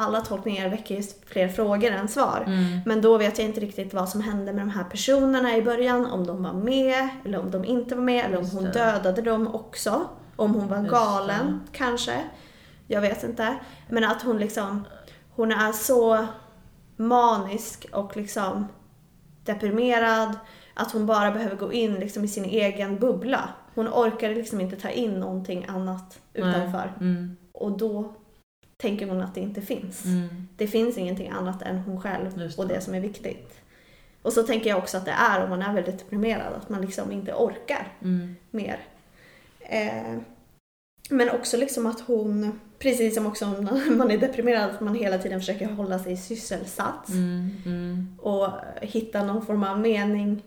alla 0.01 0.21
tolkningar 0.21 0.69
väcker 0.69 0.95
ju 0.95 1.03
fler 1.25 1.47
frågor 1.47 1.91
än 1.91 2.07
svar. 2.07 2.43
Mm. 2.47 2.79
Men 2.85 3.01
då 3.01 3.17
vet 3.17 3.37
jag 3.37 3.47
inte 3.47 3.59
riktigt 3.59 3.93
vad 3.93 4.09
som 4.09 4.21
hände 4.21 4.53
med 4.53 4.61
de 4.61 4.69
här 4.69 4.83
personerna 4.83 5.57
i 5.57 5.61
början. 5.61 6.05
Om 6.05 6.27
de 6.27 6.43
var 6.43 6.53
med, 6.53 7.09
eller 7.25 7.39
om 7.39 7.51
de 7.51 7.65
inte 7.65 7.95
var 7.95 8.03
med, 8.03 8.25
eller 8.25 8.37
om 8.37 8.49
hon 8.49 8.63
dödade 8.63 9.21
dem 9.21 9.55
också. 9.55 10.01
Om 10.35 10.53
hon 10.53 10.67
var 10.67 10.81
galen, 10.81 11.61
kanske. 11.71 12.23
Jag 12.87 13.01
vet 13.01 13.23
inte. 13.23 13.55
Men 13.89 14.03
att 14.03 14.21
hon 14.21 14.37
liksom, 14.37 14.83
hon 15.29 15.51
är 15.51 15.71
så 15.71 16.27
manisk 16.95 17.85
och 17.91 18.17
liksom 18.17 18.67
deprimerad. 19.45 20.37
Att 20.73 20.91
hon 20.91 21.05
bara 21.05 21.31
behöver 21.31 21.55
gå 21.55 21.73
in 21.73 21.93
liksom 21.93 22.23
i 22.23 22.27
sin 22.27 22.45
egen 22.45 22.99
bubbla. 22.99 23.49
Hon 23.75 23.87
orkar 23.87 24.29
liksom 24.35 24.61
inte 24.61 24.75
ta 24.75 24.89
in 24.89 25.11
någonting 25.19 25.65
annat 25.67 26.19
utanför. 26.33 26.93
Mm. 26.99 27.37
Och 27.51 27.77
då 27.77 28.13
tänker 28.77 29.07
hon 29.07 29.21
att 29.21 29.35
det 29.35 29.41
inte 29.41 29.61
finns. 29.61 30.05
Mm. 30.05 30.47
Det 30.57 30.67
finns 30.67 30.97
ingenting 30.97 31.29
annat 31.29 31.61
än 31.61 31.77
hon 31.77 32.01
själv 32.01 32.39
Just 32.41 32.59
och 32.59 32.67
det. 32.67 32.73
det 32.75 32.81
som 32.81 32.95
är 32.95 32.99
viktigt. 32.99 33.59
Och 34.21 34.33
så 34.33 34.43
tänker 34.43 34.69
jag 34.69 34.79
också 34.79 34.97
att 34.97 35.05
det 35.05 35.11
är 35.11 35.43
om 35.43 35.49
man 35.49 35.61
är 35.61 35.73
väldigt 35.73 35.99
deprimerad, 35.99 36.53
att 36.53 36.69
man 36.69 36.81
liksom 36.81 37.11
inte 37.11 37.33
orkar 37.33 37.87
Mm. 38.01 38.35
mer. 38.51 38.79
Eh, 39.59 40.17
men 41.09 41.29
också 41.29 41.57
liksom 41.57 41.85
att 41.85 41.99
hon, 42.01 42.59
precis 42.79 43.15
som 43.15 43.25
också 43.27 43.47
när 43.51 43.95
man 43.95 44.11
är 44.11 44.17
deprimerad, 44.17 44.69
att 44.71 44.81
man 44.81 44.95
hela 44.95 45.17
tiden 45.17 45.39
försöker 45.39 45.67
hålla 45.67 45.99
sig 45.99 46.17
sysselsatt 46.17 47.09
Mm. 47.09 47.49
Mm. 47.65 48.15
och 48.21 48.49
hitta 48.81 49.23
någon 49.25 49.45
form 49.45 49.63
av 49.63 49.79
mening 49.79 50.41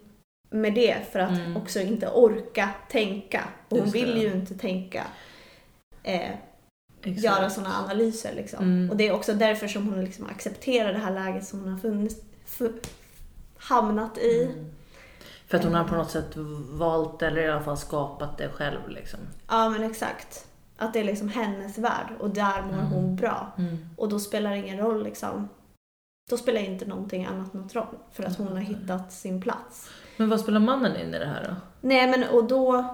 med 0.61 0.75
det 0.75 0.97
för 1.12 1.19
att 1.19 1.31
Mm. 1.31 1.57
också 1.57 1.81
inte 1.81 2.09
orka 2.11 2.71
tänka. 2.90 3.45
Och 3.69 3.79
hon 3.79 3.90
vill 3.90 4.16
ju 4.23 4.33
inte 4.33 4.55
tänka. 4.55 5.05
Eh, 6.03 6.31
göra 7.03 7.51
sådana 7.51 7.75
analyser 7.85 8.35
liksom. 8.35 8.64
Mm. 8.64 8.90
Och 8.90 8.97
det 8.97 9.09
är 9.09 9.12
också 9.12 9.35
därför 9.35 9.69
som 9.69 9.88
hon 9.88 10.05
liksom 10.05 10.27
accepterar 10.27 10.92
det 10.92 10.99
här 10.99 11.14
läget 11.14 11.47
som 11.47 11.61
hon 11.61 11.73
har 11.73 11.79
funnits, 11.79 12.16
fu- 12.47 12.81
hamnat 13.57 14.19
i. 14.19 14.42
Mm. 14.45 14.73
För 15.47 15.59
att 15.59 15.64
hon 15.64 15.75
har 15.75 15.85
på 15.85 15.95
något 15.95 16.11
sätt 16.11 16.31
valt 16.71 17.23
eller 17.23 17.42
i 17.42 17.49
alla 17.51 17.62
fall 17.62 17.77
skapat 17.79 18.38
det 18.38 18.49
själv 18.49 18.88
liksom. 18.88 19.21
Ja 19.49 19.69
men 19.69 19.83
exakt. 19.83 20.47
Att 20.77 20.92
det 20.92 21.01
är 21.01 21.05
liksom 21.05 21.29
hennes 21.29 21.79
värld 21.79 22.09
och 22.21 22.31
där 22.31 22.62
mår 22.62 22.73
Mm. 22.73 22.87
hon 22.87 23.16
bra. 23.16 23.53
Mm. 23.59 23.88
Och 23.97 24.09
då 24.09 24.21
spelar 24.21 24.51
det 24.51 24.57
ingen 24.57 24.79
roll 24.79 25.05
liksom. 25.05 25.49
Då 26.31 26.37
spelar 26.37 26.61
inte 26.61 26.85
någonting 26.87 27.25
annat 27.27 27.53
något 27.55 27.75
roll. 27.75 27.97
För 28.12 28.23
att 28.25 28.37
hon 28.38 28.47
har 28.47 28.57
Mm. 28.57 28.66
hittat 28.66 29.12
sin 29.12 29.42
plats. 29.42 29.90
Men 30.16 30.29
vad 30.29 30.40
spelar 30.40 30.61
mannen 30.61 30.96
in 30.96 31.14
i 31.14 31.18
det 31.18 31.26
här 31.26 31.44
då? 31.48 31.57
Nej 31.88 32.07
men 32.11 32.24
och 32.29 32.44
då, 32.44 32.85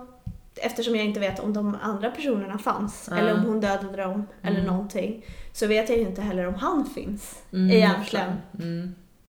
eftersom 0.56 0.96
jag 0.96 1.04
inte 1.04 1.20
vet 1.20 1.40
om 1.40 1.52
de 1.52 1.76
andra 1.82 2.10
personerna 2.10 2.58
fanns, 2.58 3.08
Ja. 3.10 3.16
eller 3.16 3.34
om 3.34 3.40
hon 3.44 3.60
dödade 3.60 3.96
dem, 4.02 4.26
eller 4.42 4.60
Mm. 4.60 4.72
någonting, 4.72 5.24
så 5.52 5.66
vet 5.66 5.88
jag 5.88 5.98
ju 5.98 6.04
inte 6.04 6.22
heller 6.22 6.46
om 6.46 6.54
han 6.54 6.84
finns. 6.84 7.42
Mm, 7.52 7.70
Egentligen. 7.70 8.32
Mm. 8.58 8.94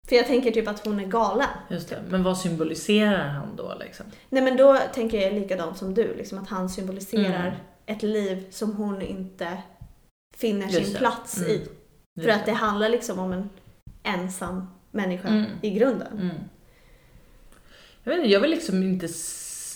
För 0.10 0.16
jag 0.16 0.28
tänker 0.28 0.52
typ 0.52 0.68
att 0.68 0.86
hon 0.86 1.00
är 1.00 1.06
galen. 1.06 1.48
Just 1.70 1.90
det. 1.90 2.02
Men 2.10 2.24
vad 2.24 2.38
symboliserar 2.38 3.28
han 3.28 3.56
då 3.56 3.74
liksom? 3.80 4.06
Nej 4.30 4.44
men 4.44 4.58
då 4.58 4.78
tänker 4.94 5.22
jag 5.22 5.34
likadant 5.34 5.78
som 5.78 5.94
du, 5.94 6.16
liksom 6.16 6.38
att 6.38 6.50
han 6.50 6.70
symboliserar 6.70 7.48
Mm. 7.48 7.54
ett 7.86 8.04
liv 8.04 8.46
som 8.52 8.76
hon 8.76 9.02
inte 9.02 9.58
finner 10.38 10.66
Just 10.68 10.84
sin 10.84 10.94
det. 10.94 11.00
plats 11.00 11.38
Mm. 11.38 11.50
i. 11.50 11.68
Just 12.16 12.30
För 12.30 12.30
att 12.40 12.46
det 12.46 12.52
handlar 12.52 12.90
liksom 12.90 13.20
om 13.20 13.34
en 13.34 13.50
ensam 14.04 14.68
människa 14.92 15.28
Mm. 15.28 15.46
i 15.62 15.70
grunden. 15.70 16.32
Jag 18.04 18.12
vet 18.12 18.20
inte, 18.20 18.34
jag 18.34 18.40
vill 18.40 18.52
liksom 18.52 18.84
inte... 18.84 19.08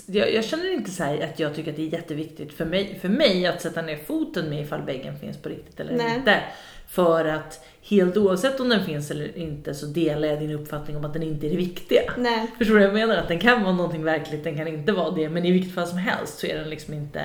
Jag, 0.06 0.34
jag 0.34 0.46
känner 0.46 0.74
inte 0.74 0.92
så 0.92 1.04
att 1.04 1.40
jag 1.40 1.56
tycker 1.56 1.72
att 1.72 1.78
det 1.78 1.88
är 1.88 1.94
jätteviktigt 1.94 2.54
för 2.54 2.66
mig, 2.66 3.00
för 3.02 3.10
mig 3.10 3.48
att 3.48 3.62
sätta 3.62 3.82
ner 3.82 3.98
foten 3.98 4.50
med 4.50 4.62
ifall 4.62 4.82
väggen 4.82 5.20
finns 5.20 5.38
på 5.38 5.50
riktigt 5.50 5.80
eller 5.80 5.94
Nej. 5.98 6.16
inte. 6.16 6.44
För 6.88 7.26
att 7.26 7.66
helt 7.82 8.18
oavsett 8.18 8.60
om 8.60 8.70
den 8.70 8.86
finns 8.86 9.12
eller 9.12 9.38
inte 9.38 9.74
så 9.74 9.86
delar 9.86 10.28
jag 10.28 10.40
din 10.40 10.52
uppfattning 10.52 10.98
om 10.98 11.06
att 11.06 11.13
den 11.13 11.24
inte 11.24 11.48
är 11.48 11.50
det 11.50 11.58
viktiga. 11.58 12.02
Nej, 12.18 12.48
Förstår 12.58 12.74
du 12.74 12.80
vad 12.80 12.88
jag 12.88 13.08
menar? 13.08 13.22
Att 13.22 13.28
den 13.28 13.40
kan 13.40 13.63
vara 13.63 13.74
någonting 13.74 14.04
verkligt, 14.04 14.44
den 14.44 14.58
kan 14.58 14.68
inte 14.68 14.92
vara 14.92 15.12
det. 15.12 15.30
Men 15.30 15.46
i 15.46 15.52
vilket 15.52 15.74
fall 15.74 15.88
som 15.88 15.98
helst 15.98 16.40
så 16.40 16.48
är 16.48 16.58
den 16.58 16.70
liksom 16.70 16.94
inte 16.94 17.22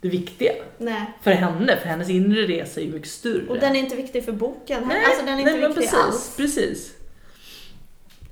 det 0.00 0.08
viktiga. 0.08 0.52
nej. 0.78 1.06
För 1.22 1.30
henne, 1.30 1.76
för 1.76 1.88
hennes 1.88 2.10
inre 2.10 2.42
resa 2.42 2.80
är 2.80 2.84
ju 2.84 2.92
mycket 2.92 3.08
större. 3.08 3.48
Och 3.48 3.58
den 3.58 3.76
är 3.76 3.80
inte 3.80 3.96
viktig 3.96 4.24
för 4.24 4.32
boken. 4.32 4.82
Nej, 4.88 5.04
alltså 5.04 5.24
den 5.24 5.34
är 5.34 5.38
inte 5.38 5.52
nej, 5.52 5.60
viktig 5.60 5.76
precis, 5.76 5.94
alls. 5.94 6.34
Precis. 6.36 6.95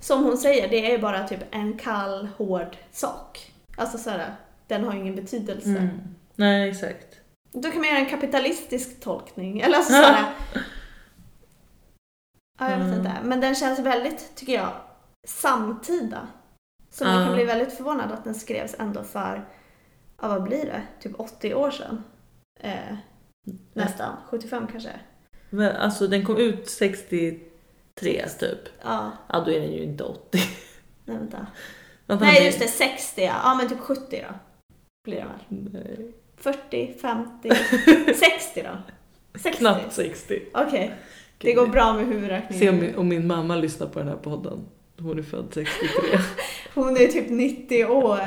Som 0.05 0.25
hon 0.25 0.39
säger, 0.39 0.69
det 0.69 0.95
är 0.95 0.99
bara 0.99 1.29
typ 1.29 1.41
en 1.51 1.79
kall, 1.79 2.29
hård 2.37 2.77
sak. 2.93 3.53
Alltså 3.77 3.99
såhär, 3.99 4.35
den 4.67 4.85
har 4.85 4.93
ju 4.95 4.99
ingen 5.01 5.15
betydelse. 5.17 5.69
Mm. 5.69 5.89
Nej, 6.35 6.69
exakt. 6.71 7.21
Då 7.53 7.71
kan 7.71 7.81
man 7.81 7.89
göra 7.89 7.99
en 7.99 8.07
kapitalistisk 8.11 9.01
tolkning. 9.01 9.61
Eller 9.61 9.77
alltså 9.77 9.93
såhär. 9.93 10.25
Ja, 12.59 12.71
jag 12.71 12.79
vet 12.79 12.87
Mm. 12.87 12.99
inte. 12.99 13.13
Men 13.25 13.41
den 13.41 13.55
känns 13.55 13.79
väldigt, 13.79 14.35
tycker 14.37 14.53
jag, 14.53 14.73
samtida. 15.27 16.29
Så 16.91 17.05
man 17.05 17.27
kan 17.27 17.35
bli 17.35 17.45
väldigt 17.45 17.73
förvånad 17.77 18.13
att 18.13 18.25
den 18.25 18.35
skrevs 18.35 18.75
ändå 18.79 19.03
för, 19.03 19.49
ja 20.23 20.29
vad 20.29 20.43
blir 20.43 20.65
det, 20.65 20.83
typ 21.01 21.21
80 21.21 21.55
år 21.55 21.71
sedan. 21.71 22.05
Eh, 22.61 22.97
nästan, 23.73 24.17
75 24.31 24.67
kanske. 24.73 24.91
Men 25.51 25.77
alltså 25.77 26.07
den 26.07 26.25
kom 26.25 26.37
ut 26.37 26.69
63 28.01 28.29
typ. 28.49 28.59
Ja, 28.83 29.11
Ja, 29.29 29.41
då 29.41 29.51
är 29.51 29.61
den 29.61 29.73
ju 29.73 29.83
inte 29.83 30.05
80. 30.05 30.39
nej 31.05 31.17
vänta. 31.19 31.47
Vänta, 32.07 32.25
Nej 32.25 32.47
just 32.47 32.59
det, 32.61 32.69
60 32.69 33.23
ja. 33.25 33.35
Ja 33.45 33.55
men 33.55 33.69
typ 33.69 33.79
70 33.81 34.01
då. 34.29 34.35
Blir 35.05 35.17
det 35.17 35.25
väl. 35.25 35.71
Nej. 35.73 36.13
40, 36.37 36.95
50, 37.03 37.51
60 38.15 38.63
då. 38.63 38.71
60. 39.39 39.59
Knappt 39.59 39.93
60. 39.93 40.43
Okej, 40.55 40.95
det 41.39 41.53
går 41.53 41.67
bra 41.67 41.93
med 41.93 42.05
Se 42.05 42.07
om 42.07 42.13
huvudräkningen. 42.13 42.77
min, 42.81 42.95
om 42.97 43.09
min 43.09 43.27
mamma 43.27 43.57
lyssnar 43.57 43.87
på 43.87 43.99
den 43.99 44.09
här 44.09 44.17
podden. 44.17 44.59
Hon 44.99 45.19
är 45.19 45.23
född 45.23 45.47
63. 45.55 46.19
Hon 46.75 46.97
är 46.97 47.07
typ 47.07 47.31
90 47.31 47.85
år. 47.85 48.19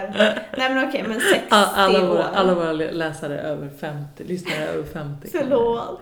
Nej 0.58 0.74
men 0.74 0.88
okej, 0.90 1.04
men 1.08 1.20
60 1.20 1.46
All- 1.50 1.70
alla, 1.76 2.04
år. 2.04 2.08
våra, 2.08 2.24
alla 2.24 2.54
våra 2.56 2.72
läsare 2.74 3.40
är 3.40 3.44
över 3.52 3.70
50, 3.70 4.24
lyssnare 4.24 4.58
är 4.58 4.68
över 4.68 4.84
50. 4.84 5.28
Förlåt. 5.32 6.02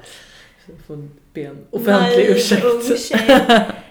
Får 0.88 1.08
be 1.34 1.42
en 1.42 1.58
offentlig 1.70 2.26
Nej, 2.26 2.32
ursäkt. 2.32 2.66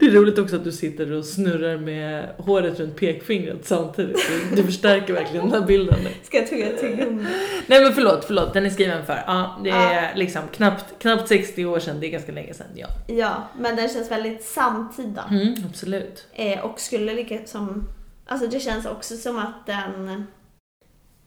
Det 0.00 0.06
är 0.06 0.10
roligt 0.10 0.38
också 0.38 0.56
att 0.56 0.64
du 0.64 0.72
sitter 0.72 1.12
och 1.12 1.24
snurrar 1.24 1.76
med 1.76 2.28
håret 2.38 2.80
runt 2.80 2.96
pekfingret 2.96 3.66
samtidigt. 3.66 4.16
Du, 4.56 4.62
förstärker 4.62 5.12
verkligen 5.12 5.50
den 5.50 5.60
här 5.60 5.66
bilden. 5.66 5.98
Ska 6.22 6.36
jag 6.36 6.48
tugga 6.48 6.68
tuggummi? 6.76 7.26
Nej 7.66 7.84
men 7.84 7.92
förlåt, 7.92 8.24
förlåt, 8.24 8.54
den 8.54 8.66
är 8.66 8.70
skriven 8.70 9.06
för. 9.06 9.24
Ja, 9.26 9.60
det 9.64 9.70
är 9.70 10.16
liksom 10.16 10.42
knappt, 10.52 10.84
knappt 10.98 11.28
60 11.28 11.64
år 11.64 11.78
sedan, 11.78 12.00
det 12.00 12.06
är 12.06 12.10
ganska 12.10 12.32
länge 12.32 12.54
sedan. 12.54 12.66
Ja. 12.74 12.86
Ja, 13.06 13.48
men 13.58 13.76
den 13.76 13.88
känns 13.88 14.10
väldigt 14.10 14.44
samtida. 14.44 15.24
Mm, 15.30 15.54
absolut. 15.68 16.26
Eh, 16.32 16.64
och 16.64 16.80
skulle 16.80 17.14
lika 17.14 17.46
som... 17.46 17.88
Alltså 18.26 18.46
det 18.46 18.60
känns 18.60 18.86
också 18.86 19.16
som 19.16 19.38
att 19.38 19.66
den 19.66 20.26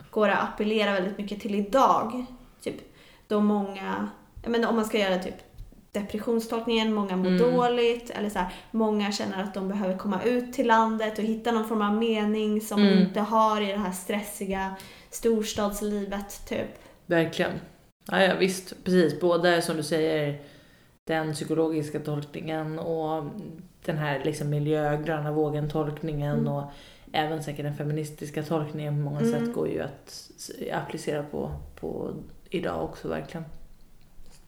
går 0.10 0.30
att 0.30 0.44
appellera 0.44 0.94
väldigt 0.94 1.18
mycket 1.18 1.42
till 1.42 1.56
idag. 1.56 2.26
Typ 2.64 2.76
då 3.28 3.40
många... 3.42 4.10
Menar 4.48 4.70
om 4.70 4.76
man 4.76 4.86
ska 4.86 5.00
göra 5.00 5.18
typ 5.24 5.36
depressionstolkningen, 5.92 6.94
många 6.94 7.16
mår 7.16 7.28
Mm. 7.28 7.52
dåligt, 7.52 8.10
eller 8.10 8.30
så 8.30 8.40
här, 8.40 8.54
många 8.72 9.12
känner 9.12 9.44
att 9.44 9.54
de 9.54 9.68
behöver 9.68 9.98
komma 9.98 10.24
ut 10.24 10.54
till 10.54 10.68
landet 10.68 11.18
och 11.18 11.24
hitta 11.24 11.52
någon 11.52 11.68
form 11.68 11.82
av 11.82 11.94
mening 11.96 12.62
som 12.62 12.82
Mm. 12.82 12.96
de 12.96 13.02
inte 13.02 13.20
har 13.20 13.62
i 13.62 13.66
det 13.66 13.78
här 13.78 13.92
stressiga 13.92 14.76
storstadslivet, 15.10 16.48
typ. 16.50 16.68
Verkligen. 17.06 17.52
Ja, 18.12 18.24
ja 18.24 18.36
visst, 18.40 18.84
precis. 18.84 19.20
Både 19.22 19.62
som 19.62 19.78
du 19.78 19.84
säger 19.84 20.42
den 21.08 21.34
psykologiska 21.34 22.00
tolkningen 22.00 22.80
och 22.80 23.24
den 23.86 23.98
här 23.98 24.22
liksom 24.26 24.50
miljö, 24.50 25.02
gröna 25.02 25.32
vågen 25.32 25.70
tolkningen 25.70 26.40
Mm. 26.40 26.54
och 26.54 26.64
även 27.14 27.44
säkert 27.44 27.66
den 27.66 27.76
feministiska 27.76 28.44
tolkningen 28.44 28.94
på 28.96 29.00
många 29.12 29.20
Mm. 29.20 29.32
sätt 29.32 29.54
går 29.54 29.68
ju 29.68 29.82
att 29.82 30.30
applicera 30.74 31.24
på, 31.24 31.52
på 31.80 32.14
idag 32.50 32.84
också 32.84 33.08
verkligen. 33.08 33.46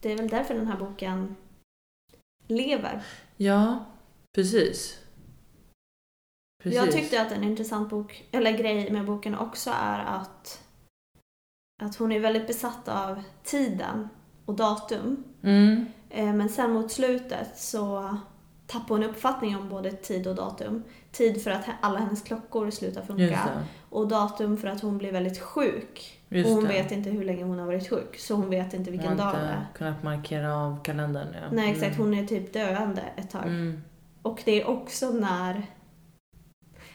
Det 0.00 0.12
är 0.12 0.16
väl 0.16 0.28
därför 0.28 0.54
den 0.54 0.66
här 0.66 0.76
boken 0.78 1.36
lever. 2.46 3.02
Ja, 3.36 3.84
precis. 4.34 4.98
precis. 6.62 6.76
Jag 6.78 6.92
tyckte 6.92 7.22
att 7.22 7.32
en 7.32 7.44
intressant 7.44 7.90
bok, 7.90 8.28
eller 8.30 8.58
grej 8.58 8.90
med 8.90 9.06
boken 9.06 9.34
också 9.38 9.70
är 9.74 9.98
att, 9.98 10.64
att 11.82 11.96
hon 11.96 12.12
är 12.12 12.20
väldigt 12.20 12.46
besatt 12.46 12.88
av 12.88 13.22
tiden 13.42 14.08
och 14.44 14.54
datum. 14.54 15.24
Mm, 15.42 15.86
Eh, 16.10 16.34
Men 16.34 16.48
sen 16.48 16.72
mot 16.72 16.92
slutet 16.92 17.58
så 17.58 18.16
tappar 18.70 18.94
hon 18.94 19.04
uppfattning 19.04 19.56
om 19.56 19.68
både 19.68 19.92
tid 19.92 20.26
och 20.26 20.34
datum. 20.34 20.82
Tid 21.12 21.42
för 21.44 21.50
att 21.50 21.64
alla 21.80 21.98
hennes 21.98 22.22
klockor 22.22 22.70
slutar 22.70 23.02
funka 23.02 23.24
och 23.90 24.08
datum 24.08 24.56
för 24.56 24.68
att 24.68 24.80
hon 24.80 24.98
blir 24.98 25.12
väldigt 25.12 25.38
sjuk. 25.40 26.16
Just 26.28 26.48
och 26.48 26.54
hon 26.54 26.62
det. 26.64 26.68
vet 26.68 26.92
inte 26.92 27.10
hur 27.10 27.24
länge 27.24 27.44
hon 27.44 27.58
har 27.58 27.66
varit 27.66 27.90
sjuk, 27.90 28.18
så 28.18 28.34
hon 28.34 28.50
vet 28.50 28.74
inte 28.74 28.90
vilken 28.90 29.08
Hon 29.08 29.16
dag 29.16 29.24
har 29.24 29.32
det 29.32 29.38
inte 29.40 29.52
är. 29.52 29.66
kunnat 29.74 30.02
markera 30.02 30.56
av 30.56 30.82
kalendern. 30.82 31.28
Ja. 31.34 31.48
Nej 31.52 31.70
exakt, 31.70 31.96
Mm. 31.96 32.06
hon 32.06 32.14
är 32.18 32.26
typ 32.26 32.52
döende 32.52 33.02
ett 33.16 33.30
tag. 33.30 33.42
Mm. 33.46 33.82
Och 34.22 34.42
det 34.44 34.62
är 34.62 34.68
också 34.68 35.10
när, 35.10 35.62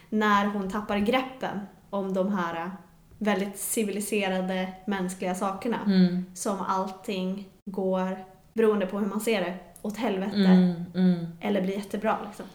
när 0.08 0.46
hon 0.46 0.70
tappar 0.70 0.98
greppen 0.98 1.60
om 1.90 2.14
de 2.14 2.32
här 2.32 2.70
väldigt 3.18 3.58
civiliserade 3.58 4.72
mänskliga 4.86 5.34
sakerna 5.34 5.78
Mm. 5.86 6.24
som 6.34 6.60
allting 6.60 7.48
går, 7.70 8.24
beroende 8.52 8.86
på 8.86 8.98
hur 8.98 9.06
man 9.06 9.20
ser 9.20 9.40
det, 9.40 9.54
åt 9.86 9.96
helvete 9.96 10.36
Mm. 10.36 10.72
Mm. 10.94 11.26
eller 11.40 11.60
blir 11.62 11.74
jättebra 11.74 12.18
liksom. 12.26 12.46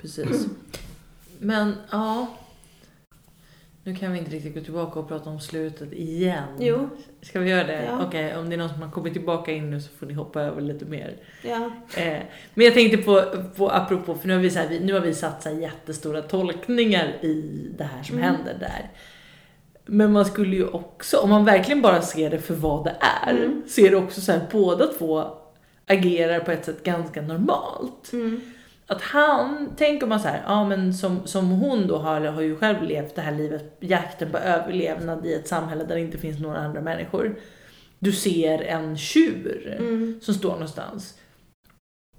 Precis. 0.00 0.46
Men 1.38 1.74
ja. 1.90 2.26
Nu 3.84 3.94
kan 3.94 4.12
vi 4.12 4.18
inte 4.18 4.30
riktigt 4.30 4.54
gå 4.54 4.60
tillbaka 4.60 5.00
och 5.00 5.08
prata 5.08 5.30
om 5.30 5.40
slutet 5.40 5.92
igen. 5.92 6.44
Jo, 6.58 6.88
Ska 7.22 7.40
vi 7.40 7.50
göra 7.50 7.66
det? 7.66 7.84
Ja. 7.84 8.04
Okej, 8.06 8.36
om 8.36 8.48
det 8.48 8.54
är 8.54 8.58
någon 8.58 8.68
som 8.68 8.82
har 8.82 8.90
kommit 8.90 9.12
tillbaka 9.12 9.52
in 9.52 9.70
nu 9.70 9.80
så 9.80 9.88
får 9.98 10.06
ni 10.06 10.14
hoppa 10.14 10.40
över 10.42 10.60
lite 10.60 10.84
mer. 10.84 11.16
ja. 11.44 11.70
Eh, 11.96 12.18
men 12.54 12.64
jag 12.64 12.74
tänkte 12.74 12.96
på, 12.98 13.24
på 13.56 13.70
apropå, 13.70 14.14
för 14.14 14.28
nu 14.28 14.34
har 14.34 14.40
vi, 14.40 14.50
så 14.50 14.58
här, 14.58 14.80
nu 14.80 14.92
har 14.92 15.00
vi 15.00 15.14
satt 15.14 15.42
så 15.42 15.50
jättestora 15.50 16.22
tolkningar 16.22 17.06
i 17.08 17.66
det 17.78 17.84
här 17.84 18.02
som 18.02 18.18
Mm. 18.18 18.34
händer 18.34 18.56
där. 18.60 18.90
Men 19.86 20.12
man 20.12 20.24
skulle 20.24 20.56
ju 20.56 20.66
också, 20.68 21.16
om 21.18 21.30
man 21.30 21.44
verkligen 21.44 21.82
bara 21.82 22.02
ser 22.02 22.30
det 22.30 22.38
för 22.38 22.54
vad 22.54 22.84
det 22.84 22.96
är, 23.26 23.30
Mm. 23.36 23.62
så 23.68 23.80
är 23.80 23.90
det 23.90 23.96
också 23.96 24.20
så 24.20 24.32
här 24.32 24.40
båda 24.52 24.86
två 24.86 25.24
agerar 25.88 26.40
på 26.40 26.50
ett 26.50 26.64
sätt 26.64 26.84
ganska 26.84 27.22
normalt. 27.22 28.12
Mm. 28.12 28.40
Att 28.86 29.02
han, 29.02 29.68
tänker 29.76 30.06
man 30.06 30.20
så 30.20 30.28
här, 30.28 30.42
ja 30.46 30.68
men 30.68 30.94
som, 30.94 31.26
som 31.26 31.50
hon 31.50 31.86
då 31.86 31.96
har, 31.96 32.20
har 32.20 32.42
ju 32.42 32.56
själv 32.56 32.82
levt 32.82 33.14
det 33.14 33.20
här 33.22 33.32
livet, 33.32 33.76
jakten 33.80 34.30
på 34.30 34.38
överlevnad 34.38 35.26
i 35.26 35.34
ett 35.34 35.48
samhälle 35.48 35.84
där 35.84 35.94
det 35.94 36.00
inte 36.00 36.18
finns 36.18 36.40
några 36.40 36.58
andra 36.58 36.80
människor. 36.80 37.38
Du 37.98 38.12
ser 38.12 38.62
en 38.62 38.96
tjur 38.96 39.76
Mm. 39.78 40.20
som 40.22 40.34
står 40.34 40.52
någonstans 40.52 41.18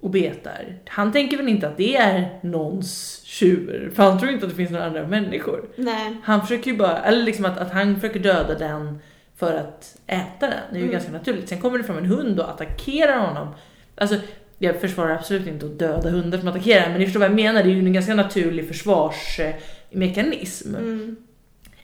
och 0.00 0.10
betar. 0.10 0.78
Han 0.88 1.12
tänker 1.12 1.36
väl 1.36 1.48
inte 1.48 1.68
att 1.68 1.76
det 1.76 1.96
är 1.96 2.38
någons 2.42 3.20
tjur, 3.24 3.92
för 3.94 4.02
han 4.02 4.18
tror 4.18 4.32
inte 4.32 4.46
att 4.46 4.50
det 4.50 4.56
finns 4.56 4.70
några 4.70 4.86
andra 4.86 5.06
människor. 5.06 5.68
Nej. 5.76 6.16
Han 6.22 6.40
försöker 6.40 6.70
ju 6.70 6.76
bara, 6.76 6.98
eller 6.98 7.22
liksom 7.22 7.44
att, 7.44 7.58
att 7.58 7.72
han 7.72 7.94
försöker 7.94 8.20
döda 8.20 8.58
den 8.58 8.98
för 9.40 9.54
att 9.54 9.96
äta 10.06 10.46
den. 10.46 10.50
Det 10.70 10.76
är 10.76 10.76
ju 10.76 10.82
Mm. 10.82 10.92
ganska 10.92 11.12
naturligt. 11.12 11.48
Sen 11.48 11.60
kommer 11.60 11.78
det 11.78 11.84
fram 11.84 11.98
en 11.98 12.06
hund 12.06 12.40
och 12.40 12.50
attackerar 12.50 13.18
honom. 13.26 13.48
Alltså, 13.96 14.16
jag 14.58 14.80
försvarar 14.80 15.14
absolut 15.14 15.46
inte 15.46 15.66
att 15.66 15.78
döda 15.78 16.10
hundar 16.10 16.38
som 16.38 16.48
attackerar, 16.48 16.88
men 16.88 16.98
ni 16.98 17.04
förstår 17.04 17.20
vad 17.20 17.28
jag 17.28 17.36
menar. 17.36 17.62
Det 17.62 17.68
är 17.68 17.72
ju 17.72 17.78
en 17.78 17.92
ganska 17.92 18.14
naturlig 18.14 18.68
försvarsmekanism. 18.68 20.74
Mm. 20.74 21.16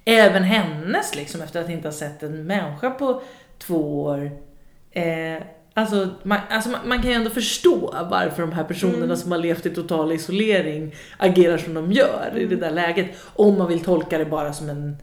Även 0.04 0.42
hennes 0.42 1.16
liksom, 1.16 1.40
efter 1.42 1.60
att 1.60 1.70
inte 1.70 1.88
ha 1.88 1.92
sett 1.92 2.22
en 2.22 2.46
människa 2.46 2.90
på 2.90 3.22
två 3.58 4.02
år. 4.02 4.30
Eh, 4.90 5.42
alltså, 5.74 6.08
man, 6.22 6.38
alltså 6.50 6.70
man, 6.70 6.80
man 6.88 7.02
kan 7.02 7.10
ju 7.10 7.16
ändå 7.16 7.30
förstå 7.30 7.94
varför 8.10 8.42
de 8.42 8.52
här 8.52 8.64
personerna 8.64 9.04
Mm. 9.04 9.16
som 9.16 9.32
har 9.32 9.38
levt 9.38 9.66
i 9.66 9.70
total 9.70 10.12
isolering 10.12 10.94
agerar 11.18 11.58
som 11.58 11.74
de 11.74 11.92
gör 11.92 12.30
i 12.34 12.38
det 12.38 12.44
Mm. 12.54 12.60
där 12.60 12.70
läget. 12.70 13.06
Om 13.34 13.58
man 13.58 13.68
vill 13.68 13.80
tolka 13.80 14.18
det 14.18 14.24
bara 14.24 14.52
som 14.52 14.68
en 14.70 14.96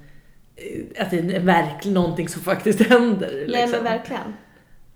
att 0.99 1.11
det 1.11 1.17
är 1.17 1.39
verkligen 1.39 1.93
någonting 1.93 2.29
som 2.29 2.41
faktiskt 2.41 2.79
händer. 2.81 3.31
Nej 3.31 3.47
Liksom. 3.47 3.71
men 3.71 3.83
verkligen. 3.83 4.33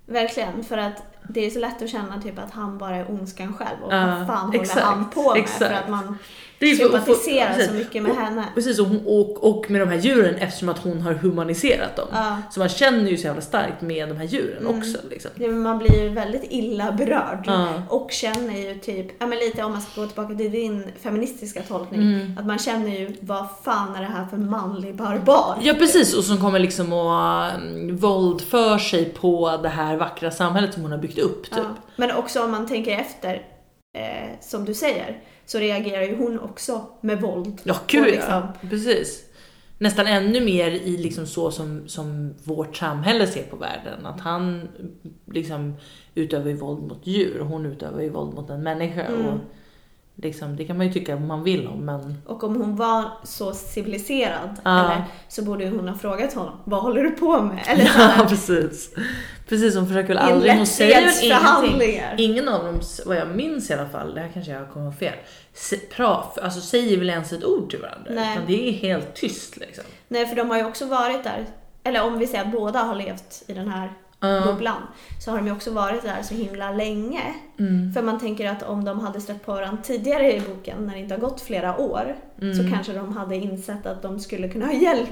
Verkligen, 0.05 0.63
för 0.63 0.77
att 0.77 1.03
det 1.29 1.45
är 1.45 1.49
så 1.49 1.59
lätt 1.59 1.81
att 1.81 1.89
känna 1.89 2.21
typ 2.21 2.39
att 2.39 2.51
han 2.51 2.77
bara 2.77 2.95
är 2.95 3.11
ondskan 3.11 3.53
själv 3.53 3.83
och 3.83 3.93
Ja, 3.93 4.05
vad 4.17 4.27
fan 4.27 4.53
exakt, 4.55 4.79
håller 4.85 4.95
han 4.95 5.09
på 5.09 5.33
med? 5.33 5.41
exakt. 5.43 5.71
För 5.71 5.73
att 5.81 5.89
man 5.89 6.17
Det 6.59 6.75
sympatiserar 6.75 7.59
så 7.67 7.73
mycket 7.73 8.03
med 8.03 8.11
Och- 8.11 8.17
henne. 8.17 8.43
Precis, 8.55 8.79
och, 8.79 8.87
och, 9.05 9.43
och 9.43 9.71
med 9.71 9.81
de 9.81 9.89
här 9.89 9.97
djuren 9.97 10.35
eftersom 10.35 10.69
att 10.69 10.77
hon 10.79 11.01
har 11.01 11.13
humaniserat 11.13 11.95
dem. 11.95 12.07
Ja. 12.11 12.37
Så 12.51 12.59
man 12.59 12.69
känner 12.69 13.09
ju 13.11 13.17
så 13.17 13.23
jävla 13.27 13.41
starkt 13.41 13.81
med 13.81 14.09
de 14.09 14.17
här 14.17 14.25
djuren 14.25 14.65
Mm. 14.67 14.77
också. 14.79 14.97
Liksom. 15.09 15.31
Ja, 15.35 15.47
men 15.47 15.59
man 15.59 15.77
blir 15.77 16.03
ju 16.03 16.09
väldigt 16.09 16.43
illa 16.49 16.91
berörd. 16.91 17.43
Ja. 17.45 17.67
Och 17.89 18.11
känner 18.11 18.57
ju 18.57 18.75
typ, 18.79 19.07
ja 19.19 19.27
men 19.27 19.39
lite 19.39 19.63
om 19.63 19.71
man 19.71 19.81
ska 19.81 20.01
gå 20.01 20.07
tillbaka 20.07 20.35
till 20.35 20.51
din 20.51 20.83
feministiska 21.03 21.61
tolkning, 21.61 22.01
Mm. 22.01 22.37
att 22.39 22.45
man 22.45 22.59
känner 22.59 22.89
ju 22.99 23.15
vad 23.19 23.45
fan 23.63 23.95
är 23.95 24.01
det 24.01 24.07
här 24.07 24.25
för 24.25 24.37
manlig 24.37 24.95
barbar? 24.95 25.57
Ja 25.61 25.73
precis, 25.73 26.13
och 26.17 26.23
som 26.23 26.37
kommer 26.41 26.59
liksom 26.59 26.93
att 26.93 27.57
um, 27.57 27.97
våldför 27.97 28.77
sig 28.77 29.05
på 29.05 29.57
det 29.63 29.69
här 29.69 29.95
vackra 29.97 30.31
samhället 30.31 30.73
som 30.73 30.81
hon 30.83 30.91
har 30.91 30.99
byggt 30.99 31.19
upp 31.19 31.43
typ. 31.43 31.53
Ja. 31.57 31.75
Men 31.95 32.11
också 32.11 32.43
om 32.43 32.51
man 32.51 32.67
tänker 32.67 32.91
efter, 32.91 33.33
eh, 33.97 34.29
som 34.41 34.65
du 34.65 34.73
säger, 34.73 35.17
så 35.47 35.59
reagerar 35.59 36.03
ju 36.03 36.17
hon 36.17 36.39
också 36.39 36.85
med 37.01 37.21
våld. 37.21 37.61
Ja, 37.63 37.75
gud 37.87 38.05
liksom- 38.05 38.31
ja. 38.31 38.53
Precis. 38.69 39.23
Nästan 39.77 40.07
ännu 40.07 40.41
mer 40.41 40.71
i 40.71 40.97
liksom 40.97 41.27
så 41.27 41.51
som, 41.51 41.87
som 41.87 42.33
vårt 42.43 42.75
samhälle 42.75 43.27
ser 43.27 43.43
på 43.43 43.55
världen. 43.55 44.05
Att 44.05 44.19
han 44.19 44.67
liksom 45.25 45.73
utövar 46.15 46.47
ju 46.47 46.53
våld 46.53 46.83
mot 46.87 47.07
djur 47.07 47.39
och 47.39 47.47
hon 47.47 47.65
utövar 47.65 48.01
ju 48.01 48.09
våld 48.09 48.33
mot 48.33 48.49
en 48.49 48.63
människa. 48.63 49.03
Mm. 49.03 49.25
Och 49.25 49.39
liksom, 50.23 50.55
det 50.55 50.65
kan 50.65 50.77
man 50.77 50.87
ju 50.87 50.93
tycka 50.93 51.15
man 51.15 51.43
vill 51.43 51.67
om 51.67 51.85
men 51.85 52.21
Och 52.25 52.43
om 52.43 52.55
hon 52.55 52.75
var 52.75 53.03
så 53.23 53.53
civiliserad, 53.53 54.55
Ja. 54.63 54.79
eller, 54.85 55.03
så 55.27 55.43
borde 55.43 55.69
hon 55.69 55.87
ha 55.87 55.97
frågat 55.97 56.33
honom, 56.33 56.53
vad 56.63 56.81
håller 56.81 57.03
du 57.03 57.11
på 57.11 57.41
med? 57.41 57.59
Eller 57.67 57.85
så 57.85 57.99
Ja 57.99 58.25
precis. 58.29 58.93
Precis, 59.49 59.75
hon 59.75 59.87
försöker 59.87 60.07
väl 60.07 60.17
aldrig, 60.17 60.53
hon 60.57 60.65
säger 60.67 61.01
ingenting. 61.23 61.79
Ingen 62.17 62.47
av 62.49 62.65
dem, 62.65 62.75
vad 63.05 63.17
jag 63.17 63.27
minns 63.27 63.69
i 63.69 63.73
alla 63.73 63.89
fall, 63.89 64.13
det 64.15 64.21
här 64.21 64.29
kanske 64.33 64.51
jag 64.51 64.69
kommer 64.71 64.91
fel, 64.91 65.13
se- 65.53 65.77
pra, 65.77 66.23
alltså 66.43 66.61
säger 66.61 66.97
väl 66.97 67.09
ens 67.09 67.33
ett 67.33 67.43
ord 67.43 67.69
till 67.69 67.79
varandra. 67.79 68.11
Nej. 68.11 68.33
Utan 68.33 68.45
det 68.47 68.69
är 68.69 68.71
helt 68.73 69.15
tyst 69.15 69.57
liksom. 69.57 69.83
Nej, 70.07 70.25
för 70.25 70.35
de 70.35 70.49
har 70.49 70.57
ju 70.57 70.65
också 70.65 70.85
varit 70.85 71.23
där, 71.23 71.45
eller 71.83 72.03
om 72.03 72.17
vi 72.17 72.27
säger 72.27 72.45
att 72.45 72.51
båda 72.51 72.79
har 72.79 72.95
levt 72.95 73.43
i 73.47 73.53
den 73.53 73.67
här 73.67 73.93
Ja. 74.19 74.41
bubblan, 74.45 74.81
så 75.19 75.31
har 75.31 75.37
de 75.37 75.47
ju 75.47 75.53
också 75.53 75.71
varit 75.71 76.01
där 76.03 76.21
så 76.23 76.33
himla 76.33 76.71
länge. 76.71 77.21
Mm. 77.59 77.93
För 77.93 78.01
man 78.01 78.19
tänker 78.19 78.49
att 78.49 78.63
om 78.63 78.85
de 78.85 78.99
hade 78.99 79.21
stött 79.21 79.45
på 79.45 79.53
varandra 79.53 79.83
tidigare 79.83 80.33
i 80.35 80.41
boken, 80.41 80.85
när 80.85 80.93
det 80.93 80.99
inte 80.99 81.13
har 81.13 81.21
gått 81.21 81.41
flera 81.41 81.77
år, 81.77 82.15
Mm. 82.41 82.55
så 82.55 82.75
kanske 82.75 82.93
de 82.93 83.17
hade 83.17 83.35
insett 83.35 83.85
att 83.85 84.01
de 84.01 84.19
skulle 84.19 84.49
kunna 84.49 84.65
ha 84.65 84.73
hjälp 84.73 85.09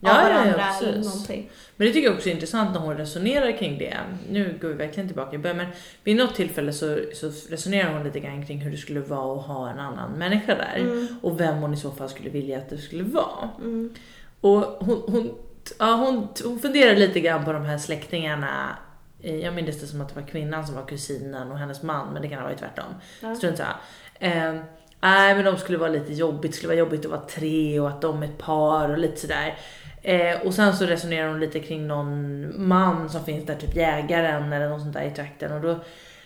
Ja, 0.00 0.10
av 0.10 0.16
ja, 0.16 0.28
ja, 0.28 0.34
varandra 0.38 0.64
eller 0.82 1.04
någonting. 1.04 1.50
Men 1.76 1.86
det 1.86 1.92
tycker 1.92 2.08
jag 2.08 2.16
också 2.16 2.28
är 2.28 2.32
intressant 2.32 2.72
när 2.74 2.80
hon 2.80 2.96
resonerar 2.96 3.58
kring 3.58 3.78
det. 3.78 3.96
Nu 4.30 4.58
går 4.60 4.68
vi 4.68 4.74
verkligen 4.74 5.08
tillbaka 5.08 5.36
i 5.36 5.38
början, 5.38 5.56
men 5.56 5.66
vid 6.04 6.16
något 6.16 6.34
tillfälle 6.34 6.72
så, 6.72 6.98
så 7.14 7.30
resonerar 7.50 7.92
hon 7.94 8.04
lite 8.04 8.20
grann 8.20 8.46
kring 8.46 8.58
hur 8.58 8.70
det 8.70 8.76
skulle 8.76 9.00
vara 9.00 9.40
att 9.40 9.46
ha 9.46 9.70
en 9.70 9.78
annan 9.78 10.10
människa 10.12 10.54
där. 10.54 10.76
Mm. 10.80 11.06
Och 11.22 11.40
vem 11.40 11.56
hon 11.56 11.74
i 11.74 11.76
så 11.76 11.90
fall 11.90 12.08
skulle 12.08 12.30
vilja 12.30 12.58
att 12.58 12.70
det 12.70 12.78
skulle 12.78 13.04
vara. 13.04 13.48
Mm. 13.58 13.94
Och 14.40 14.56
hon, 14.60 15.02
hon, 15.06 15.30
ja, 15.78 15.94
hon, 15.94 16.28
hon 16.44 16.58
funderar 16.58 16.94
lite 16.96 17.20
grann 17.20 17.44
på 17.44 17.52
de 17.52 17.64
här 17.64 17.78
släktingarna. 17.78 18.76
Eh, 19.22 19.36
Jag 19.36 19.54
minns 19.54 19.80
det 19.80 19.86
som 19.86 20.00
att 20.00 20.08
det 20.14 20.20
var 20.20 20.26
kvinnan 20.28 20.66
som 20.66 20.74
var 20.74 20.84
kusinen 20.86 21.52
och 21.52 21.58
hennes 21.58 21.82
man, 21.82 22.12
men 22.12 22.22
det 22.22 22.28
kan 22.28 22.38
ha 22.38 22.44
varit 22.44 22.58
tvärtom. 22.58 22.94
Ja. 23.22 23.34
Strunt 23.34 23.56
samma. 23.58 23.70
Eh, 24.18 24.54
nej, 25.00 25.34
men 25.34 25.44
de 25.44 25.56
skulle 25.56 25.78
vara 25.78 25.90
lite 25.90 26.12
jobbigt. 26.12 26.50
Det 26.52 26.56
skulle 26.56 26.68
vara 26.68 26.78
jobbigt 26.78 27.04
att 27.04 27.10
vara 27.10 27.20
tre 27.20 27.80
och 27.80 27.88
att 27.88 28.00
de 28.02 28.22
är 28.22 28.26
ett 28.26 28.38
par 28.38 28.88
och 28.88 28.98
lite 28.98 29.20
sådär. 29.20 29.58
Eh, 30.02 30.40
och 30.46 30.54
sen 30.54 30.76
så 30.76 30.84
resonerar 30.86 31.28
hon 31.28 31.40
lite 31.40 31.60
kring 31.60 31.86
någon 31.86 32.52
man 32.68 33.08
som 33.10 33.24
finns 33.24 33.46
där, 33.46 33.54
typ 33.54 33.76
jägaren 33.76 34.52
eller 34.52 34.68
något 34.68 34.80
sånt 34.80 34.94
där 34.94 35.02
i 35.02 35.10
trakten. 35.10 35.52
Och 35.52 35.60
då, 35.60 35.78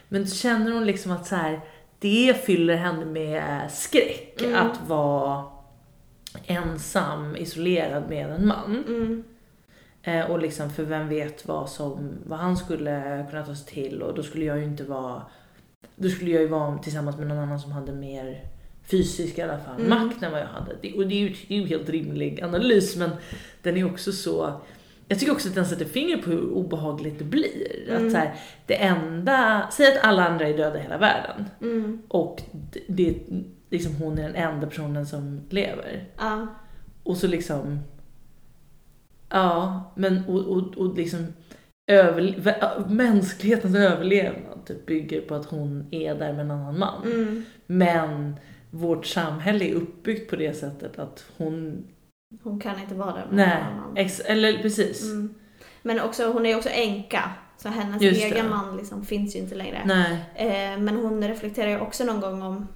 men 0.09 0.25
då 0.25 0.31
känner 0.31 0.73
hon 0.73 0.87
liksom 0.87 1.13
att 1.13 1.27
så 1.27 1.35
här, 1.35 1.61
det 1.99 2.45
fyller 2.47 2.77
henne 2.77 3.05
med 3.05 3.71
skräck 3.71 4.43
Mm. 4.43 4.55
att 4.67 4.81
vara 4.89 5.45
ensam, 6.47 7.37
isolerad 7.37 8.09
med 8.09 8.31
en 8.31 8.47
man. 8.47 8.85
Mm. 8.89 9.25
Eh, 10.03 10.31
och 10.31 10.39
liksom 10.39 10.71
för 10.71 10.83
vem 10.83 11.09
vet 11.09 11.47
vad, 11.47 11.69
som, 11.71 12.11
vad 12.27 12.39
han 12.39 12.57
skulle 12.57 13.27
kunna 13.31 13.45
ta 13.45 13.55
sig 13.55 13.67
till 13.67 14.03
och 14.03 14.15
då 14.15 14.23
skulle 14.23 14.45
jag 14.45 14.59
ju 14.59 14.65
inte 14.65 14.85
vara 14.85 15.23
då 15.97 16.09
skulle 16.09 16.31
jag 16.31 16.43
ju 16.43 16.49
vara 16.49 16.79
tillsammans 16.79 17.17
med 17.17 17.27
någon 17.27 17.39
annan 17.39 17.61
som 17.61 17.73
hade 17.73 17.93
mer 17.93 18.45
fysisk 18.91 19.39
i 19.39 19.43
alla 19.43 19.59
fall, 19.59 19.81
Mm. 19.81 19.89
makt 19.89 20.23
än 20.23 20.33
vad 20.33 20.41
jag 20.41 20.47
hade. 20.47 20.77
Det, 20.83 20.93
och 20.93 21.07
det 21.07 21.15
är 21.15 21.19
ju 21.19 21.35
det 21.49 21.55
är 21.55 21.59
ju 21.61 21.67
helt 21.67 21.89
rimlig 21.89 22.41
analys 22.43 22.97
men 22.97 23.11
den 23.63 23.77
är 23.77 23.85
också 23.87 24.13
så 24.13 24.61
jag 25.11 25.19
tycker 25.19 25.33
också 25.33 25.49
att 25.49 25.55
den 25.55 25.67
sätter 25.67 25.85
fingret 25.85 26.25
på 26.25 26.31
hur 26.31 26.51
obehagligt 26.51 27.19
det 27.19 27.25
blir. 27.25 27.89
Mm. 27.89 28.07
Att 28.07 28.13
så 28.13 28.19
här, 28.19 28.35
det 28.67 28.75
enda, 28.75 29.69
säg 29.73 29.93
att 29.93 30.05
alla 30.05 30.29
andra 30.29 30.49
är 30.49 30.57
döda 30.57 30.79
i 30.79 30.83
hela 30.83 30.99
världen 30.99 31.45
Mm. 31.61 32.03
och 32.09 32.43
det, 32.73 32.81
det, 32.89 33.15
liksom 33.71 33.95
hon 33.95 34.19
är 34.19 34.23
den 34.23 34.35
enda 34.35 34.67
personen 34.67 35.07
som 35.07 35.41
lever. 35.51 36.05
Ja. 36.19 36.47
Och 37.03 37.17
så 37.17 37.27
liksom, 37.27 37.79
ja, 39.29 39.83
men 39.97 40.25
och, 40.25 40.41
och, 40.45 40.77
och 40.79 40.95
liksom 40.97 41.27
över, 41.91 42.85
mänsklighetens 42.89 43.77
överlevnad 43.77 44.65
typ 44.67 44.87
bygger 44.87 45.21
på 45.21 45.35
att 45.35 45.47
hon 45.47 45.87
är 45.91 46.15
där 46.15 46.33
med 46.33 46.41
en 46.41 46.51
annan 46.51 46.79
man. 46.79 47.03
Mm. 47.03 47.45
Men 47.67 48.37
vårt 48.71 49.07
samhälle 49.07 49.65
är 49.65 49.75
uppbyggt 49.75 50.31
på 50.31 50.37
det 50.37 50.55
sättet 50.55 50.99
att 50.99 51.25
hon, 51.37 51.85
Hon 52.43 52.61
kan 52.61 52.81
inte 52.81 52.95
vara 52.95 53.13
där 53.15 53.27
med 53.31 53.37
nej, 53.49 53.65
någon 53.65 53.73
annan. 53.85 53.97
ex, 53.97 54.21
eller 54.21 54.53
precis. 54.63 55.05
Mm. 55.05 55.35
Men 55.83 56.01
också, 56.01 56.33
hon 56.33 56.47
är 56.47 56.51
ju 56.51 56.57
också 56.57 56.69
änka. 56.73 57.31
Så 57.57 57.69
hennes 57.69 58.03
Just 58.03 58.23
egen 58.23 58.45
det. 58.45 58.51
man 58.51 58.77
liksom 58.77 59.05
finns 59.05 59.37
ju 59.37 59.41
inte 59.41 59.55
längre. 59.55 59.83
Nej, 59.85 60.19
Eh, 60.35 60.79
men 60.81 60.97
hon 60.97 61.29
reflekterar 61.29 61.71
ju 61.71 61.79
också 61.81 62.05
någon 62.05 62.21
gång 62.21 62.43
om, 62.43 62.69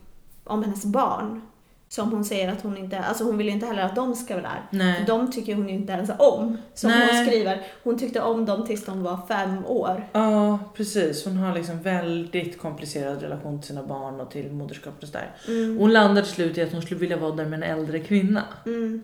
om 0.45 0.62
hennes 0.62 0.84
barn. 0.84 1.40
Som 1.88 2.11
hon 2.11 2.24
säger 2.24 2.53
att 2.53 2.62
hon 2.62 2.76
inte, 2.76 2.99
alltså 2.99 3.24
hon 3.24 3.38
vill 3.38 3.47
ju 3.47 3.53
inte 3.53 3.66
heller 3.66 3.82
att 3.82 3.95
de 3.97 4.14
ska 4.14 4.34
vara 4.34 4.43
där. 4.43 4.62
nej. 4.70 5.05
De 5.07 5.32
tycker 5.32 5.55
hon 5.55 5.68
ju 5.68 5.74
inte 5.74 5.93
ens 5.93 6.11
om. 6.18 6.57
Som 6.74 6.90
Nej. 6.90 7.16
hon 7.16 7.26
skriver, 7.26 7.62
hon 7.84 7.99
tyckte 7.99 8.20
om 8.20 8.45
dem 8.45 8.66
tills 8.66 8.84
de 8.84 9.03
var 9.03 9.18
fem 9.28 9.66
år. 9.66 10.09
Ja, 10.12 10.59
precis. 10.76 11.24
Hon 11.24 11.36
har 11.36 11.55
liksom 11.55 11.82
väldigt 11.82 12.59
komplicerad 12.59 13.22
relation 13.22 13.59
till 13.61 13.68
sina 13.68 13.82
barn 13.82 14.20
och 14.20 14.30
till 14.30 14.53
moderskapet 14.53 15.03
och 15.03 15.09
sådär. 15.09 15.30
Mm. 15.49 15.78
Hon 15.78 15.93
landar 15.93 16.22
till 16.22 16.32
slut 16.32 16.59
i 16.59 16.62
att 16.62 16.72
hon 16.72 16.82
skulle 16.82 17.01
vilja 17.01 17.16
vara 17.16 17.34
där 17.34 17.47
med 17.47 17.62
en 17.62 17.78
äldre 17.78 18.01
kvinna. 18.01 18.43
Mm. 18.66 19.03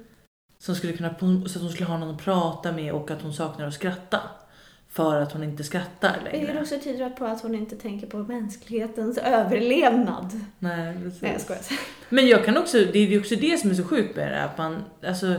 Som 0.58 0.74
skulle 0.74 0.92
kunna, 0.92 1.14
så 1.18 1.58
att 1.58 1.62
hon 1.62 1.70
skulle 1.70 1.88
ha 1.88 1.98
någon 1.98 2.14
att 2.14 2.24
prata 2.24 2.72
med 2.72 2.92
och 2.92 3.10
att 3.10 3.22
hon 3.22 3.32
saknar 3.32 3.66
att 3.66 3.74
skratta. 3.74 4.20
För 4.98 5.20
att 5.20 5.32
hon 5.32 5.42
inte 5.44 5.64
skrattar 5.64 6.16
Vilket 6.32 6.48
längre. 6.48 6.60
också 6.62 6.74
tyder 6.84 7.10
på 7.10 7.24
att 7.24 7.42
hon 7.42 7.54
inte 7.54 7.76
tänker 7.76 8.06
på 8.06 8.16
mänsklighetens 8.16 9.18
överlevnad. 9.18 10.40
Nej, 10.58 10.94
precis. 11.02 11.22
Nej 11.22 11.32
jag 11.32 11.40
skojar. 11.40 11.62
Men 12.08 12.26
jag 12.28 12.44
kan 12.44 12.56
också, 12.56 12.78
det 12.78 12.98
är 12.98 13.06
ju 13.06 13.20
också 13.20 13.34
det 13.36 13.60
som 13.60 13.70
är 13.70 13.74
så 13.74 13.84
sjukt 13.84 14.16
med 14.16 14.32
det, 14.32 14.42
att 14.42 14.58
man 14.58 14.84
alltså, 15.06 15.34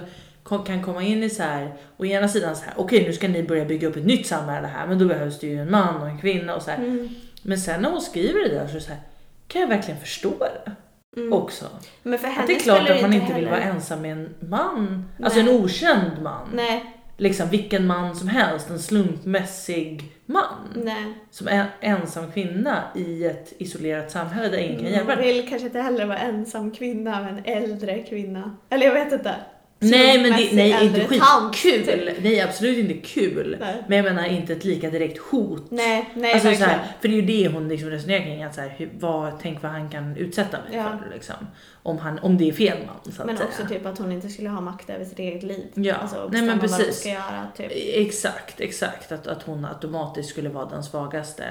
kan 0.66 0.84
komma 0.84 1.03
in 1.03 1.24
i 1.24 1.30
så 1.30 1.43
här, 1.43 1.74
å 1.97 2.05
ena 2.05 2.28
sidan 2.28 2.55
så 2.55 2.64
här, 2.66 2.74
okej 2.78 3.03
nu 3.07 3.14
ska 3.14 3.28
ni 3.28 3.43
börja 3.43 3.66
bygga 3.66 3.88
upp 3.88 3.95
ett 3.95 4.05
nytt 4.05 4.28
samhälle 4.28 4.68
här, 4.68 4.88
men 4.88 4.99
då 4.99 5.05
behövs 5.05 5.39
det 5.39 5.47
ju 5.47 5.60
en 5.62 5.72
man 5.72 6.01
och 6.01 6.07
en 6.07 6.20
kvinna 6.20 6.55
och 6.55 6.62
så. 6.62 6.72
Mm. 6.72 7.10
Men 7.43 7.57
sen 7.57 7.82
när 7.82 7.89
hon 7.91 8.01
skriver 8.01 8.39
det 8.39 8.49
där 8.49 8.68
så 8.68 8.74
det 8.74 8.82
så 8.82 8.89
här, 8.89 8.99
kan 9.47 9.62
jag 9.62 9.68
verkligen 9.70 9.99
förstå 9.99 10.34
det 10.39 10.72
Mm. 11.18 11.34
också? 11.34 11.66
Men 12.03 12.20
för 12.20 12.28
henne 12.28 12.41
Att 12.41 12.47
det 12.47 12.55
är 12.55 12.60
klart 12.60 12.89
att 12.89 13.01
man 13.01 13.14
inte 13.14 13.24
inte 13.26 13.36
vill 13.39 13.45
heller- 13.47 13.49
vara 13.51 13.74
ensam 13.76 14.01
med 14.01 14.12
en 14.12 14.30
man, 14.49 15.05
alltså 15.24 15.39
Nej. 15.41 15.49
en 15.55 15.64
okänd 15.64 16.12
man. 16.22 16.47
Nej, 16.53 16.95
Liksom 17.20 17.49
vilken 17.49 17.88
man 17.88 18.15
som 18.15 18.28
helst, 18.28 18.70
en 18.70 18.80
slumpmässig 18.80 20.03
man. 20.26 20.43
nej. 20.76 21.13
Som 21.32 21.47
är 21.47 21.65
ensam 21.82 22.32
kvinna 22.32 22.84
i 22.95 23.26
ett 23.26 23.53
isolerat 23.57 24.11
samhälle 24.11 24.49
där 24.49 24.57
ingen 24.57 24.80
kan 24.80 24.86
hjälpa 24.86 25.01
Hon 25.01 25.24
henne. 25.24 25.34
vill 25.34 25.49
kanske 25.49 25.67
inte 25.67 25.80
heller 25.80 26.05
vara 26.05 26.17
ensam 26.17 26.72
kvinna, 26.72 27.22
men 27.22 27.45
äldre 27.45 28.03
kvinna. 28.03 28.55
Eller 28.70 28.86
jag 28.86 28.93
vet 28.93 29.13
inte. 29.13 29.36
Nej 29.82 30.21
men 30.23 30.32
det, 30.32 30.49
nej, 30.55 30.86
inte 30.86 30.99
skitkul. 31.07 31.86
typ. 31.86 32.23
Nej 32.23 32.41
absolut 32.41 32.77
inte 32.77 33.07
kul. 33.07 33.57
Nej, 33.59 33.84
Men 33.88 33.97
jag 33.97 34.03
menar 34.05 34.25
inte 34.27 34.53
ett 34.53 34.63
lika 34.65 34.89
direkt 34.89 35.17
hot. 35.17 35.71
nej, 35.71 36.09
nej 36.13 36.34
alltså, 36.34 36.45
så 36.45 36.49
verkligen. 36.49 36.69
här, 36.69 36.88
för 37.01 37.07
det 37.07 37.13
är 37.13 37.21
ju 37.21 37.21
det 37.21 37.47
hon 37.47 37.67
liksom 37.69 37.89
resonerar 37.89 38.23
kring. 38.23 38.43
Att 38.43 38.55
så 38.55 38.61
här, 38.61 38.73
hur, 38.77 38.89
vad, 38.99 39.39
tänk 39.41 39.63
vad 39.63 39.71
han 39.71 39.89
kan 39.89 40.17
utsätta 40.17 40.57
mig 40.57 40.67
Ja. 40.77 40.97
för. 41.03 41.13
Liksom. 41.13 41.36
Om, 41.84 41.97
han, 41.97 42.19
om 42.19 42.38
det 42.38 42.49
är 42.49 42.53
fel 42.53 42.77
man. 42.86 43.13
Så 43.13 43.21
att 43.21 43.27
Men 43.27 43.38
säga. 43.38 43.47
också 43.49 43.65
typ 43.65 43.86
att 43.86 43.97
hon 43.97 44.11
inte 44.11 44.30
skulle 44.30 44.49
ha 44.49 44.61
makt 44.61 44.89
över 44.89 45.05
sitt 45.05 45.19
eget 45.19 45.43
liv. 45.43 45.65
Ja, 45.73 45.95
Alltså 45.95 46.30
nej 46.32 46.41
men 46.41 46.59
vad 46.59 46.69
precis. 46.77 46.99
ska 46.99 47.09
göra, 47.09 47.47
typ. 47.57 47.71
Exakt, 47.95 48.61
exakt. 48.61 49.11
Att, 49.11 49.27
att 49.27 49.43
hon 49.43 49.65
automatiskt 49.65 50.30
skulle 50.30 50.49
vara 50.49 50.65
den 50.69 50.84
svagaste. 50.84 51.43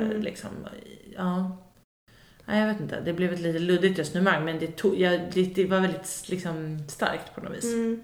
Mm. 0.00 0.22
Liksom, 0.22 0.50
ja. 1.16 1.56
Nej, 2.44 2.60
jag 2.60 2.66
vet 2.66 2.80
inte, 2.80 3.00
det 3.00 3.12
blev 3.12 3.32
ett 3.32 3.40
lite 3.40 3.58
luddigt 3.58 3.98
resonemang 3.98 4.44
men 4.44 4.58
det, 4.58 4.76
tog, 4.76 5.00
jag, 5.00 5.20
det, 5.32 5.42
det 5.42 5.66
var 5.66 5.80
väldigt 5.80 6.24
liksom, 6.28 6.78
starkt 6.88 7.34
på 7.34 7.40
något 7.40 7.56
vis. 7.56 7.64
Mm. 7.64 8.02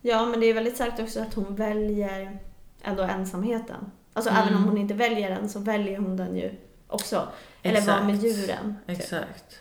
Ja, 0.00 0.26
men 0.26 0.40
det 0.40 0.46
är 0.46 0.54
väldigt 0.54 0.74
starkt 0.74 1.00
också 1.00 1.20
att 1.20 1.34
hon 1.34 1.54
väljer 1.54 2.38
ändå 2.82 3.02
ensamheten. 3.02 3.90
Alltså 4.12 4.30
Mm. 4.30 4.42
även 4.42 4.54
om 4.54 4.64
hon 4.64 4.78
inte 4.78 4.94
väljer 4.94 5.30
den 5.30 5.48
så 5.48 5.58
väljer 5.58 5.98
hon 5.98 6.16
den 6.16 6.36
ju 6.36 6.50
också. 6.86 7.28
Eller 7.62 7.80
vara 7.80 8.04
med 8.04 8.16
djuren. 8.24 8.76
Typ. 8.86 8.98
Exakt. 8.98 9.58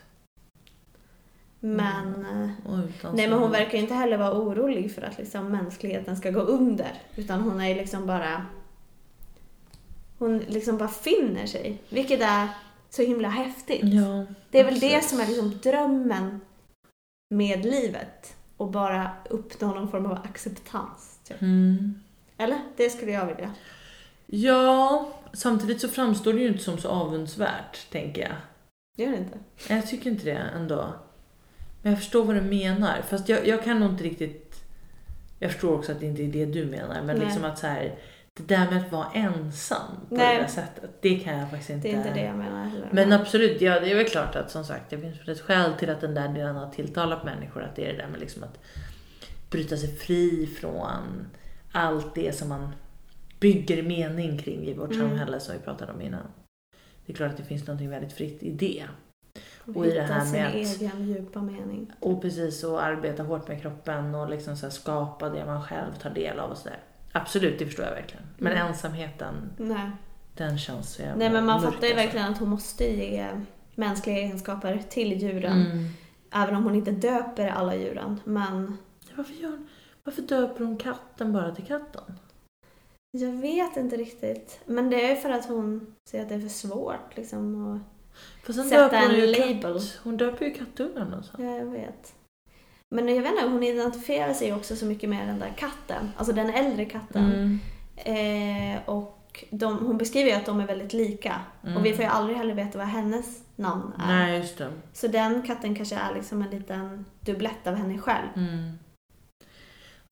Men, 1.59 2.25
eh, 2.25 2.71
Och 2.71 2.77
utan 2.85 3.15
nej, 3.15 3.27
men 3.27 3.39
hon 3.39 3.51
verkar 3.51 3.77
inte 3.77 3.93
heller 3.93 4.17
vara 4.17 4.33
orolig 4.33 4.95
för 4.95 5.01
att 5.01 5.17
liksom 5.17 5.51
mänskligheten 5.51 6.17
ska 6.17 6.31
gå 6.31 6.39
under. 6.39 6.91
Utan 7.15 7.41
hon 7.41 7.61
är 7.61 7.75
liksom 7.75 8.07
bara... 8.07 8.45
Hon 10.17 10.37
liksom 10.37 10.77
bara 10.77 10.89
finner 10.89 11.45
sig. 11.45 11.81
Vilket 11.89 12.21
är 12.21 12.47
så 12.91 13.01
himla 13.01 13.29
häftigt. 13.29 13.81
Ja, 13.83 14.25
Det 14.51 14.59
är 14.59 14.65
väl 14.65 14.79
det 14.79 14.95
absolut. 14.95 15.03
som 15.09 15.19
är 15.19 15.27
liksom 15.27 15.59
drömmen 15.71 16.41
med 17.29 17.65
livet. 17.65 18.35
Och 18.57 18.71
bara 18.71 19.11
uppnå 19.29 19.67
någon 19.67 19.91
form 19.91 20.05
av 20.05 20.11
acceptans. 20.23 21.19
Typ. 21.23 21.41
Mm. 21.41 22.01
Eller? 22.37 22.59
Det 22.77 22.89
skulle 22.89 23.11
jag 23.11 23.25
vilja. 23.25 23.51
Ja, 24.25 25.11
samtidigt 25.33 25.81
så 25.81 25.87
framstår 25.87 26.33
det 26.33 26.39
ju 26.39 26.47
inte 26.47 26.63
som 26.63 26.77
så 26.77 26.89
avundsvärt, 26.89 27.91
tänker 27.91 28.21
jag. 28.21 28.35
Gör 28.97 29.11
det 29.11 29.17
inte? 29.17 29.39
Jag 29.69 29.87
tycker 29.87 30.09
inte 30.09 30.25
det 30.25 30.49
ändå. 30.55 30.93
Men 31.81 31.91
jag 31.91 31.99
förstår 32.01 32.25
vad 32.25 32.35
du 32.35 32.41
menar. 32.41 33.01
Fast 33.09 33.29
jag, 33.29 33.47
jag 33.47 33.63
kan 33.63 33.79
nog 33.79 33.89
inte 33.89 34.03
riktigt... 34.03 34.55
Jag 35.39 35.51
förstår 35.51 35.77
också 35.77 35.91
att 35.91 35.99
det 35.99 36.05
inte 36.05 36.23
är 36.23 36.27
det 36.27 36.45
du 36.45 36.65
menar. 36.65 37.01
Men 37.01 37.17
Nej. 37.17 37.25
liksom 37.25 37.43
att 37.45 37.59
så 37.59 37.67
här, 37.67 37.95
det 38.37 38.43
där 38.55 38.69
med 38.71 38.77
att 38.85 38.91
vara 38.91 39.07
ensam 39.13 39.91
på 40.09 40.15
Nej. 40.15 40.35
det 40.35 40.41
där 40.41 40.47
sättet. 40.49 40.91
Det 41.01 41.19
kan 41.19 41.37
jag 41.37 41.49
faktiskt 41.49 41.69
inte. 41.69 41.87
Det 41.87 41.93
är 41.93 41.97
inte 41.97 42.13
det 42.13 42.21
jag 42.25 42.35
menar 42.37 42.65
heller. 42.65 42.89
Men 42.91 43.13
absolut, 43.13 43.61
ja, 43.61 43.79
det 43.79 43.91
är 43.91 43.95
väl 43.95 44.05
klart 44.07 44.35
att 44.35 44.51
som 44.51 44.63
sagt 44.65 44.89
det 44.89 44.97
finns 44.97 45.27
ett 45.27 45.41
skäl 45.41 45.73
till 45.73 45.89
att 45.89 46.01
den 46.01 46.13
där 46.13 46.27
delen 46.27 46.55
har 46.55 46.69
tilltalat 46.69 47.23
människor. 47.25 47.63
Att 47.63 47.75
det 47.75 47.85
är 47.89 47.93
det 47.93 47.97
där 48.01 48.07
med 48.07 48.19
liksom 48.19 48.43
att 48.43 48.59
bryta 49.49 49.77
sig 49.77 49.95
fri 49.95 50.47
från 50.59 51.27
allt 51.71 52.15
det 52.15 52.35
som 52.35 52.49
man 52.49 52.75
bygger 53.39 53.83
mening 53.83 54.37
kring 54.37 54.63
i 54.67 54.73
vårt 54.73 54.91
Mm. 54.91 55.09
samhälle 55.09 55.39
som 55.39 55.55
vi 55.55 55.61
pratade 55.61 55.91
om 55.91 56.01
innan. 56.01 56.27
Det 57.05 57.13
är 57.13 57.17
klart 57.17 57.31
att 57.31 57.37
det 57.37 57.43
finns 57.43 57.67
något 57.67 57.81
väldigt 57.81 58.13
fritt 58.13 58.43
i 58.43 58.51
det. 58.51 58.83
Och 59.65 59.75
och 59.77 59.85
i 59.85 59.91
det 59.93 60.01
här 60.01 60.21
sin 60.25 60.31
med 60.31 60.47
att- 60.47 60.53
egen 60.55 61.07
djupa 61.07 61.41
mening. 61.41 61.91
Och 61.99 62.21
precis 62.21 62.63
och 62.63 62.83
arbeta 62.83 63.23
hårt 63.23 63.47
med 63.47 63.61
kroppen 63.61 64.15
och 64.15 64.29
liksom 64.29 64.57
så 64.57 64.69
skapa 64.69 65.29
det 65.29 65.45
man 65.45 65.63
själv 65.63 65.93
tar 66.01 66.09
del 66.09 66.39
av 66.39 66.51
och 66.51 66.57
sådär. 66.57 66.79
Absolut, 67.11 67.59
det 67.59 67.65
förstår 67.65 67.85
jag 67.85 67.91
verkligen. 67.91 68.23
Men 68.37 68.51
Mm. 68.53 68.67
ensamheten, 68.67 69.49
Nej. 69.57 69.89
den 70.37 70.57
känns 70.57 70.93
så 70.93 71.01
jävla 71.01 71.15
Nej 71.15 71.29
men 71.29 71.45
man 71.45 71.61
fattar 71.61 71.71
ju 71.87 71.93
alltså. 71.93 71.95
verkligen 72.05 72.31
att 72.31 72.37
hon 72.39 72.49
måste 72.49 72.83
ge 72.83 73.27
mänskliga 73.75 74.17
egenskaper 74.17 74.83
till 74.89 75.21
djuren. 75.21 75.65
Mm. 75.65 75.87
Även 76.33 76.55
om 76.55 76.63
hon 76.63 76.75
inte 76.75 76.91
döper 76.91 77.47
alla 77.47 77.75
djuren. 77.75 78.19
Men 78.23 78.77
Ja, 79.07 79.13
Varför, 79.17 79.33
gör, 79.33 79.59
varför 80.03 80.21
döper 80.21 80.65
hon 80.65 80.77
katten 80.77 81.33
bara 81.33 81.55
till 81.55 81.65
katten? 81.65 82.03
jag 83.11 83.31
vet 83.31 83.77
inte 83.77 83.97
riktigt. 83.97 84.59
Men 84.65 84.89
det 84.89 85.11
är 85.11 85.15
för 85.15 85.29
att 85.29 85.45
hon 85.45 85.95
ser 86.09 86.21
att 86.21 86.29
det 86.29 86.35
är 86.35 86.39
för 86.41 86.47
svårt 86.49 87.15
liksom. 87.17 87.83
För 88.43 88.53
sen 88.53 88.69
Sätta 88.69 88.81
döper 88.83 89.01
hon 89.01 89.09
en 89.09 89.15
ju 89.15 89.27
label. 89.27 89.73
Katt, 89.79 89.99
hon 90.03 90.17
döper 90.17 90.45
ju 90.45 90.53
kattungarna 90.53 91.17
och 91.17 91.25
så. 91.25 91.31
Ja, 91.37 91.55
jag 91.57 91.65
vet. 91.65 92.13
Men 92.95 93.15
jag 93.15 93.21
vet 93.21 93.31
inte, 93.31 93.47
hon 93.47 93.63
identifierar 93.63 94.33
sig 94.33 94.53
också 94.53 94.75
så 94.75 94.85
mycket 94.85 95.09
med 95.09 95.27
den 95.27 95.39
där 95.39 95.53
katten. 95.57 96.11
Alltså 96.17 96.33
den 96.33 96.49
äldre 96.49 96.85
katten. 96.85 97.25
Mm. 97.33 98.75
Eh, 98.75 98.89
och 98.89 99.43
de, 99.49 99.85
hon 99.85 99.97
beskriver 99.97 100.29
ju 100.29 100.35
att 100.35 100.45
de 100.45 100.59
är 100.59 100.67
väldigt 100.67 100.93
lika. 100.93 101.35
Mm. 101.63 101.77
Och 101.77 101.85
vi 101.85 101.93
får 101.93 102.03
ju 102.05 102.11
aldrig 102.11 102.37
heller 102.37 102.53
veta 102.53 102.77
vad 102.77 102.87
hennes 102.87 103.43
namn 103.55 103.93
är. 103.99 104.07
Nej, 104.07 104.37
just 104.39 104.57
det. 104.57 104.71
Så 104.93 105.07
den 105.07 105.41
katten 105.41 105.75
kanske 105.75 105.95
är 105.95 106.13
liksom 106.15 106.41
en 106.41 106.49
liten 106.49 107.05
dubblett 107.19 107.67
av 107.67 107.75
henne 107.75 107.97
själv. 107.97 108.27
Mm. 108.35 108.79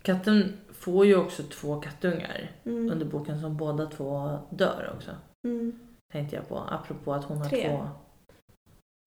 Katten 0.02 0.58
får 0.74 1.06
ju 1.06 1.16
också 1.16 1.44
två 1.44 1.82
kattungar 1.82 2.52
Mm. 2.66 2.92
under 2.92 3.06
boken 3.06 3.42
som 3.42 3.58
båda 3.58 3.86
två 3.86 4.38
dör 4.50 4.94
också. 4.96 5.12
Mm. 5.48 5.80
Tänkte 6.14 6.36
jag 6.36 6.50
på. 6.50 6.58
Apropå 6.70 7.14
att 7.14 7.24
hon 7.26 7.38
har 7.38 7.50
Tre. 7.50 7.68
två... 7.70 7.88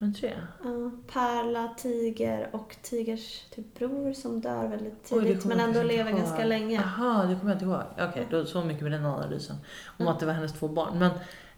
Men 0.03 0.13
tre? 0.13 0.33
Ja, 0.63 0.91
Pärla, 1.13 1.73
Tiger 1.77 2.49
och 2.51 2.75
Tigers 2.81 3.43
typ 3.55 3.73
bror 3.79 4.13
som 4.13 4.41
dör 4.41 4.67
väldigt 4.67 5.09
Oj, 5.11 5.21
tidigt 5.23 5.41
kommer 5.41 5.55
men 5.55 5.65
ändå 5.69 5.83
lever 5.83 6.11
ihåg. 6.11 6.19
ganska 6.19 6.45
länge. 6.45 6.75
Jaha, 6.75 7.25
det 7.25 7.35
kommer 7.35 7.51
jag 7.51 7.55
inte 7.55 7.65
ihåg. 7.65 8.09
Okej, 8.09 8.27
då 8.31 8.45
så 8.45 8.63
mycket 8.63 8.83
med 8.83 8.91
den 8.91 9.05
analysen. 9.05 9.55
Om 9.97 10.05
Ja. 10.05 10.11
att 10.11 10.19
det 10.19 10.25
var 10.25 10.33
hennes 10.33 10.53
två 10.53 10.67
barn. 10.67 10.99
Men, 10.99 11.11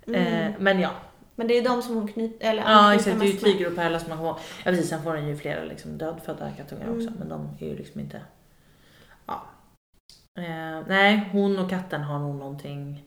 Mm. 0.07 0.21
eh, 0.51 0.53
men 0.59 0.79
ja. 0.79 0.91
Men 1.35 1.47
det 1.47 1.57
är 1.57 1.63
de 1.63 1.81
som 1.81 1.95
hon 1.95 2.07
knyter, 2.07 2.49
eller 2.49 2.61
Ja 2.63 2.93
exakt, 2.93 3.19
det 3.19 3.25
är 3.25 3.27
ju. 3.31 3.37
Tiger 3.37 3.67
och 3.67 3.75
Pärla 3.75 3.99
som 3.99 4.09
man 4.09 4.17
kommer 4.17 4.29
ihåg. 4.29 4.39
Ja 4.65 4.71
precis, 4.71 4.89
sen 4.89 5.03
får 5.03 5.13
den 5.13 5.27
ju 5.27 5.37
flera 5.37 5.63
liksom 5.63 5.97
dödfödda 5.97 6.51
kattungar 6.51 6.83
Mm. 6.87 6.97
också. 6.97 7.11
Men 7.19 7.29
de 7.29 7.49
är 7.59 7.65
ju 7.69 7.75
liksom 7.75 8.01
inte... 8.01 8.21
Ja. 9.25 9.43
Eh, 10.37 10.83
nej, 10.87 11.29
hon 11.31 11.59
och 11.59 11.69
katten 11.69 12.01
har 12.01 12.19
nog 12.19 12.35
någonting 12.35 13.03